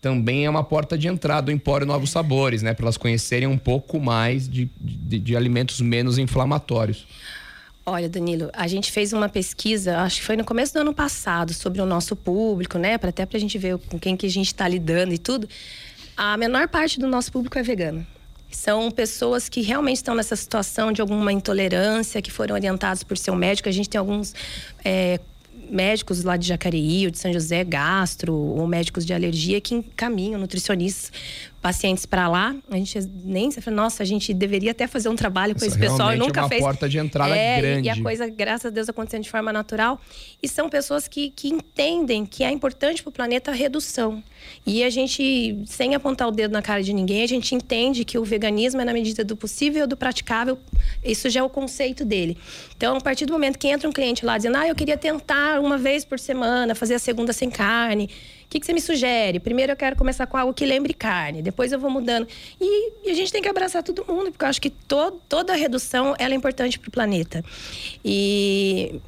também 0.00 0.44
é 0.44 0.50
uma 0.50 0.64
porta 0.64 0.98
de 0.98 1.06
entrada 1.06 1.42
do 1.42 1.52
Empório 1.52 1.86
Novos 1.86 2.10
Sabores, 2.10 2.60
né? 2.60 2.74
Para 2.74 2.86
elas 2.86 2.96
conhecerem 2.96 3.48
um 3.48 3.56
pouco 3.56 4.00
mais 4.00 4.48
de, 4.48 4.68
de, 4.80 5.18
de 5.18 5.36
alimentos 5.36 5.80
menos 5.80 6.18
inflamatórios. 6.18 7.06
Olha, 7.86 8.08
Danilo, 8.08 8.50
a 8.52 8.66
gente 8.66 8.92
fez 8.92 9.12
uma 9.12 9.28
pesquisa, 9.28 9.98
acho 9.98 10.20
que 10.20 10.26
foi 10.26 10.36
no 10.36 10.44
começo 10.44 10.72
do 10.72 10.80
ano 10.80 10.92
passado, 10.92 11.52
sobre 11.54 11.80
o 11.80 11.86
nosso 11.86 12.14
público, 12.14 12.78
né? 12.78 12.94
Até 12.94 13.24
para 13.24 13.36
a 13.36 13.40
gente 13.40 13.56
ver 13.58 13.78
com 13.78 13.98
quem 13.98 14.16
que 14.16 14.26
a 14.26 14.30
gente 14.30 14.48
está 14.48 14.66
lidando 14.68 15.14
e 15.14 15.18
tudo. 15.18 15.48
A 16.16 16.36
menor 16.36 16.68
parte 16.68 16.98
do 16.98 17.06
nosso 17.06 17.32
público 17.32 17.58
é 17.58 17.62
vegano. 17.62 18.06
São 18.56 18.90
pessoas 18.90 19.48
que 19.48 19.60
realmente 19.60 19.96
estão 19.96 20.14
nessa 20.14 20.36
situação 20.36 20.92
de 20.92 21.00
alguma 21.00 21.32
intolerância, 21.32 22.20
que 22.20 22.30
foram 22.30 22.54
orientados 22.54 23.02
por 23.02 23.16
seu 23.16 23.34
médico. 23.34 23.68
A 23.68 23.72
gente 23.72 23.88
tem 23.88 23.98
alguns 23.98 24.34
é, 24.84 25.18
médicos 25.70 26.22
lá 26.22 26.36
de 26.36 26.46
Jacareí 26.46 27.06
ou 27.06 27.10
de 27.10 27.18
São 27.18 27.32
José, 27.32 27.64
gastro, 27.64 28.34
ou 28.34 28.66
médicos 28.66 29.06
de 29.06 29.14
alergia 29.14 29.60
que 29.60 29.74
encaminham 29.74 30.38
nutricionistas, 30.38 31.10
pacientes 31.62 32.04
para 32.04 32.28
lá. 32.28 32.54
A 32.68 32.76
gente 32.76 32.98
nem 33.24 33.50
fala, 33.52 33.76
nossa, 33.76 34.02
a 34.02 34.06
gente 34.06 34.34
deveria 34.34 34.72
até 34.72 34.88
fazer 34.88 35.08
um 35.08 35.14
trabalho 35.14 35.54
com 35.54 35.64
esse 35.64 35.78
pessoal. 35.78 36.08
Realmente 36.08 36.22
é 36.22 36.26
nunca 36.26 36.40
uma 36.42 36.48
fez. 36.48 36.60
porta 36.60 36.88
de 36.88 36.98
entrada 36.98 37.36
é, 37.36 37.58
e- 37.58 37.60
grande. 37.60 37.86
E 37.86 37.90
a 37.90 38.02
coisa, 38.02 38.28
graças 38.28 38.66
a 38.66 38.70
Deus, 38.70 38.88
acontecendo 38.88 39.22
de 39.22 39.30
forma 39.30 39.52
natural. 39.52 40.00
E 40.42 40.48
são 40.48 40.68
pessoas 40.68 41.06
que, 41.06 41.30
que 41.30 41.48
entendem 41.48 42.26
que 42.26 42.42
é 42.42 42.50
importante 42.50 43.00
para 43.00 43.10
o 43.10 43.12
planeta 43.12 43.52
a 43.52 43.54
redução. 43.54 44.20
E 44.66 44.82
a 44.82 44.90
gente, 44.90 45.62
sem 45.66 45.94
apontar 45.94 46.26
o 46.26 46.32
dedo 46.32 46.50
na 46.50 46.60
cara 46.60 46.82
de 46.82 46.92
ninguém, 46.92 47.22
a 47.22 47.28
gente 47.28 47.54
entende 47.54 48.04
que 48.04 48.18
o 48.18 48.24
veganismo 48.24 48.80
é 48.80 48.84
na 48.84 48.92
medida 48.92 49.24
do 49.24 49.36
possível, 49.36 49.86
do 49.86 49.96
praticável. 49.96 50.58
Isso 51.04 51.30
já 51.30 51.40
é 51.40 51.42
o 51.44 51.48
conceito 51.48 52.04
dele. 52.04 52.36
Então, 52.76 52.96
a 52.96 53.00
partir 53.00 53.24
do 53.24 53.32
momento 53.32 53.56
que 53.56 53.68
entra 53.68 53.88
um 53.88 53.92
cliente 53.92 54.26
lá 54.26 54.36
dizendo, 54.36 54.56
ah, 54.56 54.66
eu 54.66 54.74
queria 54.74 54.96
tentar 54.96 55.60
uma 55.60 55.78
vez 55.78 56.04
por 56.04 56.18
semana, 56.18 56.74
fazer 56.74 56.94
a 56.94 56.98
segunda 56.98 57.32
sem 57.32 57.48
carne. 57.48 58.10
O 58.52 58.54
que, 58.54 58.60
que 58.60 58.66
você 58.66 58.74
me 58.74 58.82
sugere? 58.82 59.40
Primeiro 59.40 59.72
eu 59.72 59.76
quero 59.76 59.96
começar 59.96 60.26
com 60.26 60.36
algo 60.36 60.52
que 60.52 60.66
lembre 60.66 60.92
carne, 60.92 61.40
depois 61.40 61.72
eu 61.72 61.78
vou 61.78 61.88
mudando. 61.88 62.28
E, 62.60 62.92
e 63.02 63.10
a 63.10 63.14
gente 63.14 63.32
tem 63.32 63.40
que 63.40 63.48
abraçar 63.48 63.82
todo 63.82 64.04
mundo, 64.06 64.30
porque 64.30 64.44
eu 64.44 64.48
acho 64.50 64.60
que 64.60 64.68
to, 64.68 65.12
toda 65.26 65.54
redução 65.54 66.14
ela 66.18 66.34
é 66.34 66.36
importante 66.36 66.78
para 66.78 66.88
o 66.88 66.90
planeta. 66.92 67.42
E. 68.04 69.00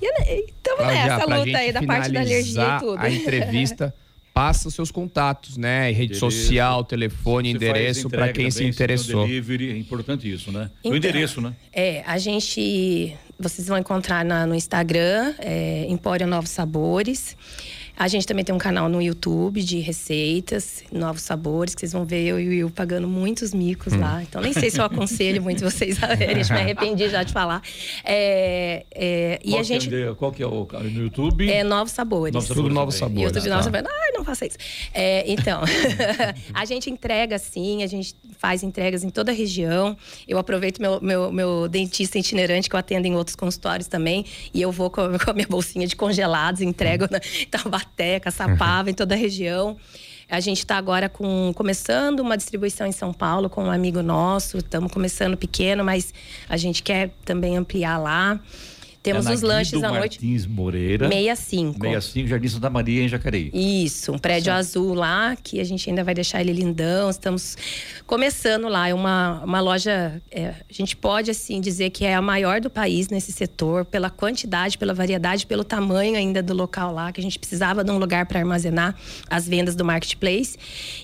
Estamos 0.00 0.84
Cláudia, 0.84 1.04
nessa 1.04 1.24
luta 1.36 1.58
aí 1.58 1.72
da 1.72 1.82
parte 1.82 2.12
da 2.12 2.20
alergia 2.20 2.76
e 2.76 2.78
tudo. 2.78 2.98
A 3.00 3.10
entrevista, 3.10 3.92
passa 4.32 4.68
os 4.68 4.74
seus 4.74 4.92
contatos, 4.92 5.56
né? 5.56 5.86
Rede 5.90 6.14
Endereço. 6.14 6.20
social, 6.20 6.84
telefone, 6.84 7.50
endereço 7.50 8.08
para 8.08 8.32
quem 8.32 8.52
se 8.52 8.58
também, 8.58 8.70
o 8.70 8.72
interessou. 8.72 9.26
Delivery, 9.26 9.70
é 9.72 9.76
importante 9.78 10.32
isso, 10.32 10.52
né? 10.52 10.70
o 10.84 10.86
Então, 10.86 10.96
endereço, 10.96 11.40
né? 11.40 11.54
É, 11.72 12.04
a 12.06 12.18
gente. 12.18 13.16
Vocês 13.36 13.66
vão 13.66 13.78
encontrar 13.78 14.24
na- 14.24 14.46
no 14.46 14.54
Instagram, 14.54 15.34
é, 15.40 15.86
Empório 15.88 16.24
Novos 16.26 16.50
Sabores. 16.50 17.36
A 17.98 18.08
gente 18.08 18.26
também 18.26 18.44
tem 18.44 18.54
um 18.54 18.58
canal 18.58 18.88
no 18.88 19.00
YouTube 19.00 19.62
de 19.62 19.78
receitas, 19.78 20.84
novos 20.92 21.22
sabores, 21.22 21.74
que 21.74 21.80
vocês 21.80 21.92
vão 21.92 22.04
ver 22.04 22.24
eu 22.26 22.38
e 22.38 22.46
o 22.46 22.50
Will 22.50 22.70
pagando 22.70 23.08
muitos 23.08 23.54
micos 23.54 23.92
Hum. 23.92 24.00
lá. 24.00 24.22
Então, 24.22 24.42
nem 24.42 24.52
sei 24.52 24.70
se 24.70 24.78
eu 24.78 24.84
aconselho 24.86 25.42
muito 25.42 25.62
vocês 25.64 26.02
a 26.02 26.14
verem, 26.14 26.44
me 26.44 26.50
arrependi 26.50 27.08
já 27.08 27.22
de 27.22 27.32
falar. 27.32 27.62
É, 28.04 28.84
é, 28.94 29.40
e 29.42 29.50
qual, 29.50 29.60
a 29.60 29.64
que 29.64 29.72
é 29.72 29.80
gente. 29.80 30.14
qual 30.16 30.32
que 30.32 30.42
é 30.42 30.46
o 30.46 30.66
no 30.72 31.02
YouTube? 31.02 31.50
É 31.50 31.64
Novos 31.64 31.92
Sabores. 31.92 32.34
Novos 32.34 32.48
Sabores 32.48 32.64
Tudo 32.68 32.74
Novos. 32.74 32.94
Sabores, 32.96 33.22
YouTube 33.22 33.44
tá. 33.44 33.50
Novos 33.50 33.64
Sabores. 33.64 33.86
Ai, 33.90 34.12
não 34.12 34.24
faça 34.24 34.46
isso. 34.46 34.58
É, 34.92 35.24
então, 35.30 35.62
a 36.52 36.64
gente 36.64 36.90
entrega 36.90 37.38
sim, 37.38 37.82
a 37.82 37.86
gente 37.86 38.14
faz 38.38 38.62
entregas 38.62 39.04
em 39.04 39.08
toda 39.08 39.32
a 39.32 39.34
região. 39.34 39.96
Eu 40.28 40.38
aproveito 40.38 40.80
meu, 40.80 41.00
meu, 41.00 41.32
meu 41.32 41.68
dentista 41.68 42.18
itinerante, 42.18 42.68
que 42.68 42.76
eu 42.76 42.80
atendo 42.80 43.06
em 43.06 43.14
outros 43.14 43.36
consultórios 43.36 43.88
também, 43.88 44.24
e 44.52 44.60
eu 44.60 44.70
vou 44.70 44.90
com, 44.90 45.18
com 45.18 45.30
a 45.30 45.34
minha 45.34 45.48
bolsinha 45.48 45.86
de 45.86 45.96
congelados, 45.96 46.60
entrego 46.60 47.06
na 47.10 47.20
Taubaté, 47.50 47.85
Caçapava, 48.20 48.90
em 48.90 48.94
toda 48.94 49.14
a 49.14 49.18
região. 49.18 49.76
A 50.28 50.40
gente 50.40 50.58
está 50.58 50.76
agora 50.76 51.08
com, 51.08 51.52
começando 51.54 52.20
uma 52.20 52.36
distribuição 52.36 52.86
em 52.86 52.92
São 52.92 53.12
Paulo 53.12 53.48
com 53.48 53.64
um 53.64 53.70
amigo 53.70 54.02
nosso. 54.02 54.58
Estamos 54.58 54.92
começando 54.92 55.36
pequeno, 55.36 55.84
mas 55.84 56.12
a 56.48 56.56
gente 56.56 56.82
quer 56.82 57.10
também 57.24 57.56
ampliar 57.56 57.98
lá. 57.98 58.40
Temos 59.06 59.26
é 59.26 59.34
os 59.34 59.40
lanches 59.40 59.84
à 59.84 59.88
noite. 59.88 60.18
Martins 60.20 60.46
Moreira. 60.46 61.08
65. 61.08 61.78
65, 61.80 62.28
Jardim 62.28 62.48
Santa 62.48 62.68
Maria, 62.68 63.04
em 63.04 63.08
Jacareí. 63.08 63.52
Isso, 63.54 64.10
um 64.10 64.18
prédio 64.18 64.52
azul 64.52 64.94
lá, 64.94 65.36
que 65.40 65.60
a 65.60 65.64
gente 65.64 65.88
ainda 65.88 66.02
vai 66.02 66.12
deixar 66.12 66.40
ele 66.40 66.52
lindão. 66.52 67.08
Estamos 67.08 67.56
começando 68.04 68.66
lá. 68.68 68.88
É 68.88 68.94
uma, 68.94 69.44
uma 69.44 69.60
loja, 69.60 70.20
é, 70.28 70.54
a 70.68 70.72
gente 70.72 70.96
pode 70.96 71.30
assim 71.30 71.60
dizer 71.60 71.90
que 71.90 72.04
é 72.04 72.16
a 72.16 72.20
maior 72.20 72.60
do 72.60 72.68
país 72.68 73.08
nesse 73.08 73.30
setor, 73.30 73.84
pela 73.84 74.10
quantidade, 74.10 74.76
pela 74.76 74.92
variedade, 74.92 75.46
pelo 75.46 75.62
tamanho 75.62 76.16
ainda 76.16 76.42
do 76.42 76.52
local 76.52 76.92
lá, 76.92 77.12
que 77.12 77.20
a 77.20 77.22
gente 77.22 77.38
precisava 77.38 77.84
de 77.84 77.92
um 77.92 77.98
lugar 77.98 78.26
para 78.26 78.40
armazenar 78.40 78.96
as 79.30 79.46
vendas 79.46 79.76
do 79.76 79.84
marketplace. 79.84 80.58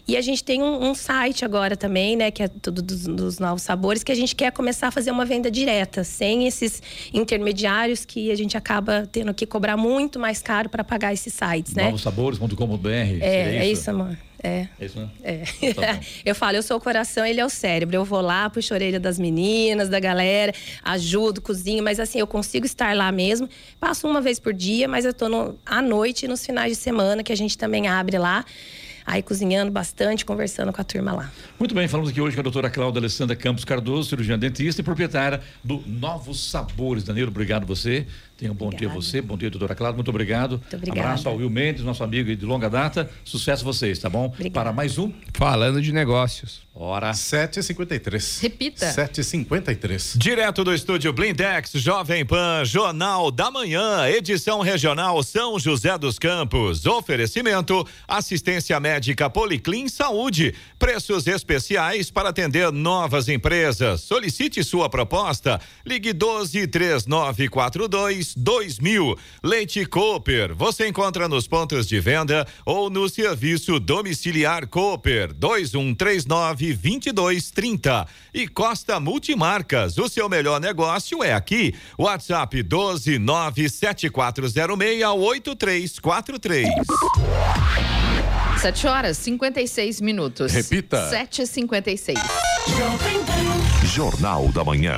E 0.08 0.16
a 0.16 0.20
gente 0.20 0.42
tem 0.42 0.60
um, 0.60 0.90
um 0.90 0.92
site 0.92 1.44
agora 1.44 1.76
também, 1.76 2.16
né, 2.16 2.32
que 2.32 2.42
é 2.42 2.48
tudo 2.48 2.82
dos, 2.82 3.04
dos 3.06 3.38
novos 3.38 3.62
sabores, 3.62 4.02
que 4.02 4.10
a 4.10 4.16
gente 4.16 4.34
quer 4.34 4.50
começar 4.50 4.88
a 4.88 4.90
fazer 4.90 5.12
uma 5.12 5.24
venda 5.24 5.48
direta, 5.48 6.02
sem 6.02 6.48
esses 6.48 6.82
intermediários 7.14 7.91
que 8.04 8.30
a 8.30 8.34
gente 8.34 8.56
acaba 8.56 9.08
tendo 9.10 9.32
que 9.32 9.46
cobrar 9.46 9.76
muito 9.76 10.18
mais 10.18 10.40
caro 10.40 10.68
para 10.68 10.82
pagar 10.82 11.12
esses 11.12 11.32
sites, 11.32 11.74
né? 11.74 11.84
Novosabores.com.br. 11.84 12.88
É, 13.20 13.56
é 13.58 13.68
isso, 13.68 13.90
amor. 13.90 14.16
É. 14.42 14.66
É 14.80 14.84
isso, 14.84 14.98
né? 14.98 15.08
É. 15.22 15.44
Tá 15.72 15.92
bom. 15.92 16.00
eu 16.24 16.34
falo, 16.34 16.56
eu 16.56 16.62
sou 16.62 16.76
o 16.76 16.80
coração, 16.80 17.24
ele 17.24 17.40
é 17.40 17.44
o 17.44 17.48
cérebro. 17.48 17.94
Eu 17.94 18.04
vou 18.04 18.20
lá, 18.20 18.50
puxo 18.50 18.74
a 18.74 18.76
orelha 18.76 18.98
das 18.98 19.18
meninas, 19.18 19.88
da 19.88 20.00
galera, 20.00 20.52
ajudo, 20.82 21.40
cozinho, 21.40 21.82
mas 21.82 22.00
assim, 22.00 22.18
eu 22.18 22.26
consigo 22.26 22.66
estar 22.66 22.94
lá 22.96 23.12
mesmo. 23.12 23.48
Passo 23.78 24.08
uma 24.08 24.20
vez 24.20 24.40
por 24.40 24.52
dia, 24.52 24.88
mas 24.88 25.04
eu 25.04 25.14
tô 25.14 25.28
no, 25.28 25.56
à 25.64 25.80
noite 25.80 26.24
e 26.24 26.28
nos 26.28 26.44
finais 26.44 26.72
de 26.72 26.76
semana, 26.76 27.22
que 27.22 27.32
a 27.32 27.36
gente 27.36 27.56
também 27.56 27.86
abre 27.86 28.18
lá. 28.18 28.44
Aí 29.04 29.22
cozinhando 29.22 29.70
bastante, 29.70 30.24
conversando 30.24 30.72
com 30.72 30.80
a 30.80 30.84
turma 30.84 31.12
lá. 31.12 31.32
Muito 31.58 31.74
bem, 31.74 31.88
falamos 31.88 32.10
aqui 32.10 32.20
hoje 32.20 32.34
com 32.34 32.40
a 32.40 32.42
doutora 32.42 32.70
Cláudia 32.70 33.00
Alessandra 33.00 33.34
Campos 33.36 33.64
Cardoso, 33.64 34.08
cirurgiã 34.08 34.38
dentista 34.38 34.80
e 34.80 34.84
proprietária 34.84 35.40
do 35.62 35.82
Novos 35.86 36.50
Sabores. 36.50 37.04
Danilo, 37.04 37.28
obrigado 37.28 37.66
você. 37.66 38.06
Tenha 38.42 38.50
um 38.50 38.56
bom 38.56 38.70
dia 38.70 38.88
a 38.88 38.92
você. 38.92 39.22
Bom 39.22 39.36
dia, 39.36 39.48
doutora 39.48 39.72
Cláudia. 39.72 39.96
Muito 39.96 40.08
obrigado. 40.08 40.58
Muito 40.58 40.74
obrigada. 40.74 41.00
Abraço 41.00 41.28
ao 41.28 41.36
Will 41.36 41.48
Mendes, 41.48 41.84
nosso 41.84 42.02
amigo 42.02 42.34
de 42.34 42.44
longa 42.44 42.68
data. 42.68 43.08
Sucesso 43.24 43.62
a 43.62 43.64
vocês, 43.64 44.00
tá 44.00 44.10
bom? 44.10 44.34
Para 44.52 44.72
mais 44.72 44.98
um. 44.98 45.12
Falando 45.32 45.80
de 45.80 45.92
negócios. 45.92 46.60
Hora. 46.74 47.12
7h53. 47.12 48.42
Repita. 48.42 48.86
7h53. 48.86 50.16
Direto 50.16 50.64
do 50.64 50.74
estúdio 50.74 51.12
Blindex, 51.12 51.72
Jovem 51.74 52.24
Pan, 52.24 52.64
Jornal 52.64 53.30
da 53.30 53.50
Manhã, 53.50 54.08
edição 54.08 54.60
regional 54.60 55.22
São 55.22 55.58
José 55.58 55.96
dos 55.96 56.18
Campos. 56.18 56.84
Oferecimento: 56.84 57.86
assistência 58.08 58.80
médica 58.80 58.91
Policlin 59.32 59.88
Saúde. 59.88 60.54
Preços 60.78 61.26
especiais 61.26 62.10
para 62.10 62.28
atender 62.28 62.70
novas 62.70 63.28
empresas. 63.28 64.00
Solicite 64.02 64.62
sua 64.62 64.88
proposta. 64.88 65.60
Ligue 65.86 66.12
12 66.12 66.66
3942 66.66 68.34
2000. 68.36 69.18
Leite 69.42 69.86
Cooper. 69.86 70.54
Você 70.54 70.88
encontra 70.88 71.28
nos 71.28 71.46
pontos 71.46 71.86
de 71.86 72.00
venda 72.00 72.46
ou 72.66 72.90
no 72.90 73.08
serviço 73.08 73.78
domiciliar 73.80 74.66
Cooper 74.66 75.32
2139 75.32 76.74
2230. 76.74 78.06
E 78.34 78.48
Costa 78.48 78.98
Multimarcas. 78.98 79.98
O 79.98 80.08
seu 80.08 80.28
melhor 80.28 80.60
negócio 80.60 81.22
é 81.22 81.32
aqui. 81.32 81.74
WhatsApp 81.98 82.62
12 82.62 83.18
97406 83.18 85.04
8343. 85.04 86.68
7 88.60 88.86
horas 88.86 89.16
56 89.18 90.00
minutos. 90.00 90.52
Repita. 90.52 91.10
7h56. 91.10 92.14
Jornal 93.84 94.48
da 94.52 94.64
Manhã. 94.64 94.96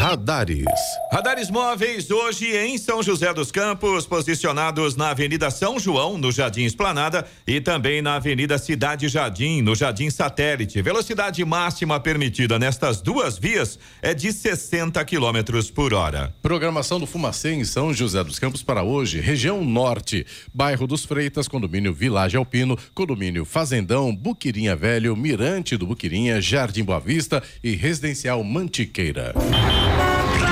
Radares. 0.00 0.64
Radares 1.12 1.50
móveis 1.50 2.10
hoje 2.10 2.56
em 2.56 2.78
São 2.78 3.02
José 3.02 3.34
dos 3.34 3.52
Campos, 3.52 4.06
posicionados 4.06 4.96
na 4.96 5.10
Avenida 5.10 5.50
São 5.50 5.78
João, 5.78 6.16
no 6.16 6.32
Jardim 6.32 6.64
Esplanada, 6.64 7.26
e 7.46 7.60
também 7.60 8.00
na 8.00 8.14
Avenida 8.14 8.56
Cidade 8.56 9.08
Jardim, 9.08 9.60
no 9.60 9.74
Jardim 9.74 10.08
Satélite. 10.08 10.80
Velocidade 10.80 11.44
máxima 11.44 12.00
permitida 12.00 12.58
nestas 12.58 13.02
duas 13.02 13.36
vias 13.36 13.78
é 14.00 14.14
de 14.14 14.32
60 14.32 15.04
quilômetros 15.04 15.70
por 15.70 15.92
hora. 15.92 16.34
Programação 16.40 16.98
do 16.98 17.06
Fumacê 17.06 17.52
em 17.52 17.64
São 17.64 17.92
José 17.92 18.24
dos 18.24 18.38
Campos 18.38 18.62
para 18.62 18.82
hoje, 18.82 19.20
região 19.20 19.62
norte, 19.62 20.26
bairro 20.54 20.86
dos 20.86 21.04
Freitas, 21.04 21.46
condomínio 21.46 21.92
Vilagem 21.92 22.38
Alpino, 22.38 22.78
condomínio 22.94 23.44
Fazendão, 23.44 24.16
Buquirinha 24.16 24.74
Velho, 24.74 25.14
Mirante 25.14 25.76
do 25.76 25.86
Buquirinha, 25.86 26.40
Jardim 26.40 26.84
Boa 26.84 26.98
Vista 26.98 27.42
e 27.62 27.76
Residencial 27.76 28.42
Mantiqueira. 28.42 29.34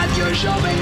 Rádio 0.09 0.35
Jovem. 0.35 0.77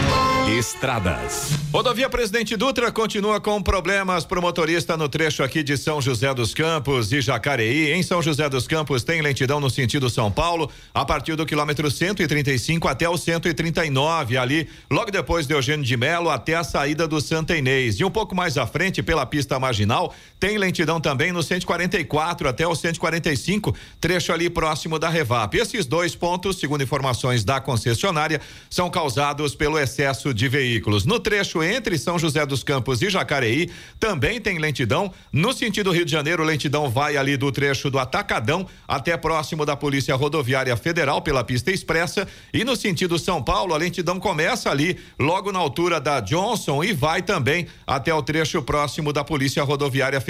Estradas. 0.56 1.50
Rodovia 1.72 2.08
Presidente 2.08 2.56
Dutra 2.56 2.92
continua 2.92 3.40
com 3.40 3.60
problemas 3.60 4.24
para 4.24 4.38
o 4.38 4.42
motorista 4.42 4.96
no 4.96 5.08
trecho 5.08 5.42
aqui 5.42 5.62
de 5.62 5.76
São 5.76 6.00
José 6.00 6.32
dos 6.32 6.54
Campos 6.54 7.12
e 7.12 7.20
Jacareí. 7.20 7.92
Em 7.92 8.02
São 8.02 8.22
José 8.22 8.48
dos 8.48 8.68
Campos 8.68 9.02
tem 9.02 9.20
lentidão 9.20 9.58
no 9.58 9.68
sentido 9.68 10.08
São 10.08 10.30
Paulo, 10.30 10.70
a 10.94 11.04
partir 11.04 11.34
do 11.34 11.44
quilômetro 11.44 11.90
135 11.90 12.86
até 12.86 13.08
o 13.08 13.18
139, 13.18 14.38
ali, 14.38 14.68
logo 14.90 15.10
depois 15.10 15.46
de 15.46 15.54
Eugênio 15.54 15.84
de 15.84 15.96
Melo 15.96 16.30
até 16.30 16.54
a 16.54 16.62
saída 16.62 17.08
do 17.08 17.20
Santa 17.20 17.56
Inês. 17.56 17.98
E 17.98 18.04
um 18.04 18.10
pouco 18.10 18.34
mais 18.34 18.56
à 18.56 18.66
frente, 18.66 19.02
pela 19.02 19.26
pista 19.26 19.58
marginal, 19.58 20.14
tem 20.38 20.58
lentidão 20.58 21.00
também 21.00 21.32
no 21.32 21.42
144 21.42 22.48
até 22.48 22.66
o 22.66 22.74
145, 22.74 23.74
trecho 24.00 24.32
ali 24.32 24.50
próximo 24.50 24.98
da 24.98 25.08
Revap. 25.08 25.56
Esses 25.56 25.86
dois 25.86 26.14
pontos, 26.14 26.58
segundo 26.58 26.82
informações 26.82 27.42
da 27.44 27.60
concessionária, 27.60 28.40
são 28.68 28.90
causados 28.90 29.54
pelo 29.54 29.78
excesso 29.78 30.34
de 30.34 30.48
veículos. 30.48 31.06
No 31.06 31.18
trecho 31.18 31.62
entre 31.62 31.96
São 31.98 32.18
José 32.18 32.44
dos 32.44 32.62
Campos 32.62 33.00
e 33.00 33.08
Jacareí, 33.08 33.70
também 33.98 34.40
tem 34.40 34.58
lentidão. 34.58 35.12
No 35.32 35.52
sentido 35.52 35.90
Rio 35.90 36.04
de 36.04 36.12
Janeiro, 36.12 36.44
lentidão 36.44 36.90
vai 36.90 37.16
ali 37.16 37.36
do 37.36 37.50
trecho 37.50 37.90
do 37.90 37.98
Atacadão 37.98 38.66
até 38.86 39.16
próximo 39.16 39.64
da 39.64 39.74
Polícia 39.74 40.14
Rodoviária 40.14 40.76
Federal 40.76 41.22
pela 41.22 41.42
pista 41.42 41.70
expressa. 41.70 42.28
E 42.52 42.62
no 42.62 42.76
sentido 42.76 43.18
São 43.18 43.42
Paulo, 43.42 43.74
a 43.74 43.78
lentidão 43.78 44.20
começa 44.20 44.70
ali, 44.70 44.98
logo 45.18 45.50
na 45.50 45.58
altura 45.58 45.98
da 45.98 46.20
Johnson 46.20 46.84
e 46.84 46.92
vai 46.92 47.22
também 47.22 47.66
até 47.86 48.12
o 48.12 48.22
trecho 48.22 48.60
próximo 48.62 49.12
da 49.12 49.24
Polícia 49.24 49.64
Rodoviária 49.64 50.20
Federal. 50.20 50.25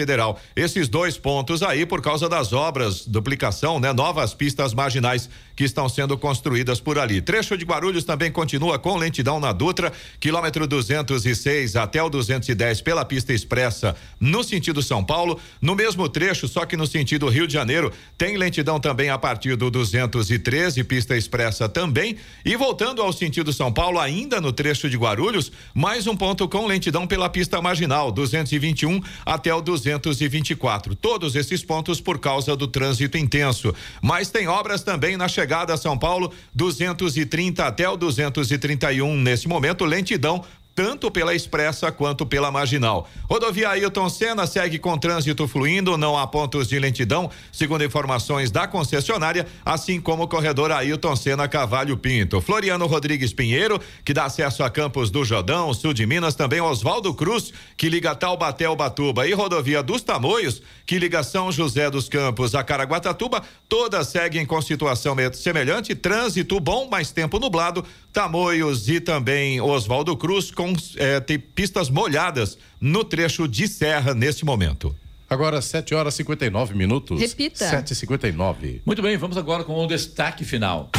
Esses 0.54 0.88
dois 0.88 1.16
pontos 1.16 1.62
aí, 1.62 1.86
por 1.86 2.02
causa 2.02 2.28
das 2.28 2.52
obras, 2.52 3.06
duplicação, 3.06 3.80
né? 3.80 3.92
Novas 3.92 4.34
pistas 4.34 4.74
marginais 4.74 5.30
que 5.56 5.64
estão 5.64 5.88
sendo 5.88 6.18
construídas 6.18 6.78
por 6.78 6.98
ali. 6.98 7.22
Trecho 7.22 7.56
de 7.56 7.64
Guarulhos 7.64 8.04
também 8.04 8.30
continua 8.30 8.78
com 8.78 8.96
lentidão 8.96 9.40
na 9.40 9.52
Dutra, 9.52 9.90
quilômetro 10.20 10.66
206 10.66 11.74
até 11.76 12.02
o 12.02 12.10
210 12.10 12.82
pela 12.82 13.04
pista 13.04 13.32
expressa 13.32 13.96
no 14.20 14.44
sentido 14.44 14.82
São 14.82 15.02
Paulo. 15.02 15.40
No 15.60 15.74
mesmo 15.74 16.06
trecho, 16.10 16.46
só 16.46 16.66
que 16.66 16.76
no 16.76 16.86
sentido 16.86 17.28
Rio 17.28 17.46
de 17.46 17.54
Janeiro, 17.54 17.90
tem 18.18 18.36
lentidão 18.36 18.78
também 18.78 19.08
a 19.08 19.16
partir 19.16 19.56
do 19.56 19.70
213, 19.70 20.84
pista 20.84 21.16
expressa 21.16 21.68
também. 21.68 22.18
E 22.44 22.54
voltando 22.54 23.00
ao 23.00 23.12
sentido 23.12 23.50
São 23.52 23.72
Paulo, 23.72 23.98
ainda 23.98 24.40
no 24.40 24.52
trecho 24.52 24.90
de 24.90 24.96
Guarulhos, 24.98 25.50
mais 25.72 26.06
um 26.06 26.14
ponto 26.14 26.46
com 26.46 26.66
lentidão 26.66 27.06
pela 27.06 27.30
pista 27.30 27.62
marginal, 27.62 28.12
221 28.12 29.00
até 29.24 29.54
o 29.54 29.62
224. 29.62 30.94
Todos 30.94 31.34
esses 31.34 31.64
pontos 31.64 31.98
por 31.98 32.18
causa 32.18 32.54
do 32.54 32.68
trânsito 32.68 33.16
intenso. 33.16 33.74
Mas 34.02 34.28
tem 34.28 34.48
obras 34.48 34.82
também 34.82 35.16
na 35.16 35.26
chegada 35.28 35.45
a 35.72 35.76
São 35.76 35.96
Paulo, 35.96 36.32
230 36.54 37.64
até 37.64 37.88
o 37.88 37.96
231 37.96 39.16
nesse 39.16 39.48
momento, 39.48 39.84
lentidão 39.84 40.44
tanto 40.76 41.10
pela 41.10 41.34
expressa 41.34 41.90
quanto 41.90 42.26
pela 42.26 42.50
marginal. 42.50 43.08
Rodovia 43.30 43.70
Ailton 43.70 44.10
Senna 44.10 44.46
segue 44.46 44.78
com 44.78 44.98
trânsito 44.98 45.48
fluindo, 45.48 45.96
não 45.96 46.18
há 46.18 46.26
pontos 46.26 46.68
de 46.68 46.78
lentidão, 46.78 47.30
segundo 47.50 47.82
informações 47.82 48.50
da 48.50 48.68
concessionária, 48.68 49.46
assim 49.64 49.98
como 49.98 50.24
o 50.24 50.28
corredor 50.28 50.70
Ailton 50.70 51.16
Senna 51.16 51.48
Cavalho 51.48 51.96
Pinto. 51.96 52.42
Floriano 52.42 52.86
Rodrigues 52.86 53.32
Pinheiro, 53.32 53.80
que 54.04 54.12
dá 54.12 54.26
acesso 54.26 54.62
a 54.62 54.68
Campos 54.68 55.10
do 55.10 55.24
Jordão, 55.24 55.72
sul 55.72 55.94
de 55.94 56.04
Minas, 56.04 56.34
também 56.34 56.60
Oswaldo 56.60 57.14
Cruz, 57.14 57.54
que 57.74 57.88
liga 57.88 58.14
Taubaté 58.14 58.66
ao 58.66 58.76
Batuba, 58.76 59.26
e 59.26 59.32
rodovia 59.32 59.82
dos 59.82 60.02
Tamoios, 60.02 60.60
que 60.84 60.98
liga 60.98 61.22
São 61.22 61.50
José 61.50 61.88
dos 61.88 62.06
Campos 62.06 62.54
a 62.54 62.62
Caraguatatuba, 62.62 63.42
todas 63.66 64.08
seguem 64.08 64.44
com 64.44 64.60
situação 64.60 65.16
semelhante, 65.32 65.94
trânsito 65.94 66.60
bom, 66.60 66.86
mais 66.90 67.10
tempo 67.10 67.38
nublado, 67.38 67.82
Tamoios 68.12 68.90
e 68.90 69.00
também 69.00 69.60
Oswaldo 69.60 70.14
Cruz 70.16 70.50
com 70.50 70.65
eh, 70.96 71.20
tem 71.20 71.38
pistas 71.38 71.90
molhadas 71.90 72.58
no 72.80 73.04
trecho 73.04 73.46
de 73.46 73.68
serra 73.68 74.14
neste 74.14 74.44
momento. 74.44 74.94
Agora, 75.28 75.60
7 75.60 75.94
horas 75.94 76.14
e 76.14 76.18
59 76.18 76.74
minutos. 76.74 77.20
Repita. 77.20 77.68
7 77.68 77.92
e 77.92 77.96
59 77.96 78.82
Muito 78.86 79.02
bem, 79.02 79.16
vamos 79.16 79.36
agora 79.36 79.64
com 79.64 79.74
o 79.74 79.86
destaque 79.86 80.44
final. 80.44 80.90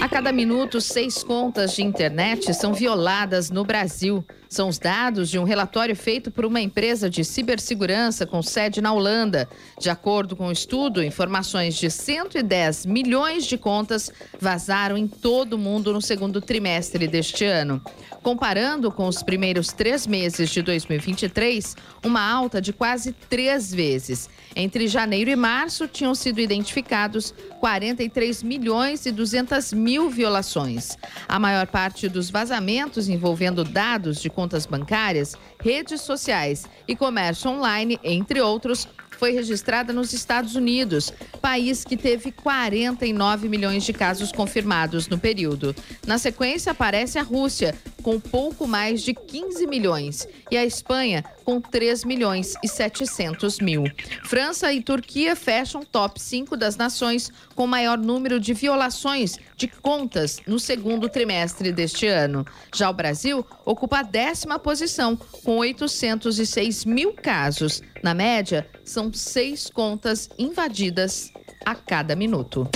A 0.00 0.08
cada 0.08 0.32
minuto, 0.32 0.80
seis 0.80 1.22
contas 1.22 1.74
de 1.74 1.82
internet 1.82 2.52
são 2.54 2.72
violadas 2.72 3.50
no 3.50 3.64
Brasil. 3.64 4.24
São 4.52 4.68
os 4.68 4.78
dados 4.78 5.30
de 5.30 5.38
um 5.38 5.44
relatório 5.44 5.96
feito 5.96 6.30
por 6.30 6.44
uma 6.44 6.60
empresa 6.60 7.08
de 7.08 7.24
cibersegurança 7.24 8.26
com 8.26 8.42
sede 8.42 8.82
na 8.82 8.92
Holanda. 8.92 9.48
De 9.80 9.88
acordo 9.88 10.36
com 10.36 10.48
o 10.48 10.52
estudo, 10.52 11.02
informações 11.02 11.74
de 11.74 11.90
110 11.90 12.84
milhões 12.84 13.46
de 13.46 13.56
contas 13.56 14.12
vazaram 14.38 14.98
em 14.98 15.08
todo 15.08 15.54
o 15.54 15.58
mundo 15.58 15.90
no 15.90 16.02
segundo 16.02 16.38
trimestre 16.38 17.08
deste 17.08 17.46
ano. 17.46 17.80
Comparando 18.22 18.92
com 18.92 19.08
os 19.08 19.22
primeiros 19.22 19.68
três 19.68 20.06
meses 20.06 20.50
de 20.50 20.60
2023, 20.60 21.74
uma 22.04 22.20
alta 22.20 22.60
de 22.60 22.74
quase 22.74 23.12
três 23.12 23.72
vezes. 23.72 24.28
Entre 24.54 24.86
janeiro 24.86 25.30
e 25.30 25.34
março, 25.34 25.88
tinham 25.88 26.14
sido 26.14 26.40
identificados 26.40 27.34
43 27.58 28.42
milhões 28.42 29.06
e 29.06 29.10
200 29.10 29.72
mil 29.72 30.10
violações. 30.10 30.98
A 31.26 31.38
maior 31.38 31.66
parte 31.66 32.06
dos 32.06 32.28
vazamentos 32.28 33.08
envolvendo 33.08 33.64
dados 33.64 34.20
de 34.20 34.28
contas 34.28 34.41
bancárias, 34.66 35.36
redes 35.60 36.00
sociais 36.00 36.66
e 36.86 36.96
comércio 36.96 37.50
online, 37.50 37.98
entre 38.02 38.40
outros, 38.40 38.88
foi 39.22 39.30
registrada 39.30 39.92
nos 39.92 40.12
Estados 40.12 40.56
Unidos, 40.56 41.12
país 41.40 41.84
que 41.84 41.96
teve 41.96 42.32
49 42.32 43.48
milhões 43.48 43.84
de 43.84 43.92
casos 43.92 44.32
confirmados 44.32 45.06
no 45.06 45.16
período. 45.16 45.76
Na 46.04 46.18
sequência, 46.18 46.72
aparece 46.72 47.20
a 47.20 47.22
Rússia, 47.22 47.72
com 48.02 48.18
pouco 48.20 48.66
mais 48.66 49.02
de 49.02 49.14
15 49.14 49.66
milhões, 49.66 50.26
e 50.50 50.56
a 50.56 50.64
Espanha, 50.64 51.24
com 51.44 51.60
3 51.60 52.04
milhões 52.04 52.54
e 52.62 52.68
700 52.68 53.60
mil. 53.60 53.84
França 54.24 54.72
e 54.72 54.82
Turquia 54.82 55.34
fecham 55.34 55.82
top 55.82 56.20
5 56.20 56.56
das 56.56 56.76
nações 56.76 57.30
com 57.54 57.66
maior 57.66 57.96
número 57.96 58.38
de 58.38 58.52
violações 58.52 59.38
de 59.56 59.68
contas 59.68 60.40
no 60.46 60.58
segundo 60.58 61.08
trimestre 61.08 61.72
deste 61.72 62.06
ano. 62.06 62.44
Já 62.74 62.90
o 62.90 62.94
Brasil 62.94 63.46
ocupa 63.64 64.00
a 64.00 64.02
décima 64.02 64.58
posição, 64.58 65.16
com 65.16 65.58
806 65.58 66.84
mil 66.84 67.12
casos. 67.12 67.82
Na 68.02 68.14
média, 68.14 68.68
são 68.84 69.12
seis 69.12 69.70
contas 69.70 70.28
invadidas 70.38 71.32
a 71.64 71.74
cada 71.74 72.16
minuto. 72.16 72.68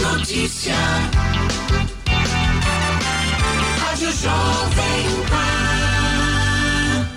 Notícia. 0.00 0.74
Jovem 4.22 5.26
Pan. 5.30 5.60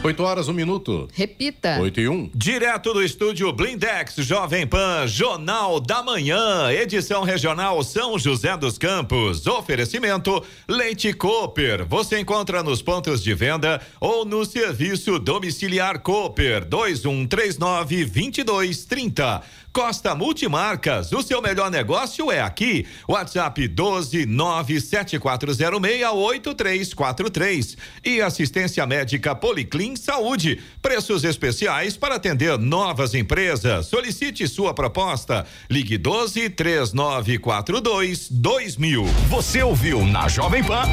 8 0.05 0.23
horas, 0.23 0.47
um 0.49 0.53
minuto. 0.53 1.07
Repita. 1.13 1.79
8 1.79 1.99
e 2.01 2.09
1. 2.09 2.31
Direto 2.33 2.93
do 2.93 3.03
estúdio 3.03 3.51
Blindex 3.51 4.15
Jovem 4.17 4.67
Pan, 4.67 5.07
Jornal 5.07 5.79
da 5.79 6.03
Manhã, 6.03 6.71
edição 6.71 7.23
regional 7.23 7.81
São 7.83 8.17
José 8.19 8.55
dos 8.57 8.77
Campos. 8.77 9.47
Oferecimento 9.47 10.43
Leite 10.67 11.13
Cooper. 11.13 11.85
Você 11.85 12.19
encontra 12.19 12.61
nos 12.63 12.81
pontos 12.81 13.23
de 13.23 13.33
venda 13.33 13.81
ou 13.99 14.25
no 14.25 14.45
serviço 14.45 15.19
domiciliar 15.19 15.99
Cooper 15.99 16.65
2139 16.65 18.05
2230. 18.05 19.41
Costa 19.73 20.13
Multimarcas, 20.13 21.11
o 21.11 21.23
seu 21.23 21.41
melhor 21.41 21.71
negócio 21.71 22.31
é 22.31 22.39
aqui. 22.39 22.85
WhatsApp 23.07 23.67
12 23.67 24.27
97406 24.27 26.03
8343. 26.13 27.77
E 28.05 28.21
assistência 28.21 28.85
médica 28.85 29.33
Policlin 29.33 29.95
Saúde. 29.95 30.61
Preços 30.81 31.23
especiais 31.23 31.97
para 31.97 32.15
atender 32.15 32.57
novas 32.59 33.15
empresas. 33.15 33.87
Solicite 33.87 34.47
sua 34.47 34.73
proposta. 34.73 35.45
Ligue 35.69 35.97
12 35.97 36.51
3942 36.51 38.29
2000. 38.29 39.05
Você 39.29 39.63
ouviu 39.63 40.05
na 40.05 40.27
Jovem 40.27 40.63
Pan 40.63 40.83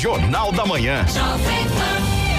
Jornal 0.00 0.50
da 0.52 0.64
Manhã. 0.64 1.04
Jovem 1.06 1.64
Pan. 1.68 2.29